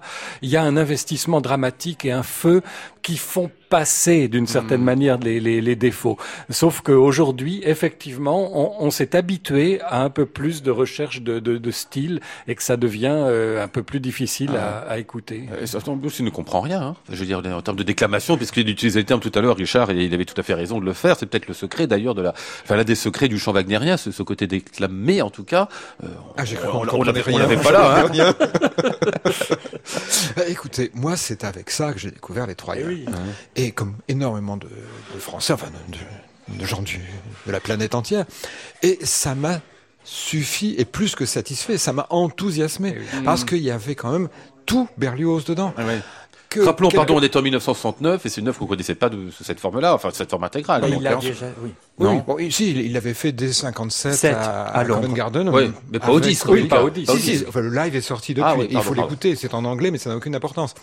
Il 0.43 0.51
y 0.51 0.57
a 0.57 0.63
un 0.63 0.77
investissement 0.77 1.41
dramatique 1.41 2.05
et 2.05 2.13
un 2.13 2.23
feu 2.23 2.63
qui 3.03 3.17
font 3.17 3.51
passer 3.69 4.29
d'une 4.29 4.47
certaine 4.47 4.83
manière 4.83 5.19
les, 5.19 5.41
les, 5.41 5.61
les 5.61 5.77
défauts. 5.77 6.17
Sauf 6.49 6.81
qu'aujourd'hui, 6.81 7.61
effectivement, 7.65 8.51
on, 8.81 8.87
on 8.87 8.91
s'est 8.91 9.15
habitué 9.15 9.79
à 9.83 10.03
un 10.03 10.09
peu 10.09 10.25
plus 10.25 10.63
de 10.63 10.71
recherche 10.71 11.21
de, 11.21 11.39
de, 11.39 11.59
de 11.59 11.71
style 11.71 12.21
et 12.47 12.55
que 12.55 12.63
ça 12.63 12.79
devient 12.79 13.13
euh, 13.15 13.63
un 13.63 13.69
peu 13.69 13.83
plus 13.83 14.01
difficile 14.01 14.53
à, 14.57 14.79
à 14.91 14.99
écouter. 14.99 15.45
Euh, 15.53 15.67
surtout, 15.67 15.91
en 15.91 15.99
plus, 15.99 16.19
il 16.19 16.25
ne 16.25 16.31
comprend 16.31 16.63
rien. 16.63 16.81
Hein. 16.81 16.97
Je 17.11 17.17
veux 17.17 17.27
dire, 17.27 17.43
en 17.45 17.61
termes 17.61 17.77
de 17.77 17.83
déclamation, 17.83 18.39
puisqu'il 18.39 18.67
utilisait 18.71 19.01
le 19.01 19.05
terme 19.07 19.21
tout 19.21 19.33
à 19.35 19.41
l'heure, 19.43 19.57
Richard, 19.57 19.91
et 19.91 20.03
il 20.03 20.15
avait 20.15 20.25
tout 20.25 20.41
à 20.41 20.43
fait 20.43 20.55
raison 20.55 20.81
de 20.81 20.87
le 20.87 20.95
faire. 20.95 21.17
C'est 21.19 21.27
peut-être 21.27 21.47
le 21.49 21.53
secret, 21.55 21.87
d'ailleurs, 21.87 22.15
de 22.15 22.23
la, 22.23 22.33
enfin, 22.65 22.77
l'un 22.77 22.85
des 22.85 22.95
secrets 22.95 23.29
du 23.29 23.39
chant 23.39 23.53
wagnérien, 23.53 23.99
ce, 23.99 24.11
ce 24.13 24.23
côté 24.23 24.47
déclamé, 24.47 25.21
en 25.21 25.29
tout 25.31 25.45
cas. 25.45 25.69
Euh, 26.05 26.07
Ah, 26.39 26.47
j'ai 26.47 26.57
cru 26.57 26.69
on, 26.73 26.87
qu'on 26.87 27.03
l'avait- 27.03 27.21
on 27.21 27.25
rien. 27.27 27.39
l'avait 27.41 27.57
pas 27.59 27.73
là, 27.73 28.07
hein. 28.07 28.35
Bah, 30.37 30.43
écoutez, 30.49 30.91
moi, 30.95 31.17
c'est 31.17 31.45
avec 31.45 31.71
ça 31.71 31.93
que 31.93 31.99
j'ai 31.99 32.11
découvert 32.11 32.47
les 32.47 32.55
Troyens. 32.55 32.89
Eh 33.07 33.11
oui. 33.11 33.17
Et 33.57 33.71
comme 33.73 33.95
énormément 34.09 34.57
de, 34.57 34.67
de 35.15 35.19
Français, 35.21 35.53
enfin 35.53 35.69
de, 35.89 35.97
de- 36.55 36.59
de 36.61 36.65
gens 36.67 36.81
du- 36.83 37.01
de 37.47 37.53
la 37.53 37.61
planète 37.61 37.95
entière. 37.95 38.25
Et 38.83 38.99
ça 39.03 39.35
m'a 39.35 39.61
suffi 40.05 40.75
et 40.79 40.85
plus 40.87 41.15
que 41.15 41.27
satisfait. 41.27 41.77
Ça 41.79 41.93
m'a 41.93 42.07
enthousiasmé 42.11 42.97
parce 43.25 43.45
qu'il 43.45 43.59
y 43.59 43.71
avait 43.71 43.95
quand 43.95 44.11
même 44.11 44.29
tout 44.65 44.89
Berlioz 44.97 45.45
dedans. 45.45 45.75
Ah 45.77 45.85
ouais. 45.85 46.01
Que 46.49 46.61
Rappelons, 46.61 46.89
quelque- 46.89 46.97
pardon, 46.97 47.17
on 47.19 47.21
est 47.21 47.37
en 47.37 47.43
1969 47.43 48.25
et 48.25 48.29
c'est 48.31 48.41
une 48.41 48.49
œuvre 48.49 48.57
qu'on 48.59 48.65
ne 48.65 48.71
connaissait 48.71 48.95
pas 48.95 49.11
de 49.11 49.31
sous 49.31 49.45
cette 49.45 49.61
forme-là, 49.61 49.95
enfin 49.95 50.09
cette 50.15 50.31
forme 50.31 50.45
intégrale. 50.45 50.81
Mais 50.83 50.93
Donc, 50.93 51.01
il 51.03 51.07
a 51.07 51.13
hein. 51.17 51.19
déjà, 51.21 51.47
oui. 51.63 51.75
Oui, 51.99 52.21
bon, 52.27 52.39
ici, 52.39 52.71
il, 52.71 52.79
il 52.81 52.97
avait 52.97 53.13
fait 53.13 53.33
dès 53.33 53.53
57 53.53 54.15
Sept, 54.15 54.35
à, 54.35 54.65
à. 54.69 54.83
Covent 54.87 55.13
Garden. 55.13 55.51
Oui, 55.51 55.71
mais 55.93 55.99
pas 55.99 56.11
au 56.11 56.21
disque, 56.21 56.47
Oui, 56.49 56.65
pas 56.65 56.83
au 56.83 56.89
disque. 56.89 57.13
Si, 57.19 57.37
si, 57.39 57.45
enfin, 57.47 57.61
le 57.61 57.69
live 57.75 57.95
est 57.95 58.01
sorti 58.01 58.33
depuis. 58.33 58.49
Ah 58.51 58.57
oui, 58.59 58.67
il 58.71 58.81
faut 58.81 58.95
l'écouter. 58.95 59.37
C'est 59.37 59.53
en 59.53 59.67
anglais, 59.67 59.91
mais 59.91 59.99
ça 59.99 60.09
n'a 60.09 60.17
aucune 60.17 60.35
importance. 60.35 60.75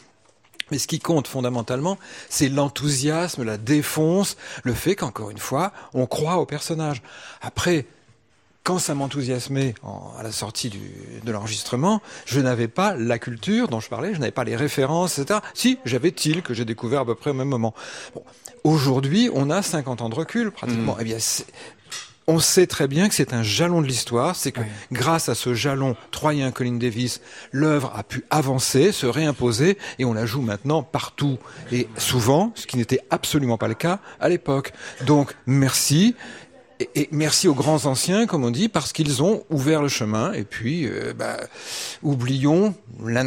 Mais 0.72 0.80
ce 0.80 0.88
qui 0.88 1.00
compte 1.00 1.28
fondamentalement, 1.28 1.98
c'est 2.30 2.50
l'enthousiasme, 2.50 3.44
la 3.44 3.58
défonce, 3.58 4.36
le 4.64 4.74
fait 4.74 4.96
qu'encore 4.96 5.30
une 5.30 5.38
fois, 5.38 5.72
on 5.94 6.08
croit 6.08 6.38
au 6.38 6.46
personnage. 6.46 7.02
Après, 7.42 7.86
quand 8.64 8.80
ça 8.80 8.96
m'enthousiasmait 8.96 9.76
en- 9.84 10.12
à 10.18 10.24
la 10.24 10.32
sortie 10.32 10.70
du, 10.72 10.82
de 11.24 11.32
l'enregistrement, 11.32 12.02
je 12.26 12.40
n'avais 12.40 12.68
pas 12.68 12.96
la 12.96 13.20
culture 13.20 13.68
dont 13.68 13.80
je 13.80 13.90
parlais, 13.90 14.16
je 14.16 14.20
n'avais 14.20 14.32
pas 14.32 14.44
les 14.44 14.56
références, 14.56 15.20
etc. 15.20 15.40
Si, 15.54 15.78
j'avais 15.86 16.12
Till 16.12 16.42
que 16.42 16.56
j'ai 16.56 16.66
découvert 16.66 17.02
à 17.02 17.06
peu 17.06 17.14
près 17.14 17.30
au 17.30 17.36
même 17.36 17.48
moment. 17.50 17.76
Bon. 18.16 18.24
Aujourd'hui, 18.64 19.30
on 19.32 19.52
a 19.52 19.62
50 19.62 20.02
ans 20.02 20.10
de 20.10 20.16
recul 20.16 20.50
pratiquement. 20.50 20.98
Eh 21.00 21.04
bien, 21.04 21.18
on 22.28 22.40
sait 22.40 22.68
très 22.68 22.88
bien 22.88 23.08
que 23.08 23.16
c'est 23.16 23.34
un 23.34 23.44
jalon 23.44 23.82
de 23.82 23.88
l'histoire, 23.88 24.36
c'est 24.36 24.52
que 24.52 24.62
grâce 24.92 25.30
à 25.30 25.36
ce 25.36 25.54
jalon 25.54 25.96
troyen 26.12 26.52
Colin 26.52 26.78
Davis, 26.78 27.22
l'œuvre 27.52 27.92
a 27.96 28.04
pu 28.04 28.26
avancer, 28.30 28.92
se 28.92 29.06
réimposer, 29.06 29.78
et 30.00 30.06
on 30.06 30.14
la 30.14 30.26
joue 30.26 30.42
maintenant 30.42 30.82
partout. 30.82 31.38
Et 31.72 31.88
souvent, 31.98 32.52
ce 32.56 32.66
qui 32.66 32.78
n'était 32.78 33.00
absolument 33.12 33.58
pas 33.58 33.68
le 33.68 33.76
cas 33.76 34.00
à 34.20 34.30
l'époque. 34.30 34.74
Donc, 35.06 35.36
merci. 35.46 36.16
Et, 36.80 36.90
et 36.96 37.10
merci 37.12 37.48
aux 37.48 37.54
grands 37.54 37.86
anciens, 37.86 38.26
comme 38.26 38.44
on 38.44 38.52
dit, 38.52 38.68
parce 38.68 38.92
qu'ils 38.92 39.24
ont 39.24 39.44
ouvert 39.50 39.82
le 39.82 39.88
chemin. 39.88 40.34
Et 40.34 40.44
puis, 40.44 40.86
euh, 40.86 41.14
bah, 41.18 41.38
oublions 42.04 42.74
la 43.04 43.24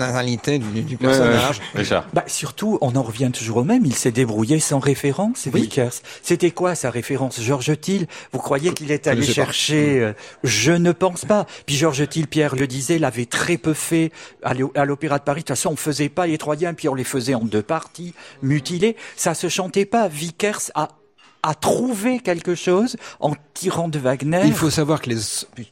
du, 0.59 0.83
du 0.83 0.97
personnage. 0.97 1.61
Richard. 1.75 2.07
Bah, 2.13 2.25
surtout, 2.27 2.79
on 2.81 2.95
en 2.97 3.03
revient 3.03 3.31
toujours 3.33 3.59
au 3.59 3.65
même. 3.65 3.85
Il 3.85 3.95
s'est 3.95 4.11
débrouillé 4.13 4.61
sans 4.61 4.79
référence, 4.79 5.47
Vickers. 5.47 5.93
C'était 6.23 6.51
quoi 6.51 6.75
sa 6.75 6.91
référence 6.91 7.41
Georges 7.41 7.79
Thiel? 7.81 8.07
Vous 8.33 8.39
croyez 8.39 8.73
qu'il 8.75 8.91
est 8.91 9.07
allé 9.07 9.27
ne 9.27 9.33
chercher 9.33 10.01
euh, 10.01 10.13
Je 10.45 10.73
ne 10.73 10.93
pense 10.93 11.25
pas. 11.25 11.47
Puis 11.67 11.77
Georges 11.77 12.09
Thiel, 12.09 12.27
Pierre 12.27 12.55
le 12.55 12.67
disait, 12.67 12.99
l'avait 12.99 13.27
très 13.27 13.57
peu 13.57 13.75
fait 13.75 14.13
à 14.43 14.55
l'O- 14.55 14.73
à 14.75 14.85
l'Opéra 14.85 15.19
de 15.19 15.25
Paris. 15.25 15.41
De 15.41 15.47
toute 15.47 15.57
façon, 15.57 15.71
on 15.73 15.77
faisait 15.77 16.09
pas 16.09 16.27
les 16.27 16.39
Troyens, 16.39 16.75
puis 16.75 16.89
on 16.89 16.95
les 16.95 17.05
faisait 17.05 17.35
en 17.35 17.45
deux 17.45 17.63
parties, 17.63 18.15
mutilées. 18.43 18.97
Ça 19.17 19.35
se 19.35 19.49
chantait 19.49 19.87
pas. 19.87 20.09
Vickers 20.09 20.71
a 20.75 20.89
a 21.43 21.55
trouvé 21.55 22.19
quelque 22.19 22.55
chose 22.55 22.97
en 23.21 23.33
tirant 23.55 23.89
de 23.89 23.99
Wagner. 23.99 24.43
Il 24.45 24.53
faut 24.53 24.71
savoir 24.71 25.01
que 25.01 25.09
les, 25.11 25.17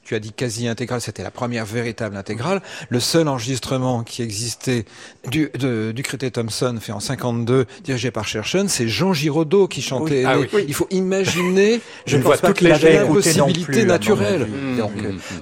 tu 0.04 0.14
as 0.14 0.18
dit 0.20 0.32
quasi 0.32 0.68
intégrale, 0.68 1.00
c'était 1.00 1.22
la 1.22 1.30
première 1.30 1.64
véritable 1.66 2.16
intégrale. 2.16 2.62
Le 2.88 3.00
seul 3.00 3.26
enregistrement 3.28 4.02
qui 4.04 4.22
existait 4.22 4.84
du, 5.28 5.50
de, 5.58 5.92
du 5.94 6.02
Crété 6.02 6.30
Thompson, 6.30 6.76
fait 6.80 6.92
en 6.92 7.00
52, 7.00 7.66
dirigé 7.84 8.10
par 8.10 8.26
Sherchen, 8.26 8.68
c'est 8.68 8.88
Jean 8.88 9.12
Giraudoux 9.12 9.66
qui 9.68 9.82
chantait. 9.82 10.24
Ah 10.24 10.38
oui. 10.38 10.46
Il 10.68 10.74
faut 10.74 10.86
imaginer 10.90 11.80
Je 12.06 12.16
ne 12.16 12.22
vois 12.22 12.32
pense 12.32 12.40
pas 12.42 12.48
toutes 12.48 12.58
qu'il 12.58 12.68
les 12.68 12.72
avait 12.74 12.92
gènes. 12.92 13.04
écouté 13.04 13.34
non 13.34 13.46
Possibilité 13.46 13.72
plus, 13.72 13.80
à 13.80 13.84
mon 13.84 13.88
naturelle. 13.92 14.42
avis. 14.42 14.52
Mmh, 14.52 14.76
Donc, 14.78 14.92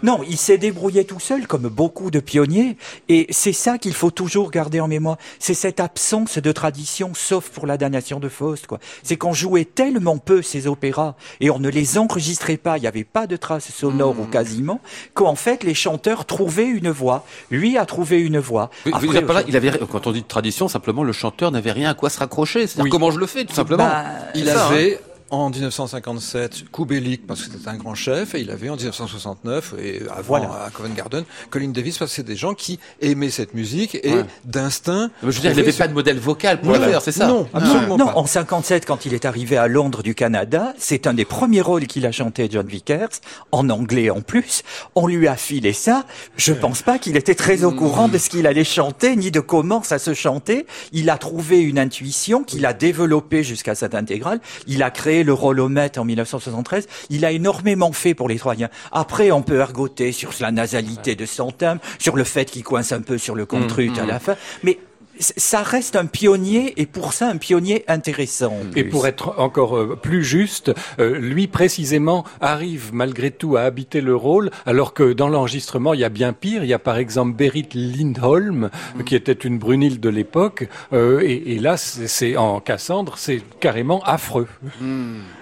non, 0.03 0.21
il 0.29 0.37
s'est 0.37 0.59
débrouillé 0.59 1.05
tout 1.05 1.21
seul, 1.21 1.47
comme 1.47 1.69
beaucoup 1.69 2.11
de 2.11 2.21
pionniers, 2.21 2.77
et 3.09 3.27
c'est 3.31 3.53
ça 3.53 3.79
qu'il 3.79 3.95
faut 3.95 4.11
toujours 4.11 4.51
garder 4.51 4.81
en 4.81 4.89
mémoire. 4.89 5.19
C'est 5.39 5.55
cette 5.55 5.81
absence 5.81 6.39
de 6.39 6.53
tradition, 6.53 7.13
sauf 7.15 7.49
pour 7.51 7.67
la 7.67 7.77
damnation 7.77 8.21
de 8.21 8.29
Faust, 8.29 8.67
quoi. 8.67 8.79
C'est 9.03 9.17
qu'on 9.17 9.33
jouait 9.35 9.65
tellement 9.65 10.14
peu 10.19 10.43
ces 10.43 10.67
opéras, 10.67 11.15
et 11.41 11.51
on 11.51 11.59
ne 11.59 11.69
les 11.69 11.99
enregistrait 11.99 12.57
pas, 12.57 12.79
il 12.79 12.83
n'y 12.83 12.87
avait 12.87 13.05
pas 13.05 13.27
de 13.27 13.37
traces 13.37 13.71
sonores 13.73 14.19
ou 14.21 14.25
quasiment, 14.25 14.81
qu'en 15.15 15.35
fait, 15.35 15.65
les 15.65 15.75
chanteurs 15.75 16.25
trouvaient 16.25 16.67
une 16.69 16.91
voix. 16.91 17.25
Lui 17.51 17.79
a 17.79 17.87
trouvé 17.87 18.21
une 18.21 18.39
voix. 18.39 18.71
Oui, 18.87 18.93
Après, 18.95 19.23
par 19.23 19.37
là, 19.37 19.43
il 19.49 19.57
avait, 19.57 19.73
quand 19.91 20.07
on 20.07 20.13
dit 20.13 20.23
tradition, 20.23 20.69
simplement, 20.69 21.03
le 21.03 21.13
chanteur 21.13 21.51
n'avait 21.51 21.73
rien 21.73 21.91
à 21.91 21.95
quoi 21.95 22.11
se 22.11 22.19
raccrocher. 22.19 22.67
C'est-à-dire, 22.67 22.85
Oui. 22.85 22.91
comment 22.91 23.11
je 23.11 23.19
le 23.19 23.27
fais, 23.27 23.45
tout 23.45 23.55
simplement. 23.55 23.85
bah, 23.85 24.05
Il 24.35 24.47
ça, 24.47 24.67
avait 24.69 25.01
en 25.31 25.51
1957 25.51 26.65
Kubelik 26.73 27.27
parce 27.27 27.43
que 27.43 27.53
c'était 27.53 27.69
un 27.69 27.77
grand 27.77 27.95
chef 27.95 28.35
et 28.35 28.41
il 28.41 28.51
avait 28.51 28.69
en 28.69 28.77
1969 28.77 29.75
et 29.83 30.03
avant 30.11 30.23
Voilà. 30.23 30.47
à 30.67 30.71
Covent 30.71 30.95
Garden 30.95 31.25
Colin 31.51 31.69
Davis 31.69 31.99
parce 31.99 32.11
que 32.11 32.17
c'est 32.17 32.23
des 32.23 32.37
gens 32.37 32.55
qui 32.55 32.79
aimaient 33.01 33.31
cette 33.31 33.55
musique 33.55 33.97
et 34.03 34.15
Ouais. 34.15 34.25
d'instinct. 34.45 35.11
Je 35.23 35.27
veux 35.27 35.33
dire, 35.33 35.51
il 35.53 35.57
n'avait 35.57 35.73
ce- 35.73 35.79
pas 35.79 35.89
de 35.89 35.93
modèle 35.95 36.19
vocal 36.19 36.61
pour 36.61 36.73
Non, 36.73 36.79
le 36.79 36.85
faire, 36.85 37.03
c'est 37.03 37.13
ça 37.13 37.27
non, 37.27 37.49
absolument 37.55 37.97
Non, 37.97 38.07
pas. 38.07 38.17
en 38.17 38.27
57, 38.27 38.87
quand 38.87 39.07
il 39.07 39.15
est 39.15 39.25
arrivé 39.25 39.57
à 39.57 39.67
Londres 39.69 40.03
du 40.03 40.15
Canada, 40.15 40.75
c'est 40.79 41.07
un 41.07 41.15
des 41.15 41.25
premiers 41.25 41.61
rôles 41.63 41.87
qu'il 41.87 42.07
a 42.07 42.13
chanté, 42.13 42.49
John 42.51 42.67
Vickers, 42.67 43.09
en 43.53 43.69
anglais 43.71 44.11
en 44.11 44.21
plus. 44.21 44.63
On 44.95 45.07
lui 45.07 45.27
a 45.29 45.37
filé 45.37 45.73
ça. 45.73 46.05
Je 46.37 46.53
pense 46.53 46.83
pas 46.83 46.99
qu'il 46.99 47.17
était 47.17 47.35
très 47.35 47.65
au 47.65 47.73
courant 47.73 48.09
de 48.09 48.19
ce 48.19 48.29
qu'il 48.31 48.47
allait 48.47 48.65
chanter, 48.65 49.17
ni 49.17 49.31
de 49.31 49.41
comment 49.41 49.83
ça 49.83 49.99
se 49.99 50.15
chantait. 50.15 50.67
Il 50.93 51.09
a 51.11 51.19
trouvé 51.19 51.61
une 51.61 51.79
intuition 51.79 52.45
qu'il 52.45 52.67
a 52.67 52.73
développée 52.73 53.43
jusqu'à 53.43 53.75
cette 53.75 53.95
intégrale. 53.95 54.41
Il 54.67 54.83
a 54.83 54.91
créé 54.91 55.14
le 55.23 55.33
rolomètre 55.33 56.01
en 56.01 56.05
1973. 56.05 56.89
Il 57.11 57.25
a 57.25 57.33
énormément 57.33 57.93
fait 57.93 58.15
pour 58.15 58.29
les 58.29 58.39
Troyens. 58.39 58.71
Après, 58.93 59.31
on 59.31 59.43
peut 59.43 59.59
ergoter 59.59 60.13
sur 60.13 60.33
la 60.41 60.51
nasalité 60.51 61.15
de 61.15 61.27
son 61.27 61.51
thème, 61.51 61.79
sur 61.99 62.17
le 62.17 62.25
fait 62.25 62.47
qu'il 62.47 62.65
coince 62.65 62.93
un 62.93 63.03
peu 63.03 63.19
sur 63.19 63.35
le 63.35 63.47
contrut 63.47 63.93
à 63.99 64.07
la 64.07 64.19
fin. 64.19 64.37
Mais 64.63 64.79
ça 65.19 65.63
reste 65.63 65.97
un 65.97 66.07
pionnier 66.07 66.75
et 66.77 66.87
pour 66.87 67.13
ça 67.13 67.29
un 67.29 67.37
pionnier 67.37 67.85
intéressant. 67.89 68.55
Et 68.77 68.83
plus. 68.83 68.91
pour 68.91 69.07
être 69.07 69.35
encore 69.39 69.77
euh, 69.77 69.99
plus 70.01 70.25
juste, 70.25 70.73
euh, 70.99 71.19
lui 71.19 71.47
précisément 71.47 72.25
arrive 72.41 72.91
malgré 72.93 73.31
tout 73.31 73.57
à 73.57 73.63
habiter 73.63 74.01
le 74.01 74.17
rôle, 74.17 74.51
alors 74.67 74.95
que 74.95 75.13
dans 75.13 75.29
l'enregistrement 75.29 75.95
il 75.95 76.01
y 76.01 76.05
a 76.05 76.09
bien 76.09 76.33
pire. 76.33 76.65
Il 76.65 76.69
y 76.69 76.75
a 76.75 76.79
par 76.79 76.97
exemple 76.97 77.37
Berit 77.37 77.69
Lindholm, 77.75 78.71
euh, 78.99 79.03
qui 79.03 79.15
était 79.15 79.33
une 79.33 79.59
brunille 79.59 79.99
de 79.99 80.09
l'époque, 80.09 80.69
euh, 80.93 81.21
et, 81.21 81.59
là 81.59 81.77
c'est 81.77 82.37
en 82.37 82.61
Cassandre, 82.61 83.15
c'est 83.17 83.43
carrément 83.61 84.03
affreux. 84.05 84.49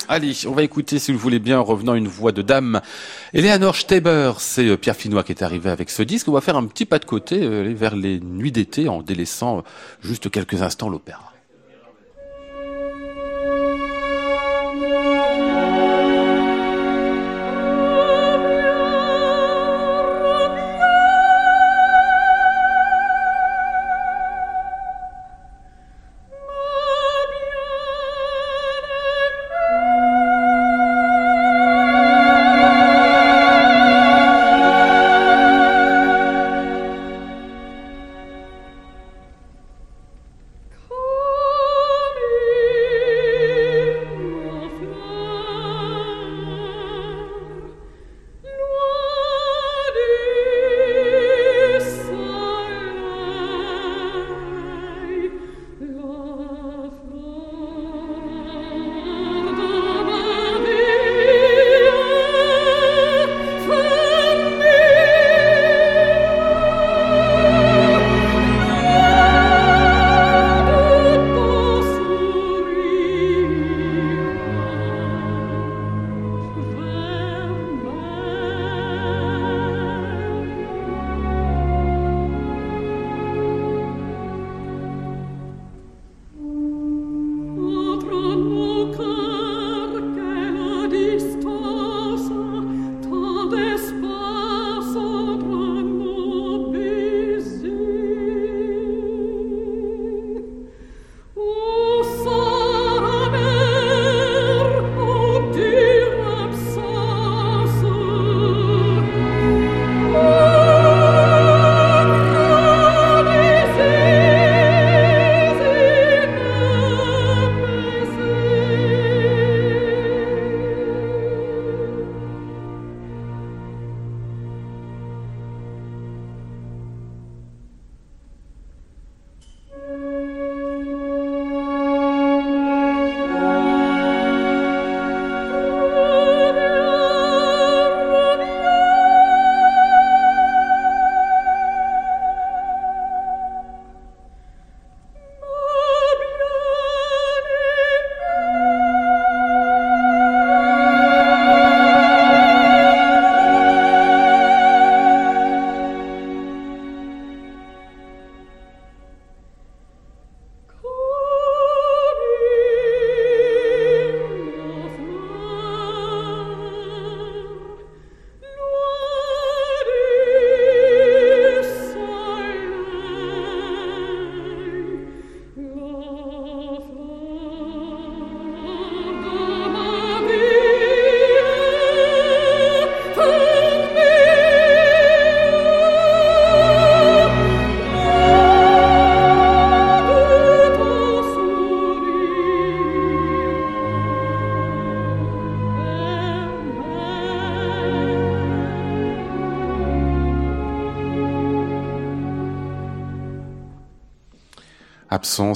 Allez, 0.09 0.33
on 0.47 0.53
va 0.53 0.62
écouter, 0.62 0.99
si 0.99 1.12
vous 1.12 1.18
le 1.18 1.23
voulez 1.23 1.39
bien, 1.39 1.61
en 1.61 1.64
revenant 1.64 1.95
une 1.95 2.09
voix 2.09 2.33
de 2.33 2.43
dame. 2.43 2.81
Eleanor 3.33 3.77
Steber, 3.77 4.33
c'est 4.39 4.77
Pierre 4.77 4.97
Finois 4.97 5.23
qui 5.23 5.33
est 5.33 5.43
arrivé 5.43 5.70
avec 5.70 5.91
ce 5.91 6.03
disque. 6.03 6.29
On 6.29 6.33
va 6.33 6.41
faire 6.41 6.57
un 6.57 6.66
petit 6.66 6.85
pas 6.85 6.99
de 6.99 7.05
côté, 7.05 7.39
vers 7.73 7.97
les 7.97 8.20
nuits 8.20 8.53
d'été, 8.53 8.89
en 8.89 9.03
délaissant 9.03 9.61
juste 10.02 10.30
quelques 10.30 10.62
instants 10.62 10.88
l'opéra. 10.88 11.32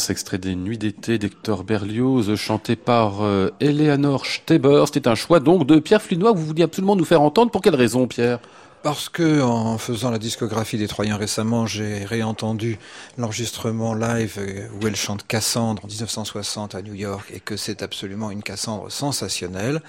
Extrait 0.08 0.38
des 0.38 0.54
Nuits 0.54 0.78
d'été 0.78 1.18
d'Hector 1.18 1.62
Berlioz, 1.62 2.34
chanté 2.36 2.76
par 2.76 3.22
euh, 3.22 3.50
Eleanor 3.60 4.24
Steber. 4.24 4.84
C'était 4.86 5.06
un 5.06 5.14
choix 5.14 5.38
donc 5.38 5.66
de 5.66 5.78
Pierre 5.80 6.00
Flinois 6.00 6.32
que 6.32 6.38
vous 6.38 6.46
vouliez 6.46 6.62
absolument 6.62 6.96
nous 6.96 7.04
faire 7.04 7.20
entendre. 7.20 7.50
Pour 7.50 7.60
quelle 7.60 7.74
raison, 7.74 8.06
Pierre? 8.06 8.38
Parce 8.82 9.10
que 9.10 9.42
en 9.42 9.76
faisant 9.76 10.10
la 10.10 10.18
discographie 10.18 10.78
des 10.78 10.88
Troyens 10.88 11.18
récemment, 11.18 11.66
j'ai 11.66 12.06
réentendu 12.06 12.78
l'enregistrement 13.18 13.92
live 13.92 14.36
euh, 14.38 14.66
où 14.80 14.86
elle 14.86 14.96
chante 14.96 15.26
Cassandre 15.26 15.84
en 15.84 15.88
1960 15.88 16.74
à 16.74 16.80
New 16.80 16.94
York 16.94 17.30
et 17.34 17.40
que 17.40 17.58
c'est 17.58 17.82
absolument 17.82 18.30
une 18.30 18.42
Cassandre 18.42 18.90
sensationnelle. 18.90 19.82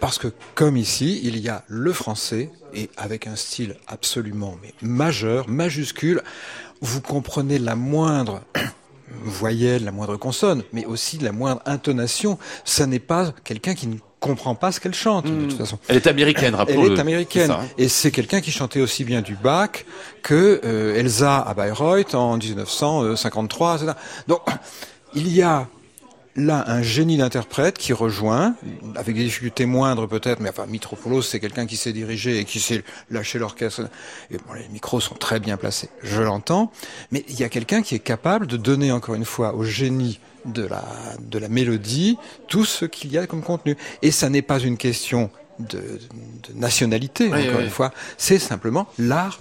Parce 0.00 0.18
que, 0.18 0.28
comme 0.56 0.76
ici, 0.76 1.20
il 1.22 1.38
y 1.38 1.48
a 1.48 1.62
le 1.68 1.92
français, 1.92 2.50
et 2.74 2.90
avec 2.96 3.28
un 3.28 3.36
style 3.36 3.76
absolument 3.86 4.56
mais 4.60 4.74
majeur, 4.82 5.48
majuscule, 5.48 6.20
vous 6.80 7.00
comprenez 7.00 7.60
la 7.60 7.76
moindre 7.76 8.42
voyelle, 9.22 9.84
la 9.84 9.92
moindre 9.92 10.16
consonne, 10.16 10.62
mais 10.72 10.84
aussi 10.84 11.18
la 11.18 11.32
moindre 11.32 11.62
intonation. 11.66 12.38
Ça 12.64 12.86
n'est 12.86 12.98
pas 12.98 13.32
quelqu'un 13.44 13.74
qui 13.74 13.86
ne 13.86 13.96
comprend 14.20 14.54
pas 14.54 14.72
ce 14.72 14.80
qu'elle 14.80 14.94
chante, 14.94 15.26
de 15.26 15.48
toute 15.48 15.58
façon. 15.58 15.78
Elle 15.88 15.96
est 15.96 16.06
américaine, 16.06 16.54
rappelons-le. 16.54 16.92
Elle 16.92 16.96
est 16.96 17.00
américaine. 17.00 17.48
Ça, 17.48 17.60
hein. 17.60 17.68
Et 17.76 17.88
c'est 17.88 18.10
quelqu'un 18.10 18.40
qui 18.40 18.50
chantait 18.50 18.80
aussi 18.80 19.04
bien 19.04 19.20
du 19.20 19.34
Bach 19.36 19.84
que 20.22 20.60
euh, 20.64 20.98
Elsa 20.98 21.40
à 21.40 21.52
Bayreuth 21.52 22.14
en 22.14 22.38
1953. 22.38 23.76
etc. 23.76 23.92
Donc, 24.26 24.40
il 25.14 25.28
y 25.28 25.42
a 25.42 25.68
là 26.36 26.64
un 26.66 26.82
génie 26.82 27.16
d'interprète 27.16 27.78
qui 27.78 27.92
rejoint, 27.92 28.54
avec 28.96 29.14
des 29.16 29.24
difficultés 29.24 29.66
moindres 29.66 30.08
peut-être, 30.08 30.40
mais 30.40 30.50
enfin 30.50 30.66
Mitropoulos 30.66 31.22
c'est 31.22 31.40
quelqu'un 31.40 31.66
qui 31.66 31.76
s'est 31.76 31.92
dirigé 31.92 32.38
et 32.38 32.44
qui 32.44 32.60
sait 32.60 32.82
lâcher 33.10 33.38
l'orchestre. 33.38 33.82
Les 34.30 34.68
micros 34.72 35.00
sont 35.00 35.14
très 35.14 35.40
bien 35.40 35.56
placés, 35.56 35.90
je 36.02 36.22
l'entends, 36.22 36.72
mais 37.10 37.24
il 37.28 37.38
y 37.38 37.44
a 37.44 37.48
quelqu'un 37.48 37.82
qui 37.82 37.94
est 37.94 38.00
capable 38.00 38.46
de 38.46 38.56
donner 38.56 38.92
encore 38.92 39.14
une 39.14 39.24
fois 39.24 39.54
au 39.54 39.64
génie 39.64 40.20
de 40.44 40.64
la, 40.64 40.84
de 41.20 41.38
la 41.38 41.48
mélodie 41.48 42.18
tout 42.48 42.64
ce 42.64 42.84
qu'il 42.84 43.12
y 43.12 43.18
a 43.18 43.26
comme 43.26 43.42
contenu. 43.42 43.76
Et 44.02 44.10
ça 44.10 44.28
n'est 44.28 44.42
pas 44.42 44.60
une 44.60 44.76
question 44.76 45.30
de, 45.58 45.78
de 45.78 46.58
nationalité, 46.58 47.28
Oui, 47.32 47.42
encore 47.48 47.58
oui. 47.58 47.64
une 47.64 47.70
fois, 47.70 47.92
c'est 48.16 48.38
simplement 48.38 48.86
l'art 48.98 49.38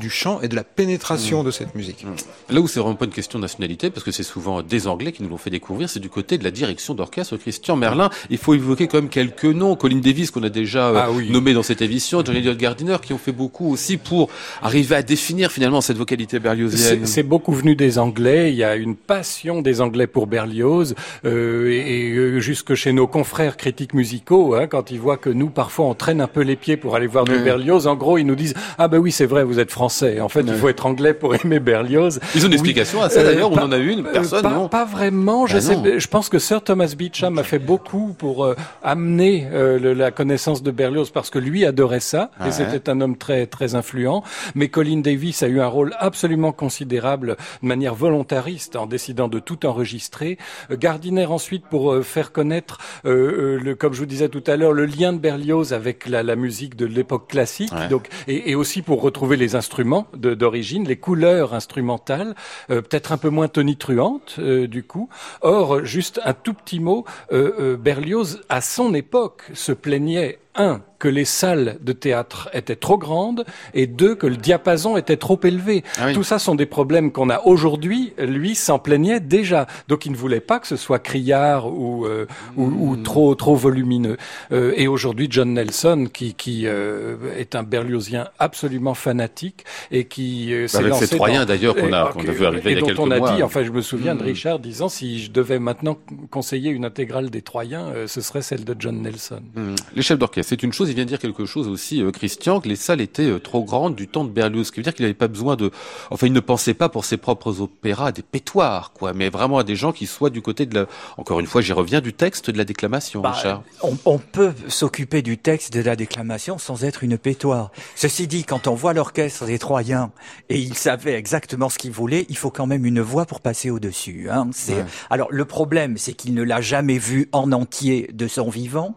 du 0.00 0.10
chant 0.10 0.40
et 0.40 0.48
de 0.48 0.56
la 0.56 0.64
pénétration 0.64 1.44
de 1.44 1.50
cette 1.50 1.74
musique. 1.74 2.04
Là 2.50 2.60
où 2.60 2.68
c'est 2.68 2.80
vraiment 2.80 2.94
pas 2.96 3.04
une 3.04 3.10
question 3.12 3.38
de 3.38 3.42
nationalité, 3.42 3.90
parce 3.90 4.04
que 4.04 4.10
c'est 4.12 4.22
souvent 4.22 4.62
des 4.62 4.86
Anglais 4.86 5.12
qui 5.12 5.22
nous 5.22 5.28
l'ont 5.28 5.36
fait 5.36 5.50
découvrir, 5.50 5.88
c'est 5.88 6.00
du 6.00 6.08
côté 6.10 6.38
de 6.38 6.44
la 6.44 6.50
direction 6.50 6.94
d'orchestre 6.94 7.36
Christian 7.36 7.76
Merlin. 7.76 8.10
Il 8.30 8.38
faut 8.38 8.54
évoquer 8.54 8.88
quand 8.88 8.98
même 8.98 9.08
quelques 9.08 9.44
noms. 9.44 9.76
Colin 9.76 9.98
Davis, 9.98 10.30
qu'on 10.30 10.42
a 10.42 10.48
déjà 10.48 10.88
euh, 10.88 10.94
Ah 11.04 11.10
oui. 11.10 11.30
nommé 11.30 11.54
dans 11.54 11.62
cette 11.62 11.82
émission, 11.82 12.24
Johnny 12.24 12.38
Elliott 12.38 12.58
Gardiner, 12.58 12.96
qui 13.02 13.12
ont 13.12 13.18
fait 13.18 13.32
beaucoup 13.32 13.70
aussi 13.70 13.96
pour 13.96 14.28
arriver 14.62 14.96
à 14.96 15.02
définir 15.02 15.50
finalement 15.52 15.80
cette 15.80 15.96
vocalité 15.98 16.38
berliozienne. 16.38 17.06
C'est 17.06 17.22
beaucoup 17.22 17.52
venu 17.52 17.74
des 17.76 17.98
Anglais. 17.98 18.50
Il 18.50 18.56
y 18.56 18.64
a 18.64 18.76
une 18.76 18.96
passion 18.96 19.62
des 19.62 19.80
Anglais 19.80 20.06
pour 20.06 20.26
Berlioz, 20.26 20.94
euh, 21.24 21.70
et, 21.70 22.08
et, 22.08 22.10
euh, 22.12 22.40
jusque 22.40 22.74
chez 22.74 22.92
nos 22.92 23.06
confrères 23.06 23.56
critiques 23.56 23.94
musicaux, 23.94 24.54
hein, 24.54 24.66
quand 24.66 24.90
ils 24.90 25.00
voient 25.00 25.16
que 25.16 25.30
nous, 25.30 25.50
parfois 25.52 25.86
on 25.86 25.94
traîne 25.94 26.20
un 26.20 26.26
peu 26.26 26.40
les 26.40 26.56
pieds 26.56 26.76
pour 26.76 26.96
aller 26.96 27.06
voir 27.06 27.24
du 27.24 27.38
Berlioz. 27.38 27.86
En 27.86 27.94
gros, 27.94 28.18
ils 28.18 28.24
nous 28.26 28.34
disent 28.34 28.54
ah 28.78 28.88
ben 28.88 28.98
oui 28.98 29.12
c'est 29.12 29.26
vrai, 29.26 29.44
vous 29.44 29.58
êtes 29.60 29.70
français. 29.70 30.20
En 30.20 30.28
fait, 30.28 30.40
il 30.46 30.54
faut 30.54 30.68
être 30.68 30.86
anglais 30.86 31.14
pour 31.14 31.34
aimer 31.34 31.60
Berlioz. 31.60 32.20
Ils 32.34 32.42
ont 32.44 32.48
une 32.48 32.52
explication 32.54 33.02
à 33.02 33.08
ça 33.10 33.22
d'ailleurs. 33.22 33.52
Euh, 33.52 33.56
on 33.60 33.64
en 33.64 33.72
a 33.72 33.76
une. 33.78 34.00
euh, 34.06 34.12
Personne, 34.12 34.42
pas, 34.42 34.50
non 34.50 34.68
pas 34.68 34.84
vraiment. 34.84 35.46
Je, 35.46 35.54
Bah 35.54 35.60
sais, 35.60 36.00
je 36.00 36.08
pense 36.08 36.28
que 36.28 36.38
Sir 36.38 36.62
Thomas 36.62 36.94
Beecham 36.96 37.38
a 37.38 37.42
fait 37.42 37.58
beaucoup 37.58 38.14
pour 38.18 38.44
euh, 38.44 38.54
amener 38.82 39.46
euh, 39.52 39.78
le- 39.78 39.92
la 39.94 40.10
connaissance 40.10 40.62
de 40.62 40.70
Berlioz 40.70 41.10
parce 41.12 41.30
que 41.30 41.38
lui 41.38 41.64
adorait 41.66 42.00
ça 42.00 42.30
et 42.46 42.50
c'était 42.52 42.88
un 42.90 43.00
homme 43.00 43.16
très 43.16 43.46
très 43.46 43.74
influent. 43.74 44.22
Mais 44.54 44.68
Colin 44.68 44.98
Davis 45.00 45.42
a 45.42 45.48
eu 45.48 45.60
un 45.60 45.66
rôle 45.66 45.94
absolument 45.98 46.52
considérable 46.52 47.36
de 47.62 47.66
manière 47.68 47.94
volontariste 47.94 48.76
en 48.76 48.86
décidant 48.86 49.28
de 49.28 49.38
tout 49.38 49.66
enregistrer. 49.66 50.38
Gardiner 50.70 51.26
ensuite 51.26 51.64
pour 51.70 51.96
faire 52.02 52.32
connaître, 52.32 52.78
le, 53.04 53.74
comme 53.74 53.92
je 53.92 54.00
vous 54.00 54.06
disais 54.06 54.28
tout 54.28 54.42
à 54.46 54.56
l'heure, 54.56 54.72
le 54.72 54.86
lien 54.86 55.12
de 55.12 55.18
Berlioz 55.18 55.41
avec 55.72 56.06
la, 56.06 56.22
la 56.22 56.36
musique 56.36 56.76
de 56.76 56.86
l'époque 56.86 57.28
classique. 57.28 57.72
Ouais. 57.72 57.88
Donc 57.88 58.08
et, 58.28 58.50
et 58.50 58.54
aussi 58.54 58.82
pour 58.82 59.02
retrouver 59.02 59.36
les 59.36 59.54
instruments 59.54 60.06
d'origine, 60.14 60.86
les 60.86 60.96
couleurs 60.96 61.54
instrumentales, 61.54 62.34
euh, 62.70 62.80
peut-être 62.82 63.12
un 63.12 63.18
peu 63.18 63.28
moins 63.30 63.48
tonitruantes 63.48 64.36
euh, 64.38 64.66
du 64.66 64.82
coup. 64.82 65.08
Or, 65.40 65.84
juste 65.84 66.20
un 66.24 66.34
tout 66.34 66.54
petit 66.54 66.80
mot, 66.80 67.04
euh, 67.32 67.76
Berlioz 67.76 68.40
à 68.48 68.60
son 68.60 68.94
époque 68.94 69.44
se 69.54 69.72
plaignait 69.72 70.38
un 70.54 70.82
que 70.98 71.08
les 71.08 71.24
salles 71.24 71.78
de 71.80 71.92
théâtre 71.92 72.48
étaient 72.52 72.76
trop 72.76 72.96
grandes 72.96 73.44
et 73.74 73.88
deux 73.88 74.14
que 74.14 74.28
le 74.28 74.36
diapason 74.36 74.96
était 74.96 75.16
trop 75.16 75.40
élevé. 75.42 75.82
Ah 75.98 76.04
oui. 76.06 76.12
Tout 76.12 76.22
ça 76.22 76.38
sont 76.38 76.54
des 76.54 76.66
problèmes 76.66 77.10
qu'on 77.10 77.28
a 77.28 77.40
aujourd'hui. 77.40 78.12
Lui 78.18 78.54
s'en 78.54 78.78
plaignait 78.78 79.18
déjà, 79.18 79.66
donc 79.88 80.06
il 80.06 80.12
ne 80.12 80.16
voulait 80.16 80.38
pas 80.40 80.60
que 80.60 80.68
ce 80.68 80.76
soit 80.76 81.00
criard 81.00 81.66
ou 81.76 82.06
euh, 82.06 82.26
ou, 82.56 82.64
ou 82.66 82.96
Hmm. 82.96 83.02
trop 83.02 83.34
trop 83.34 83.56
volumineux. 83.56 84.16
Euh, 84.52 84.74
et 84.76 84.86
aujourd'hui, 84.86 85.26
John 85.28 85.54
Nelson, 85.54 86.06
qui 86.12 86.34
qui 86.34 86.66
euh, 86.66 87.16
est 87.36 87.56
un 87.56 87.64
Berliozien 87.64 88.28
absolument 88.38 88.94
fanatique 88.94 89.64
et 89.90 90.04
qui 90.04 90.52
euh, 90.54 90.68
s'est 90.68 90.76
Avec 90.78 90.90
lancé 90.90 91.06
ces 91.06 91.16
Troyens, 91.16 91.44
d'ailleurs, 91.46 91.74
qu'on 91.74 91.92
a- 91.92 92.10
et- 92.10 92.12
qu'on 92.12 92.28
a 92.28 92.32
vu 92.32 92.46
arriver 92.46 92.70
et 92.70 92.72
il 92.74 92.76
y 92.76 92.78
a 92.78 92.80
dont 92.80 92.86
quelques 92.86 93.00
on 93.00 93.10
a 93.10 93.18
mois. 93.18 93.32
dit, 93.32 93.42
enfin, 93.42 93.64
je 93.64 93.70
me 93.72 93.82
souviens 93.82 94.14
de 94.14 94.22
Mm. 94.22 94.26
Richard 94.26 94.58
disant 94.60 94.88
si 94.88 95.20
je 95.20 95.32
devais 95.32 95.58
maintenant 95.58 95.98
conseiller 96.30 96.70
une 96.70 96.84
intégrale 96.84 97.28
des 97.30 97.42
Troyens, 97.42 97.88
euh, 97.88 98.06
ce 98.06 98.20
serait 98.20 98.42
celle 98.42 98.64
de 98.64 98.76
John 98.78 99.02
Nelson. 99.02 99.42
Hum. 99.56 99.74
Les 99.96 100.02
chefs 100.02 100.18
d'orchestre, 100.18 100.41
c'est 100.42 100.62
une 100.62 100.72
chose. 100.72 100.88
Il 100.88 100.94
vient 100.94 101.04
de 101.04 101.08
dire 101.08 101.18
quelque 101.18 101.44
chose 101.46 101.68
aussi, 101.68 102.02
euh, 102.02 102.10
Christian, 102.10 102.60
que 102.60 102.68
les 102.68 102.76
salles 102.76 103.00
étaient 103.00 103.26
euh, 103.30 103.38
trop 103.38 103.62
grandes 103.64 103.94
du 103.94 104.08
temps 104.08 104.24
de 104.24 104.30
Berlioz. 104.30 104.66
Ce 104.66 104.72
qui 104.72 104.80
veut 104.80 104.84
dire 104.84 104.94
qu'il 104.94 105.04
n'avait 105.04 105.14
pas 105.14 105.28
besoin 105.28 105.56
de, 105.56 105.70
enfin, 106.10 106.26
il 106.26 106.32
ne 106.32 106.40
pensait 106.40 106.74
pas 106.74 106.88
pour 106.88 107.04
ses 107.04 107.16
propres 107.16 107.60
opéras 107.60 108.06
à 108.08 108.12
des 108.12 108.22
pétoires, 108.22 108.92
quoi, 108.92 109.12
mais 109.12 109.28
vraiment 109.28 109.58
à 109.58 109.64
des 109.64 109.76
gens 109.76 109.92
qui 109.92 110.06
soient 110.06 110.30
du 110.30 110.42
côté 110.42 110.66
de 110.66 110.74
la, 110.74 110.86
encore 111.16 111.40
une 111.40 111.46
fois, 111.46 111.60
j'y 111.60 111.72
reviens, 111.72 112.00
du 112.00 112.12
texte, 112.12 112.50
de 112.50 112.58
la 112.58 112.64
déclamation, 112.64 113.20
Bah, 113.20 113.32
Richard. 113.32 113.62
on, 113.82 113.96
on 114.04 114.18
peut 114.18 114.52
s'occuper 114.68 115.22
du 115.22 115.38
texte 115.38 115.72
de 115.72 115.80
la 115.80 115.96
déclamation 115.96 116.58
sans 116.58 116.84
être 116.84 117.02
une 117.04 117.18
pétoire. 117.18 117.70
Ceci 117.94 118.26
dit, 118.26 118.44
quand 118.44 118.66
on 118.66 118.74
voit 118.74 118.92
l'orchestre 118.92 119.46
des 119.46 119.58
Troyens 119.58 120.10
et 120.48 120.58
ils 120.58 120.74
savaient 120.74 121.14
exactement 121.14 121.68
ce 121.68 121.78
qu'ils 121.78 121.92
voulaient, 121.92 122.26
il 122.28 122.36
faut 122.36 122.50
quand 122.50 122.66
même 122.66 122.84
une 122.86 123.00
voix 123.00 123.26
pour 123.26 123.40
passer 123.40 123.70
au-dessus. 123.70 124.28
Hein. 124.30 124.50
Ouais. 124.68 124.84
Alors 125.10 125.28
le 125.30 125.44
problème, 125.44 125.96
c'est 125.98 126.12
qu'il 126.14 126.34
ne 126.34 126.42
l'a 126.42 126.60
jamais 126.60 126.98
vu 126.98 127.28
en 127.32 127.52
entier 127.52 128.08
de 128.12 128.26
son 128.28 128.48
vivant. 128.50 128.94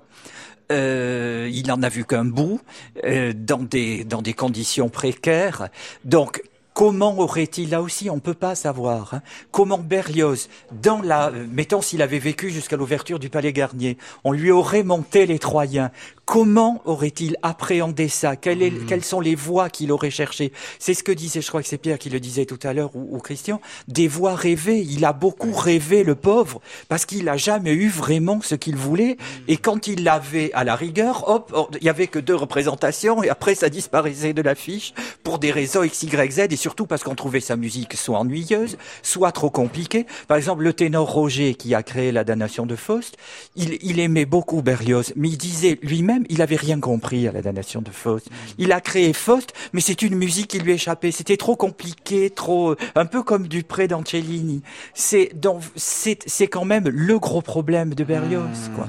Euh, 0.72 1.50
il 1.52 1.72
en 1.72 1.84
a 1.84 1.90
vu 1.90 2.06
qu'un 2.06 2.26
bout 2.26 2.60
euh, 3.04 3.34
dans 3.36 3.60
des 3.60 4.04
dans 4.04 4.22
des 4.22 4.34
conditions 4.34 4.90
précaires. 4.90 5.70
Donc 6.04 6.42
Comment 6.76 7.18
aurait-il, 7.20 7.70
là 7.70 7.82
aussi, 7.82 8.10
on 8.10 8.20
peut 8.20 8.34
pas 8.34 8.54
savoir, 8.54 9.14
hein, 9.14 9.22
comment 9.52 9.78
Berlioz, 9.78 10.50
dans 10.74 11.02
euh, 11.10 11.46
mettons 11.50 11.82
s'il 11.82 12.02
avait 12.02 12.20
vécu 12.20 12.50
jusqu'à 12.50 12.76
l'ouverture 12.76 13.18
du 13.18 13.30
Palais 13.30 13.54
Garnier, 13.54 13.98
on 14.26 14.34
lui 14.34 14.52
aurait 14.52 14.84
monté 14.84 15.26
les 15.26 15.40
Troyens, 15.40 15.90
comment 16.26 16.82
aurait-il 16.86 17.38
appréhendé 17.44 18.08
ça? 18.08 18.36
Quelles, 18.36 18.62
est- 18.62 18.86
quelles 18.88 19.04
sont 19.04 19.20
les 19.20 19.36
voies 19.36 19.70
qu'il 19.70 19.92
aurait 19.92 20.10
cherchées? 20.10 20.52
C'est 20.80 20.94
ce 20.94 21.04
que 21.04 21.12
disait, 21.12 21.42
je 21.42 21.48
crois 21.48 21.62
que 21.62 21.68
c'est 21.68 21.78
Pierre 21.78 22.00
qui 22.00 22.10
le 22.10 22.20
disait 22.20 22.46
tout 22.46 22.60
à 22.64 22.74
l'heure, 22.74 22.96
ou, 22.96 23.16
ou 23.16 23.20
Christian, 23.20 23.62
des 23.88 24.08
voies 24.08 24.36
rêvées. 24.36 24.82
Il 24.82 25.06
a 25.06 25.14
beaucoup 25.14 25.52
rêvé, 25.54 26.04
le 26.04 26.16
pauvre, 26.16 26.62
parce 26.90 27.06
qu'il 27.06 27.30
a 27.30 27.38
jamais 27.38 27.74
eu 27.74 27.90
vraiment 27.90 28.40
ce 28.42 28.56
qu'il 28.56 28.76
voulait, 28.76 29.18
et 29.48 29.58
quand 29.58 29.88
il 29.88 30.04
l'avait 30.04 30.52
à 30.54 30.64
la 30.64 30.76
rigueur, 30.76 31.30
hop, 31.30 31.70
il 31.80 31.86
y 31.86 31.90
avait 31.90 32.08
que 32.08 32.20
deux 32.20 32.36
représentations, 32.36 33.24
et 33.24 33.30
après 33.30 33.56
ça 33.56 33.70
disparaissait 33.70 34.34
de 34.34 34.42
l'affiche, 34.42 34.94
pour 35.24 35.40
des 35.40 35.52
raisons 35.52 35.84
X, 35.84 36.04
Y, 36.04 36.32
Z, 36.32 36.40
et 36.52 36.56
surtout 36.56 36.86
parce 36.88 37.04
qu'on 37.04 37.16
trouvait 37.16 37.40
sa 37.40 37.56
musique 37.56 37.94
soit 37.96 38.20
ennuyeuse, 38.20 38.78
soit 39.04 39.32
trop 39.32 39.50
compliquée. 39.50 40.06
Par 40.28 40.38
exemple, 40.38 40.64
le 40.64 40.74
ténor 40.74 41.12
Roger, 41.12 41.56
qui 41.56 41.76
a 41.76 41.84
créé 41.84 42.12
la 42.12 42.24
damnation 42.24 42.66
de 42.66 42.76
Faust, 42.76 43.18
il, 43.56 43.78
il 43.82 44.00
aimait 44.00 44.26
beaucoup 44.26 44.62
Berlioz, 44.62 45.14
mais 45.16 45.30
il 45.30 45.38
disait 45.38 45.78
lui-même, 45.82 46.15
il 46.30 46.42
avait 46.42 46.56
rien 46.56 46.80
compris 46.80 47.28
à 47.28 47.32
la 47.32 47.42
damnation 47.42 47.82
de 47.82 47.90
Faust. 47.90 48.30
Il 48.58 48.72
a 48.72 48.82
créé 48.82 49.14
Faust, 49.14 49.54
mais 49.74 49.82
c'est 49.82 50.02
une 50.02 50.16
musique 50.16 50.48
qui 50.48 50.60
lui 50.60 50.74
échappait. 50.74 51.12
C'était 51.12 51.38
trop 51.38 51.56
compliqué, 51.56 52.30
trop, 52.30 52.76
un 52.96 53.06
peu 53.06 53.24
comme 53.24 53.48
Dupré 53.48 53.88
d'Ancellini. 53.88 54.62
C'est, 54.94 55.32
donc, 55.36 55.62
c'est, 55.76 56.20
c'est 56.26 56.48
quand 56.48 56.66
même 56.66 56.88
le 56.88 57.20
gros 57.20 57.42
problème 57.42 57.94
de 57.94 58.04
Berlioz, 58.04 58.72
quoi. 58.76 58.88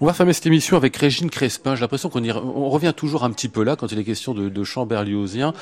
On 0.00 0.06
va 0.06 0.12
fermer 0.12 0.32
cette 0.32 0.46
émission 0.46 0.76
avec 0.76 0.96
Régine 0.96 1.30
Crespin. 1.30 1.74
J'ai 1.74 1.80
l'impression 1.80 2.08
qu'on 2.08 2.22
on 2.28 2.68
revient 2.68 2.92
toujours 2.94 3.24
un 3.24 3.30
petit 3.30 3.48
peu 3.48 3.62
là 3.62 3.76
quand 3.76 3.90
il 3.92 3.98
est 3.98 4.04
question 4.04 4.34
de, 4.34 4.48
de 4.48 4.64
chant 4.64 4.86
berliozien. 4.86 5.54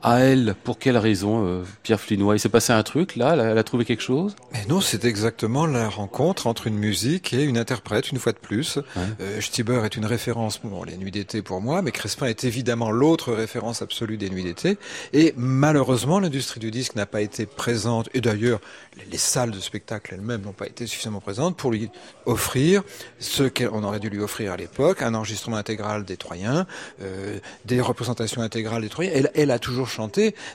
À 0.00 0.20
elle, 0.20 0.54
pour 0.62 0.78
quelle 0.78 0.96
raison, 0.96 1.44
euh, 1.44 1.64
Pierre 1.82 2.00
Flinois? 2.00 2.36
Il 2.36 2.38
s'est 2.38 2.48
passé 2.48 2.72
un 2.72 2.84
truc 2.84 3.16
là? 3.16 3.34
Elle 3.34 3.58
a, 3.58 3.64
trouvé 3.64 3.84
quelque 3.84 4.02
chose? 4.02 4.36
Mais 4.52 4.64
non, 4.66 4.80
c'est 4.80 5.04
exactement 5.04 5.66
la 5.66 5.88
rencontre 5.88 6.46
entre 6.46 6.68
une 6.68 6.78
musique 6.78 7.32
et 7.32 7.42
une 7.42 7.58
interprète, 7.58 8.12
une 8.12 8.18
fois 8.20 8.30
de 8.30 8.38
plus. 8.38 8.78
Euh, 8.96 9.40
Stieber 9.40 9.84
est 9.84 9.96
une 9.96 10.06
référence 10.06 10.58
pour 10.58 10.84
les 10.84 10.96
nuits 10.96 11.10
d'été 11.10 11.42
pour 11.42 11.60
moi, 11.60 11.82
mais 11.82 11.90
Crespin 11.90 12.26
est 12.26 12.44
évidemment 12.44 12.92
l'autre 12.92 13.32
référence 13.32 13.82
absolue 13.82 14.16
des 14.18 14.30
nuits 14.30 14.44
d'été. 14.44 14.78
Et 15.12 15.34
malheureusement, 15.36 16.20
l'industrie 16.20 16.60
du 16.60 16.70
disque 16.70 16.94
n'a 16.94 17.06
pas 17.06 17.20
été 17.20 17.44
présente, 17.44 18.08
et 18.14 18.20
d'ailleurs, 18.20 18.60
les, 18.96 19.04
les 19.10 19.18
salles 19.18 19.50
de 19.50 19.60
spectacle 19.60 20.14
elles-mêmes 20.14 20.42
n'ont 20.42 20.52
pas 20.52 20.66
été 20.68 20.86
suffisamment 20.86 21.20
présentes 21.20 21.56
pour 21.56 21.72
lui 21.72 21.90
offrir 22.24 22.84
ce 23.18 23.42
qu'on 23.42 23.82
aurait 23.82 23.98
dû 23.98 24.10
lui 24.10 24.20
offrir 24.20 24.52
à 24.52 24.56
l'époque, 24.56 25.02
un 25.02 25.14
enregistrement 25.14 25.56
intégral 25.56 26.04
des 26.04 26.16
Troyens, 26.16 26.66
euh, 27.02 27.40
des 27.64 27.80
représentations 27.80 28.42
intégrales 28.42 28.82
des 28.82 28.88
Troyens. 28.88 29.10
Elle, 29.12 29.30
elle 29.34 29.50
a 29.50 29.58
toujours 29.58 29.87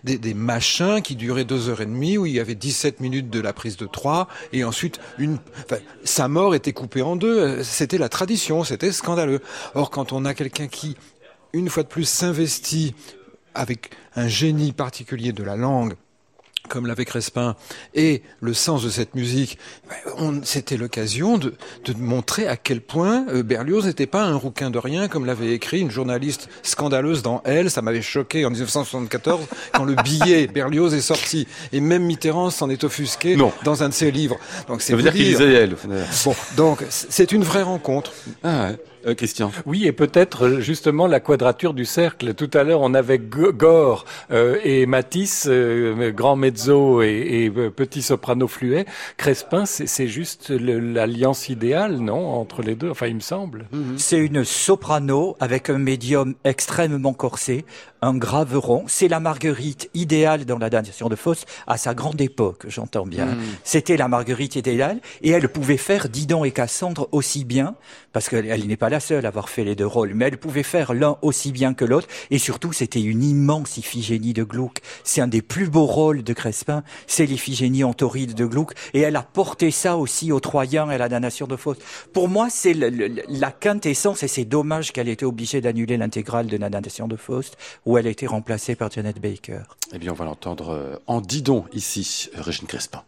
des, 0.04 0.34
machins 0.34 1.02
qui 1.02 1.16
duraient 1.16 1.46
deux 1.46 1.70
heures 1.70 1.82
et 1.82 1.86
demie, 1.86 2.18
où 2.18 2.26
il 2.26 2.34
y 2.34 2.40
avait 2.40 2.56
17 2.56 3.00
minutes 3.00 3.30
de 3.30 3.40
la 3.40 3.54
prise 3.54 3.78
de 3.78 3.86
Troyes, 3.86 4.28
et 4.52 4.64
ensuite 4.64 5.00
sa 6.04 6.28
mort 6.28 6.56
était 6.56 6.74
coupée 6.74 7.02
en 7.02 7.16
deux. 7.16 7.64
C'était 7.64 7.98
la 7.98 8.10
tradition, 8.10 8.64
c'était 8.64 8.92
scandaleux. 8.92 9.42
Or, 9.76 9.90
quand 9.90 10.14
on 10.14 10.26
a 10.26 10.34
quelqu'un 10.34 10.68
qui, 10.68 10.96
une 11.54 11.70
fois 11.70 11.84
de 11.84 11.88
plus, 11.88 12.06
s'investit 12.06 12.96
avec 13.56 13.92
un 14.16 14.28
génie 14.28 14.72
particulier 14.72 15.32
de 15.32 15.44
la 15.44 15.56
langue, 15.56 15.96
comme 16.70 16.88
l'avait 16.88 17.06
Crespin, 17.06 17.56
et 17.94 18.24
le 18.40 18.54
sens 18.54 18.84
de 18.84 18.90
cette 18.90 19.16
musique, 19.16 19.58
on- 20.18 20.42
c'était 20.44 20.78
l'occasion 20.78 21.38
de, 21.38 21.54
de 21.86 21.94
montrer 21.98 22.48
à 22.48 22.56
quel 22.58 22.82
point 22.82 23.26
euh, 23.30 23.44
Berlioz 23.44 23.86
n'était 23.86 24.08
pas 24.08 24.24
un 24.24 24.36
rouquin 24.36 24.70
de 24.70 24.78
rien, 24.80 25.08
comme 25.08 25.26
l'avait 25.26 25.52
écrit 25.54 25.82
une 25.82 25.92
journaliste 25.92 26.50
scandaleuse 26.64 27.22
dans 27.22 27.42
Elle. 27.46 27.70
Ça 27.70 27.82
m'avait 27.82 28.02
choqué 28.02 28.46
en 28.46 28.50
1974 28.50 29.46
quand 29.74 29.84
le 29.84 29.96
billet 29.96 30.48
Berlioz 30.54 30.94
est 30.94 31.02
sorti, 31.02 31.48
et 31.74 31.82
même 31.82 32.04
Mitterrand 32.06 32.50
s'en 32.50 32.70
est 32.70 32.84
offusqué 32.84 33.36
Non. 33.36 33.52
dans 33.64 33.84
un 33.84 33.90
de 33.90 33.94
ses 33.94 34.12
livres. 34.12 34.38
Donc 34.68 34.82
c'est 34.82 34.92
Ça 34.94 34.96
veut 34.98 35.04
dire 35.04 35.14
qu'il 35.14 35.42
elle. 35.42 35.76
Bon, 36.26 36.36
donc 36.56 36.84
c'est 36.90 37.32
une 37.32 37.44
vraie 37.44 37.64
rencontre. 37.64 38.12
Ah 38.44 38.70
ouais. 38.70 38.78
Euh, 39.06 39.16
Christian. 39.16 39.52
Oui, 39.66 39.86
et 39.86 39.92
peut-être 39.92 40.46
euh, 40.46 40.60
justement 40.60 41.08
la 41.08 41.20
quadrature 41.20 41.74
du 41.74 41.86
cercle. 41.86 42.34
Tout 42.34 42.50
à 42.54 42.64
l'heure, 42.64 42.82
on 42.82 42.94
avait 42.94 43.20
Gore 43.20 44.06
euh, 44.32 44.58
et 44.64 44.86
Matisse, 44.86 45.48
euh, 45.50 46.12
grand 46.12 46.36
mezzo 46.36 47.02
et, 47.02 47.08
et, 47.10 47.52
euh, 47.56 47.70
petit 47.70 48.02
soprano 48.02 48.48
fluet. 48.48 48.86
Crespin, 49.18 49.66
c'est 49.66 49.88
c'est 49.88 50.08
juste 50.08 50.50
l'alliance 50.50 51.50
idéale, 51.50 51.98
non, 51.98 52.34
entre 52.34 52.62
les 52.62 52.76
deux. 52.76 52.90
Enfin, 52.90 53.08
il 53.08 53.16
me 53.16 53.20
semble. 53.20 53.68
C'est 53.98 54.18
une 54.18 54.44
soprano 54.44 55.36
avec 55.40 55.70
un 55.70 55.78
médium 55.78 56.36
extrêmement 56.44 57.14
corsé, 57.14 57.66
un 58.04 58.16
graveron. 58.16 58.84
C'est 58.88 59.08
la 59.08 59.22
Marguerite 59.22 59.90
idéale 59.94 60.44
dans 60.46 60.58
la 60.58 60.70
damnation 60.70 61.08
de 61.08 61.16
Faust 61.16 61.48
à 61.68 61.78
sa 61.78 61.94
grande 61.94 62.20
époque, 62.20 62.66
j'entends 62.68 63.06
bien. 63.06 63.30
C'était 63.64 63.96
la 63.96 64.10
Marguerite 64.10 64.58
idéale 64.58 65.00
et 65.22 65.30
elle 65.30 65.48
pouvait 65.48 65.78
faire 65.78 66.10
Didon 66.10 66.44
et 66.44 66.52
Cassandre 66.52 67.08
aussi 67.14 67.46
bien, 67.46 67.76
parce 68.12 68.28
qu'elle 68.28 68.46
elle 68.46 68.68
n'est 68.68 68.78
pas 68.78 68.90
la 68.90 69.00
seule 69.00 69.26
à 69.26 69.30
avoir 69.30 69.50
fait 69.50 69.64
les 69.64 69.76
deux 69.76 69.88
rôles, 69.88 70.14
mais 70.16 70.26
elle 70.26 70.38
pouvait 70.38 70.64
faire 70.64 70.94
l'un 70.94 71.18
aussi 71.22 71.52
bien 71.54 71.74
que 71.74 71.86
l'autre. 71.86 72.08
Et 72.30 72.40
surtout, 72.40 72.74
c'était 72.74 73.02
une 73.02 73.24
immense 73.24 73.78
Iphigénie 73.78 74.34
de 74.34 74.44
Gluck. 74.44 74.80
C'est 75.06 75.22
un 75.22 75.28
des 75.28 75.42
plus 75.42 75.70
beaux 75.70 75.86
rôles 75.86 76.24
de 76.24 76.34
Crespin, 76.34 76.84
c'est 77.08 77.26
l'Iphigénie 77.26 77.86
en 77.86 77.94
tauride 77.94 78.34
de 78.34 78.46
Gluck. 78.46 78.74
Et 78.94 79.00
elle 79.00 79.16
a 79.16 79.24
porté 79.24 79.72
ça 79.72 79.96
aussi 79.96 80.32
aux 80.34 80.42
Troyens 80.42 80.92
et 80.92 80.96
à 80.96 80.98
la 80.98 81.08
damnation 81.08 81.48
de 81.48 81.56
Faust. 81.56 81.82
Pour 82.12 82.28
moi, 82.28 82.50
c'est 82.50 82.74
la 82.74 83.52
quintessence, 83.52 84.24
et 84.24 84.28
c'est 84.28 84.46
dommage 84.46 84.92
qu'elle 84.92 85.08
ait 85.08 85.14
été 85.14 85.26
obligée 85.26 85.62
d'annuler 85.62 85.96
l'intégrale 85.96 86.48
de 86.48 86.58
la 86.58 86.70
damnation 86.70 87.08
de 87.08 87.16
Faust, 87.16 87.58
où 87.94 87.98
elle 88.00 88.08
a 88.08 88.10
été 88.10 88.26
remplacée 88.26 88.76
par 88.76 88.90
Janet 88.90 89.22
Baker. 89.22 89.62
Eh 89.94 90.00
bien, 90.00 90.14
on 90.14 90.16
va 90.16 90.26
l'entendre 90.26 90.70
euh, 90.72 90.96
en 91.06 91.22
Didon 91.22 91.66
ici, 91.74 92.28
euh, 92.36 92.42
Régine 92.42 92.66
Crespin. 92.66 93.04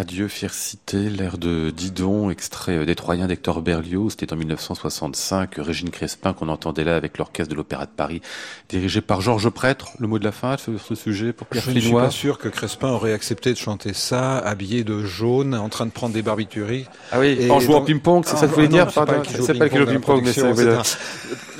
Adieu, 0.00 0.28
fière 0.28 0.54
cité, 0.54 1.10
l'air 1.10 1.36
de 1.36 1.68
Didon, 1.68 2.30
extrait 2.30 2.78
euh, 2.78 2.86
des 2.86 2.94
Troyens 2.94 3.26
d'Hector 3.26 3.60
Berlioz. 3.60 4.12
C'était 4.12 4.32
en 4.32 4.36
1965. 4.36 5.56
Régine 5.58 5.90
Crespin 5.90 6.32
qu'on 6.32 6.48
entendait 6.48 6.84
là 6.84 6.96
avec 6.96 7.18
l'orchestre 7.18 7.50
de 7.50 7.54
l'Opéra 7.54 7.84
de 7.84 7.90
Paris, 7.94 8.22
dirigé 8.70 9.02
par 9.02 9.20
Georges 9.20 9.50
Prêtre. 9.50 9.90
Le 9.98 10.06
mot 10.06 10.18
de 10.18 10.24
la 10.24 10.32
fin 10.32 10.56
sur 10.56 10.80
ce 10.80 10.94
sujet 10.94 11.34
pour 11.34 11.48
Pierre 11.48 11.64
Je 11.66 11.72
ne 11.72 11.80
suis 11.80 11.92
pas 11.92 12.10
sûr 12.10 12.38
que 12.38 12.48
Crespin 12.48 12.88
aurait 12.88 13.12
accepté 13.12 13.52
de 13.52 13.58
chanter 13.58 13.92
ça, 13.92 14.38
habillé 14.38 14.84
de 14.84 15.04
jaune, 15.04 15.54
en 15.54 15.68
train 15.68 15.84
de 15.84 15.90
prendre 15.90 16.14
des 16.14 16.22
barbituriques. 16.22 16.88
Ah 17.12 17.20
oui, 17.20 17.50
en 17.50 17.60
jouant 17.60 17.82
au 17.82 17.84
ping-pong, 17.84 18.24
c'est 18.24 18.36
ça 18.36 18.46
que 18.46 18.46
vous 18.46 18.54
voulez 18.54 18.68
dire 18.68 18.88
C'est 18.90 19.58
pas 19.58 19.66
le 19.66 19.84
ping-pong, 19.84 20.22
mais 20.24 20.32
c'est 20.32 20.96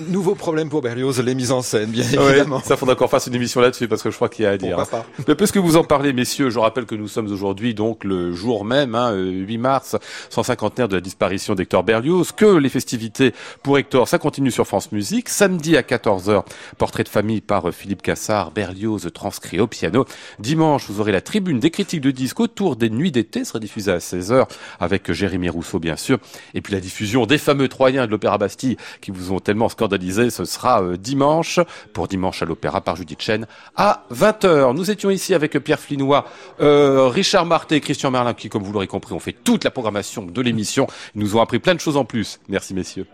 nouveau 0.08 0.34
problème 0.34 0.68
pour 0.68 0.82
Berlioz, 0.82 1.20
les 1.20 1.34
mises 1.34 1.52
en 1.52 1.62
scène, 1.62 1.90
bien 1.90 2.04
évidemment. 2.04 2.60
ça 2.60 2.76
faudra 2.76 2.94
encore 2.94 3.10
faire 3.10 3.20
une 3.26 3.34
émission 3.34 3.60
là-dessus 3.60 3.88
parce 3.88 4.02
que 4.02 4.10
je 4.10 4.16
crois 4.16 4.28
qu'il 4.28 4.44
y 4.44 4.46
a 4.46 4.50
à 4.50 4.56
dire. 4.56 4.76
Pourquoi 4.76 5.00
pas 5.00 5.06
Mais 5.28 5.34
puisque 5.34 5.58
vous 5.58 5.76
en 5.76 5.84
parlez, 5.84 6.12
messieurs, 6.12 6.50
je 6.50 6.58
rappelle 6.58 6.86
que 6.86 6.94
nous 6.94 7.08
sommes 7.08 7.30
aujourd'hui 7.30 7.74
donc 7.74 8.04
le 8.04 8.29
jour 8.32 8.64
même, 8.64 8.94
hein, 8.94 9.12
8 9.14 9.56
euh, 9.56 9.58
mars, 9.58 9.96
150 10.30 10.70
de 10.88 10.94
la 10.94 11.00
disparition 11.00 11.54
d'Hector 11.54 11.82
Berlioz, 11.82 12.32
que 12.32 12.46
les 12.46 12.68
festivités 12.68 13.34
pour 13.62 13.78
Hector, 13.78 14.06
ça 14.08 14.18
continue 14.18 14.50
sur 14.50 14.66
France 14.66 14.92
Musique. 14.92 15.28
Samedi 15.28 15.76
à 15.76 15.82
14h, 15.82 16.44
portrait 16.78 17.02
de 17.02 17.08
famille 17.08 17.40
par 17.40 17.68
euh, 17.68 17.72
Philippe 17.72 18.02
Cassard, 18.02 18.52
Berlioz 18.52 19.10
transcrit 19.12 19.60
au 19.60 19.66
piano. 19.66 20.04
Dimanche, 20.38 20.84
vous 20.88 21.00
aurez 21.00 21.12
la 21.12 21.20
tribune 21.20 21.60
des 21.60 21.70
critiques 21.70 22.00
de 22.00 22.10
disques 22.10 22.40
autour 22.40 22.76
des 22.76 22.90
nuits 22.90 23.10
d'été, 23.10 23.44
sera 23.44 23.58
diffusée 23.58 23.92
à 23.92 23.98
16h 23.98 24.46
avec 24.78 25.10
Jérémy 25.12 25.48
Rousseau, 25.48 25.78
bien 25.78 25.96
sûr. 25.96 26.18
Et 26.54 26.60
puis 26.60 26.72
la 26.72 26.80
diffusion 26.80 27.26
des 27.26 27.38
fameux 27.38 27.68
Troyens 27.68 28.06
de 28.06 28.10
l'Opéra 28.10 28.38
Bastille 28.38 28.76
qui 29.00 29.10
vous 29.10 29.32
ont 29.32 29.40
tellement 29.40 29.68
scandalisé, 29.68 30.30
ce 30.30 30.44
sera 30.44 30.82
euh, 30.82 30.96
dimanche, 30.96 31.58
pour 31.92 32.08
dimanche 32.08 32.42
à 32.42 32.44
l'Opéra 32.44 32.80
par 32.80 32.96
Judith 32.96 33.20
Chen, 33.20 33.46
à 33.76 34.04
20h. 34.12 34.74
Nous 34.74 34.90
étions 34.90 35.10
ici 35.10 35.34
avec 35.34 35.58
Pierre 35.58 35.80
Flinois, 35.80 36.26
Richard 36.58 37.46
Marté 37.46 37.80
Christian 37.80 38.10
Qui, 38.36 38.48
comme 38.48 38.62
vous 38.62 38.72
l'aurez 38.72 38.86
compris, 38.86 39.14
ont 39.14 39.20
fait 39.20 39.32
toute 39.32 39.64
la 39.64 39.70
programmation 39.70 40.22
de 40.22 40.40
l'émission. 40.40 40.86
Ils 41.14 41.22
nous 41.22 41.36
ont 41.36 41.40
appris 41.40 41.58
plein 41.58 41.74
de 41.74 41.80
choses 41.80 41.96
en 41.96 42.04
plus. 42.04 42.40
Merci 42.48 42.74
messieurs. 42.74 43.06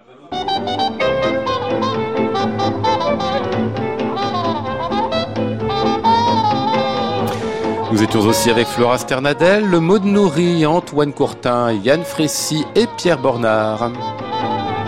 Nous 7.93 8.03
étions 8.03 8.21
aussi 8.21 8.51
avec 8.51 8.67
Flora 8.67 8.99
Sternadel, 8.99 9.65
le 9.65 9.79
de 9.79 10.07
nourri, 10.07 10.67
Antoine 10.67 11.13
Courtin, 11.13 11.73
Yann 11.73 12.03
Frécy 12.03 12.65
et 12.75 12.87
Pierre 12.99 13.19
Bornard. 13.19 13.91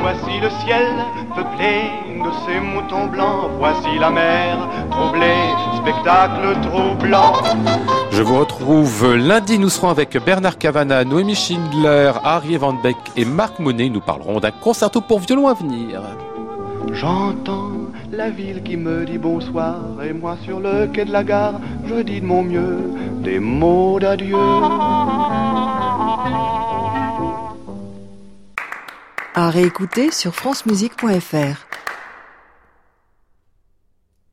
Voici 0.00 0.40
le 0.42 0.50
ciel 0.50 0.86
peuplé 1.34 2.07
de 2.28 2.34
ces 2.46 2.60
moutons 2.60 3.06
blancs, 3.06 3.50
voici 3.58 3.98
la 3.98 4.10
mer 4.10 4.68
troublée, 4.90 5.48
spectacle 5.76 6.60
troublant. 6.62 7.32
Je 8.10 8.22
vous 8.22 8.38
retrouve 8.38 9.14
lundi, 9.14 9.58
nous 9.58 9.68
serons 9.68 9.88
avec 9.88 10.16
Bernard 10.24 10.58
Cavana, 10.58 11.04
Noémie 11.04 11.34
Schindler, 11.34 12.12
Harry 12.24 12.56
Van 12.56 12.74
Beck 12.74 12.96
et 13.16 13.24
Marc 13.24 13.58
Monet. 13.58 13.88
Nous 13.88 14.00
parlerons 14.00 14.40
d'un 14.40 14.50
concerto 14.50 15.00
pour 15.00 15.20
violon 15.20 15.48
à 15.48 15.54
venir. 15.54 16.02
J'entends 16.92 17.72
la 18.12 18.30
ville 18.30 18.62
qui 18.62 18.76
me 18.76 19.04
dit 19.04 19.18
bonsoir 19.18 19.76
et 20.02 20.12
moi 20.12 20.36
sur 20.44 20.60
le 20.60 20.86
quai 20.86 21.04
de 21.04 21.12
la 21.12 21.24
gare, 21.24 21.60
je 21.86 21.96
dis 22.02 22.20
de 22.20 22.26
mon 22.26 22.42
mieux 22.42 22.78
des 23.22 23.38
mots 23.38 23.98
d'adieu. 24.00 24.36
À 29.34 29.50
réécouter 29.50 30.10
sur 30.10 30.34
francemusique.fr. 30.34 31.67